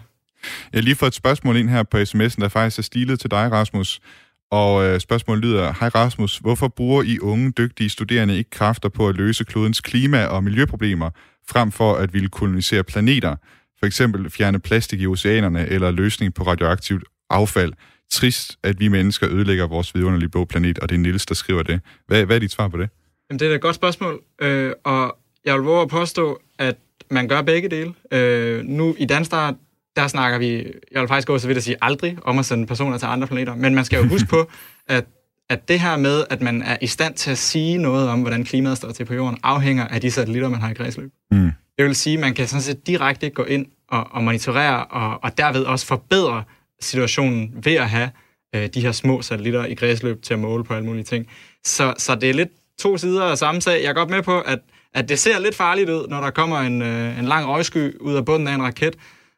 Jeg 0.72 0.78
har 0.78 0.82
lige 0.82 0.94
fået 0.94 1.10
et 1.10 1.14
spørgsmål 1.14 1.56
ind 1.56 1.68
her 1.68 1.82
på 1.82 1.96
sms'en, 1.96 2.40
der 2.40 2.48
faktisk 2.48 2.78
er 2.78 2.82
stilet 2.82 3.20
til 3.20 3.30
dig, 3.30 3.52
Rasmus. 3.52 4.00
Og 4.50 4.84
øh, 4.84 5.00
spørgsmålet 5.00 5.44
lyder, 5.44 5.74
Hej 5.80 5.88
Rasmus, 5.88 6.38
hvorfor 6.38 6.68
bruger 6.68 7.02
I 7.02 7.18
unge, 7.18 7.50
dygtige 7.50 7.90
studerende 7.90 8.36
ikke 8.38 8.50
kræfter 8.50 8.88
på 8.88 9.08
at 9.08 9.16
løse 9.16 9.44
klodens 9.44 9.80
klima- 9.80 10.24
og 10.24 10.44
miljøproblemer, 10.44 11.10
frem 11.48 11.72
for 11.72 11.94
at 11.94 12.12
ville 12.12 12.28
kolonisere 12.28 12.84
planeter? 12.84 13.36
For 13.78 13.86
eksempel 13.86 14.30
fjerne 14.30 14.58
plastik 14.58 15.00
i 15.00 15.06
oceanerne 15.06 15.68
eller 15.68 15.90
løsning 15.90 16.34
på 16.34 16.42
radioaktivt 16.42 17.04
affald. 17.30 17.72
Trist, 18.10 18.58
at 18.62 18.80
vi 18.80 18.88
mennesker 18.88 19.28
ødelægger 19.30 19.66
vores 19.66 19.94
vidunderlige 19.94 20.28
blå 20.28 20.44
planet, 20.44 20.78
og 20.78 20.88
det 20.88 20.94
er 20.94 20.98
Nils, 20.98 21.26
der 21.26 21.34
skriver 21.34 21.62
det. 21.62 21.80
Hvad, 22.06 22.24
hvad 22.24 22.36
er 22.36 22.40
dit 22.40 22.52
svar 22.52 22.68
på 22.68 22.76
det? 22.76 22.88
Jamen, 23.30 23.38
det 23.38 23.50
er 23.50 23.54
et 23.54 23.60
godt 23.60 23.74
spørgsmål, 23.74 24.20
øh, 24.42 24.72
og 24.84 25.18
jeg 25.44 25.54
vil 25.54 25.62
våge 25.62 25.82
at 25.82 25.88
påstå, 25.88 26.40
at 26.58 26.76
man 27.10 27.28
gør 27.28 27.42
begge 27.42 27.68
dele. 27.68 27.94
Øh, 28.12 28.64
nu 28.64 28.94
i 28.98 29.04
Danstar, 29.04 29.54
der 29.96 30.08
snakker 30.08 30.38
vi, 30.38 30.72
jeg 30.92 31.00
vil 31.00 31.08
faktisk 31.08 31.26
gå 31.26 31.38
så 31.38 31.46
vidt 31.46 31.58
at 31.58 31.64
sige 31.64 31.76
aldrig, 31.82 32.18
om 32.22 32.38
at 32.38 32.44
sende 32.44 32.66
personer 32.66 32.98
til 32.98 33.06
andre 33.06 33.26
planeter, 33.26 33.54
men 33.54 33.74
man 33.74 33.84
skal 33.84 34.02
jo 34.02 34.08
huske 34.14 34.28
på, 34.28 34.50
at, 34.88 35.04
at 35.48 35.68
det 35.68 35.80
her 35.80 35.96
med, 35.96 36.24
at 36.30 36.40
man 36.40 36.62
er 36.62 36.76
i 36.80 36.86
stand 36.86 37.14
til 37.14 37.30
at 37.30 37.38
sige 37.38 37.78
noget 37.78 38.08
om, 38.08 38.20
hvordan 38.20 38.44
klimaet 38.44 38.76
står 38.76 38.90
til 38.90 39.04
på 39.04 39.14
jorden, 39.14 39.38
afhænger 39.42 39.86
af 39.86 40.00
de 40.00 40.10
satellitter, 40.10 40.48
man 40.48 40.60
har 40.60 40.70
i 40.70 40.74
kredsløb. 40.74 41.10
Mm. 41.30 41.50
Det 41.78 41.84
vil 41.84 41.94
sige, 41.94 42.14
at 42.14 42.20
man 42.20 42.34
kan 42.34 42.46
sådan 42.46 42.62
set 42.62 42.86
direkte 42.86 43.30
gå 43.30 43.44
ind 43.44 43.66
og, 43.88 44.06
og 44.10 44.22
monitorere, 44.22 44.84
og, 44.84 45.24
og 45.24 45.38
derved 45.38 45.64
også 45.64 45.86
forbedre 45.86 46.44
situationen 46.80 47.54
ved 47.64 47.74
at 47.74 47.90
have 47.90 48.10
øh, 48.54 48.66
de 48.66 48.80
her 48.80 48.92
små 48.92 49.22
satellitter 49.22 49.64
i 49.64 49.74
kredsløb 49.74 50.22
til 50.22 50.34
at 50.34 50.40
måle 50.40 50.64
på 50.64 50.74
alle 50.74 50.86
mulige 50.86 51.04
ting. 51.04 51.26
Så, 51.64 51.94
så 51.98 52.14
det 52.14 52.30
er 52.30 52.34
lidt 52.34 52.48
to 52.78 52.96
sider 52.96 53.24
af 53.24 53.38
samme 53.38 53.60
sag. 53.60 53.82
Jeg 53.82 53.88
er 53.88 53.94
godt 53.94 54.10
med 54.10 54.22
på, 54.22 54.40
at 54.40 54.58
at 54.96 55.08
det 55.08 55.18
ser 55.18 55.38
lidt 55.38 55.54
farligt 55.54 55.90
ud, 55.90 56.08
når 56.08 56.20
der 56.20 56.30
kommer 56.30 56.58
en, 56.58 56.82
øh, 56.82 57.18
en 57.18 57.24
lang 57.24 57.48
røgsky 57.48 57.98
ud 58.00 58.14
af 58.14 58.24
bunden 58.24 58.48
af 58.48 58.54
en 58.54 58.62
raket. 58.62 58.96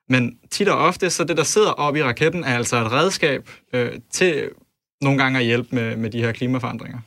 Men 0.09 0.39
tit 0.51 0.69
og 0.69 0.79
ofte, 0.79 1.11
så 1.11 1.25
det, 1.25 1.37
der 1.37 1.43
sidder 1.43 1.71
oppe 1.71 2.01
i 2.01 2.03
raketten, 2.03 2.45
er 2.45 2.57
altså 2.57 2.77
et 2.77 2.93
redskab 2.93 3.49
øh, 3.73 3.93
til 4.13 4.51
nogle 5.01 5.19
gange 5.19 5.39
at 5.39 5.45
hjælpe 5.45 5.75
med, 5.75 5.97
med 5.97 6.11
de 6.11 6.21
her 6.21 6.33
klimaforandringer. 6.33 6.99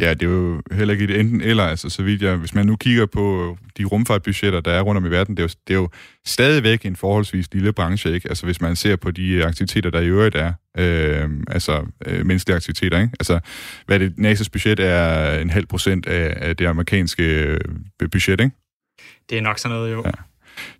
Ja, 0.00 0.14
det 0.14 0.22
er 0.22 0.30
jo 0.30 0.62
heller 0.72 0.92
ikke 0.92 1.04
et 1.04 1.20
enten 1.20 1.40
eller, 1.40 1.64
altså 1.64 1.88
så 1.90 2.02
vidt 2.02 2.22
jeg, 2.22 2.36
hvis 2.36 2.54
man 2.54 2.66
nu 2.66 2.76
kigger 2.76 3.06
på 3.06 3.56
de 3.78 3.84
rumfartbudgetter, 3.84 4.60
der 4.60 4.72
er 4.72 4.80
rundt 4.80 4.96
om 4.96 5.06
i 5.06 5.10
verden, 5.10 5.36
det 5.36 5.42
er 5.42 5.44
jo, 5.44 5.48
det 5.68 5.74
er 5.74 5.78
jo 5.78 5.88
stadigvæk 6.26 6.86
en 6.86 6.96
forholdsvis 6.96 7.54
lille 7.54 7.72
branche, 7.72 8.14
ikke? 8.14 8.28
Altså 8.28 8.46
hvis 8.46 8.60
man 8.60 8.76
ser 8.76 8.96
på 8.96 9.10
de 9.10 9.44
aktiviteter, 9.44 9.90
der 9.90 10.00
i 10.00 10.06
øvrigt 10.06 10.34
er, 10.34 10.52
øh, 10.78 11.30
altså 11.48 11.86
øh, 12.06 12.26
menneskelige 12.26 12.56
aktiviteter, 12.56 13.00
ikke? 13.00 13.12
Altså, 13.20 13.40
hvad 13.86 13.98
det, 13.98 14.12
NASA's 14.18 14.48
budget 14.52 14.80
er 14.80 15.38
en 15.38 15.50
halv 15.50 15.66
procent 15.66 16.06
af, 16.06 16.48
af 16.48 16.56
det 16.56 16.66
amerikanske 16.66 17.22
øh, 17.22 17.58
budget, 18.12 18.40
ikke? 18.40 18.56
Det 19.30 19.38
er 19.38 19.42
nok 19.42 19.58
sådan 19.58 19.76
noget, 19.76 19.92
jo. 19.92 20.02
Ja. 20.06 20.10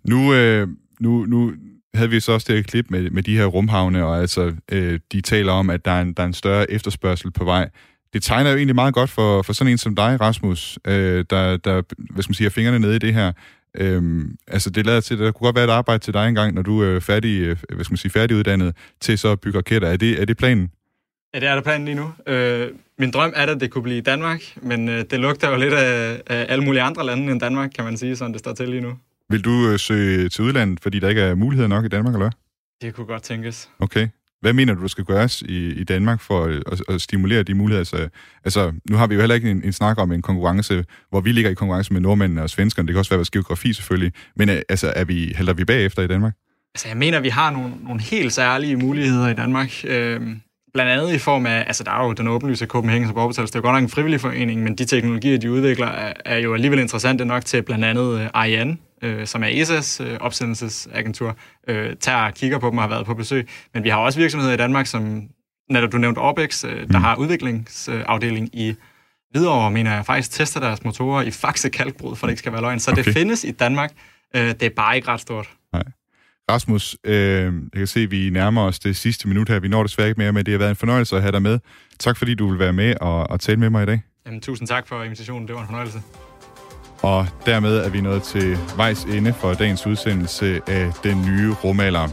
Nu, 0.03 0.33
øh, 0.33 0.67
nu, 0.99 1.25
nu 1.25 1.53
havde 1.93 2.09
vi 2.09 2.19
så 2.19 2.31
også 2.31 2.45
det 2.49 2.55
her 2.55 2.63
klip 2.63 2.85
med, 2.89 3.09
med 3.09 3.23
de 3.23 3.37
her 3.37 3.45
rumhavne, 3.45 4.05
og 4.05 4.19
altså, 4.19 4.55
øh, 4.71 4.99
de 5.11 5.21
taler 5.21 5.51
om, 5.51 5.69
at 5.69 5.85
der 5.85 5.91
er, 5.91 6.01
en, 6.01 6.13
der 6.13 6.23
er 6.23 6.27
en 6.27 6.33
større 6.33 6.71
efterspørgsel 6.71 7.31
på 7.31 7.43
vej 7.43 7.69
det 8.13 8.23
tegner 8.23 8.49
jo 8.49 8.57
egentlig 8.57 8.75
meget 8.75 8.93
godt 8.93 9.09
for, 9.09 9.41
for 9.41 9.53
sådan 9.53 9.71
en 9.71 9.77
som 9.77 9.95
dig, 9.95 10.21
Rasmus, 10.21 10.79
øh, 10.87 11.25
der, 11.29 11.57
der 11.57 11.81
hvad 12.13 12.23
skal 12.23 12.29
man 12.29 12.35
sige, 12.35 12.45
har 12.45 12.49
fingrene 12.49 12.79
nede 12.79 12.95
i 12.95 12.99
det 12.99 13.13
her. 13.13 13.31
Øhm, 13.77 14.35
altså 14.47 14.69
det 14.69 14.85
lader 14.85 15.01
til, 15.01 15.13
at 15.13 15.19
der 15.19 15.31
kunne 15.31 15.45
godt 15.45 15.55
være 15.55 15.65
et 15.65 15.69
arbejde 15.69 16.03
til 16.03 16.13
dig 16.13 16.29
engang, 16.29 16.53
når 16.53 16.61
du 16.61 16.81
er 16.81 16.99
færdig, 16.99 17.41
øh, 17.41 17.57
hvad 17.73 17.83
skal 17.83 17.91
man 17.91 17.97
sige, 17.97 18.11
færdiguddannet 18.11 18.75
til 19.01 19.17
så 19.17 19.31
at 19.31 19.39
bygge 19.39 19.57
raketter. 19.57 19.87
Er 19.87 19.97
det, 19.97 20.21
er 20.21 20.25
det 20.25 20.37
planen? 20.37 20.71
Ja, 21.33 21.39
det 21.39 21.47
er 21.47 21.55
der 21.55 21.61
planen 21.61 21.85
lige 21.85 21.95
nu. 21.95 22.13
Øh, 22.27 22.69
min 22.99 23.11
drøm 23.11 23.33
er, 23.35 23.45
at 23.45 23.61
det 23.61 23.71
kunne 23.71 23.83
blive 23.83 24.01
Danmark, 24.01 24.41
men 24.61 24.89
øh, 24.89 25.05
det 25.11 25.19
lugter 25.19 25.49
jo 25.49 25.57
lidt 25.57 25.73
af, 25.73 26.21
af 26.27 26.45
alle 26.49 26.65
mulige 26.65 26.81
andre 26.81 27.05
lande 27.05 27.31
end 27.31 27.39
Danmark, 27.39 27.69
kan 27.75 27.85
man 27.85 27.97
sige, 27.97 28.15
sådan 28.15 28.31
det 28.31 28.39
står 28.39 28.53
til 28.53 28.69
lige 28.69 28.81
nu. 28.81 28.97
Vil 29.29 29.41
du 29.41 29.69
øh, 29.69 29.79
søge 29.79 30.29
til 30.29 30.43
udlandet, 30.43 30.79
fordi 30.79 30.99
der 30.99 31.09
ikke 31.09 31.21
er 31.21 31.35
muligheder 31.35 31.67
nok 31.67 31.85
i 31.85 31.87
Danmark, 31.87 32.13
eller 32.13 32.29
Det 32.81 32.93
kunne 32.93 33.07
godt 33.07 33.23
tænkes. 33.23 33.69
Okay. 33.79 34.07
Hvad 34.43 34.53
mener 34.53 34.73
du, 34.73 34.81
der 34.81 34.87
skal 34.87 35.03
gøres 35.03 35.41
i, 35.41 35.69
i 35.69 35.83
Danmark 35.83 36.21
for 36.21 36.45
at, 36.71 36.81
at, 36.89 37.01
stimulere 37.01 37.43
de 37.43 37.53
muligheder? 37.53 37.79
Altså, 37.79 38.09
altså, 38.43 38.73
nu 38.89 38.97
har 38.97 39.07
vi 39.07 39.15
jo 39.15 39.19
heller 39.19 39.35
ikke 39.35 39.51
en, 39.51 39.63
en 39.63 39.73
snak 39.73 39.97
om 39.97 40.11
en 40.11 40.21
konkurrence, 40.21 40.85
hvor 41.09 41.21
vi 41.21 41.31
ligger 41.31 41.51
i 41.51 41.53
konkurrence 41.53 41.93
med 41.93 42.01
nordmændene 42.01 42.41
og 42.41 42.49
svenskerne. 42.49 42.87
Det 42.87 42.93
kan 42.93 42.99
også 42.99 43.11
være 43.11 43.17
vores 43.17 43.31
geografi 43.31 43.73
selvfølgelig. 43.73 44.13
Men 44.35 44.49
øh, 44.49 44.61
altså, 44.69 44.93
er 44.95 45.03
vi, 45.03 45.33
halter 45.35 45.53
vi 45.53 45.65
bagefter 45.65 46.01
i 46.03 46.07
Danmark? 46.07 46.33
Altså, 46.75 46.87
jeg 46.87 46.97
mener, 46.97 47.19
vi 47.19 47.29
har 47.29 47.51
nogle, 47.51 47.73
nogle 47.83 48.01
helt 48.01 48.33
særlige 48.33 48.75
muligheder 48.75 49.29
i 49.29 49.33
Danmark. 49.33 49.71
Øh, 49.87 50.21
blandt 50.73 50.91
andet 50.91 51.13
i 51.13 51.17
form 51.17 51.45
af, 51.45 51.63
altså 51.67 51.83
der 51.83 51.91
er 51.91 52.05
jo 52.05 52.13
den 52.13 52.27
åbenlyse 52.27 52.65
Copenhagen 52.65 53.07
som 53.07 53.17
overbetales, 53.17 53.51
det 53.51 53.55
er 53.55 53.59
jo 53.59 53.65
godt 53.67 53.75
nok 53.75 53.83
en 53.83 53.89
frivillig 53.89 54.21
forening, 54.21 54.63
men 54.63 54.75
de 54.75 54.85
teknologier, 54.85 55.37
de 55.37 55.51
udvikler, 55.51 55.87
er, 55.87 56.13
er 56.25 56.37
jo 56.37 56.53
alligevel 56.53 56.79
interessante 56.79 57.25
nok 57.25 57.45
til 57.45 57.61
blandt 57.61 57.85
andet 57.85 58.19
øh, 58.19 58.27
Ariane, 58.33 58.77
øh, 59.03 59.27
som 59.27 59.43
er 59.43 59.47
ESA's 59.47 60.03
øh, 60.03 60.17
opsendelsesagentur, 60.21 61.37
øh, 61.67 61.95
tager 61.95 62.25
og 62.25 62.33
kigger 62.33 62.59
på 62.59 62.69
dem 62.69 62.77
og 62.77 62.83
har 62.83 62.89
været 62.89 63.05
på 63.05 63.13
besøg. 63.13 63.47
Men 63.73 63.83
vi 63.83 63.89
har 63.89 63.97
også 63.97 64.19
virksomheder 64.19 64.53
i 64.53 64.57
Danmark, 64.57 64.87
som 64.87 65.21
netop 65.69 65.91
du 65.91 65.97
nævnte 65.97 66.19
Orbex, 66.19 66.65
øh, 66.65 66.71
der 66.71 66.97
mm. 66.97 67.03
har 67.03 67.15
udviklingsafdeling 67.15 68.49
i 68.55 68.75
Hvidovre, 69.31 69.71
mener 69.71 69.93
jeg, 69.93 70.05
faktisk 70.05 70.31
tester 70.31 70.59
deres 70.59 70.83
motorer 70.83 71.21
i 71.21 71.31
Faxe 71.31 71.69
Kalkbrud, 71.69 72.15
for 72.15 72.27
det 72.27 72.31
ikke 72.31 72.39
skal 72.39 72.51
være 72.51 72.61
løgn. 72.61 72.79
Så 72.79 72.91
okay. 72.91 73.03
det 73.03 73.13
findes 73.13 73.43
i 73.43 73.51
Danmark. 73.51 73.91
Øh, 74.35 74.41
det 74.41 74.63
er 74.63 74.69
bare 74.69 74.95
ikke 74.95 75.07
ret 75.07 75.21
stort. 75.21 75.49
Nej. 75.73 75.83
Rasmus, 76.51 76.97
øh, 77.03 77.13
jeg 77.13 77.51
kan 77.75 77.87
se, 77.87 77.99
at 77.99 78.11
vi 78.11 78.29
nærmer 78.29 78.61
os 78.61 78.79
det 78.79 78.95
sidste 78.95 79.27
minut 79.27 79.49
her. 79.49 79.59
Vi 79.59 79.67
når 79.67 79.83
desværre 79.83 80.07
ikke 80.07 80.19
mere 80.19 80.33
med. 80.33 80.43
Det 80.43 80.51
har 80.51 80.59
været 80.59 80.69
en 80.69 80.75
fornøjelse 80.75 81.15
at 81.15 81.21
have 81.21 81.31
dig 81.31 81.41
med. 81.41 81.59
Tak 81.99 82.17
fordi 82.17 82.35
du 82.35 82.49
vil 82.49 82.59
være 82.59 82.73
med 82.73 82.95
og, 83.01 83.29
og 83.29 83.39
tale 83.39 83.59
med 83.59 83.69
mig 83.69 83.83
i 83.83 83.85
dag. 83.85 84.01
Jamen, 84.25 84.41
tusind 84.41 84.67
tak 84.67 84.87
for 84.87 85.03
invitationen. 85.03 85.47
Det 85.47 85.55
var 85.55 85.61
en 85.61 85.67
fornøjelse. 85.67 86.01
Og 87.03 87.27
dermed 87.45 87.77
er 87.77 87.89
vi 87.89 88.01
nået 88.01 88.23
til 88.23 88.57
vejs 88.75 89.03
ende 89.03 89.33
for 89.33 89.53
dagens 89.53 89.87
udsendelse 89.87 90.61
af 90.67 90.91
Den 91.03 91.25
Nye 91.25 91.53
Rumalder. 91.63 92.07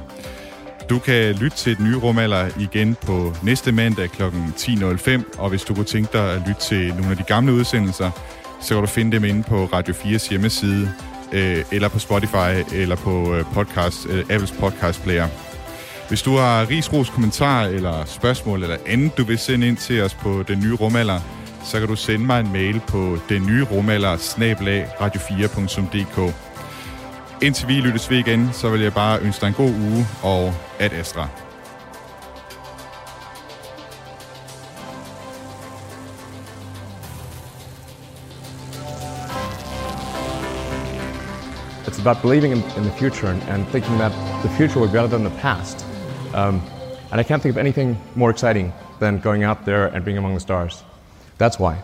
Du 0.90 0.98
kan 0.98 1.34
lytte 1.34 1.56
til 1.56 1.76
Den 1.76 1.84
Nye 1.84 1.96
Rumalder 1.96 2.48
igen 2.60 2.96
på 3.06 3.34
næste 3.42 3.72
mandag 3.72 4.10
kl. 4.10 4.22
10.05, 4.22 5.38
og 5.38 5.50
hvis 5.50 5.62
du 5.62 5.74
kunne 5.74 5.84
tænke 5.84 6.12
dig 6.12 6.30
at 6.32 6.42
lytte 6.48 6.60
til 6.60 6.94
nogle 6.94 7.10
af 7.10 7.16
de 7.16 7.22
gamle 7.22 7.52
udsendelser, 7.52 8.10
så 8.60 8.74
kan 8.74 8.80
du 8.80 8.86
finde 8.86 9.12
dem 9.12 9.24
inde 9.24 9.42
på 9.42 9.64
Radio 9.64 9.94
4's 9.94 10.30
hjemmeside, 10.30 10.92
øh, 11.32 11.64
eller 11.72 11.88
på 11.88 11.98
Spotify, 11.98 12.74
eller 12.74 12.96
på 12.96 13.34
øh, 13.34 13.44
podcast, 13.54 14.06
øh, 14.06 14.24
Apples 14.30 14.52
podcast 14.52 15.02
player. 15.02 15.28
Hvis 16.08 16.22
du 16.22 16.36
har 16.36 16.70
rigsros 16.70 17.10
kommentar 17.10 17.64
eller 17.64 18.04
spørgsmål 18.04 18.62
eller 18.62 18.76
andet, 18.86 19.18
du 19.18 19.24
vil 19.24 19.38
sende 19.38 19.68
ind 19.68 19.76
til 19.76 20.02
os 20.02 20.14
på 20.14 20.42
Den 20.48 20.60
Nye 20.60 20.74
Rumalder, 20.74 21.20
så 21.62 21.78
kan 21.78 21.88
du 21.88 21.96
sende 21.96 22.26
mig 22.26 22.40
en 22.40 22.52
mail 22.52 22.80
på 22.88 23.18
den 23.28 23.46
nye 23.46 23.64
rumalder 23.64 24.16
radio4.dk. 25.00 26.34
Indtil 27.42 27.68
vi 27.68 27.72
lyttes 27.72 28.10
ved 28.10 28.18
igen, 28.18 28.48
så 28.52 28.70
vil 28.70 28.80
jeg 28.80 28.94
bare 28.94 29.20
ønske 29.20 29.40
dig 29.40 29.48
en 29.48 29.54
god 29.54 29.70
uge 29.70 30.06
og 30.22 30.54
at 30.78 30.92
Astra. 30.92 31.28
It's 41.86 42.00
about 42.06 42.22
believing 42.22 42.52
in, 42.52 42.62
in 42.76 42.82
the 42.82 42.92
future 42.98 43.30
and, 43.30 43.42
and, 43.48 43.66
thinking 43.66 43.98
that 43.98 44.12
the 44.42 44.48
future 44.48 44.80
will 44.80 44.88
be 44.88 44.92
better 44.92 45.08
than 45.08 45.24
the 45.24 45.36
past. 45.40 45.86
Um, 46.34 46.62
and 47.10 47.20
I 47.20 47.22
can't 47.22 47.42
think 47.42 47.56
of 47.56 47.58
anything 47.58 47.98
more 48.14 48.30
exciting 48.30 48.72
than 49.00 49.20
going 49.20 49.44
out 49.44 49.64
there 49.64 49.86
and 49.86 50.04
being 50.04 50.18
among 50.18 50.34
the 50.34 50.40
stars. 50.40 50.84
That's 51.40 51.58
why. 51.58 51.78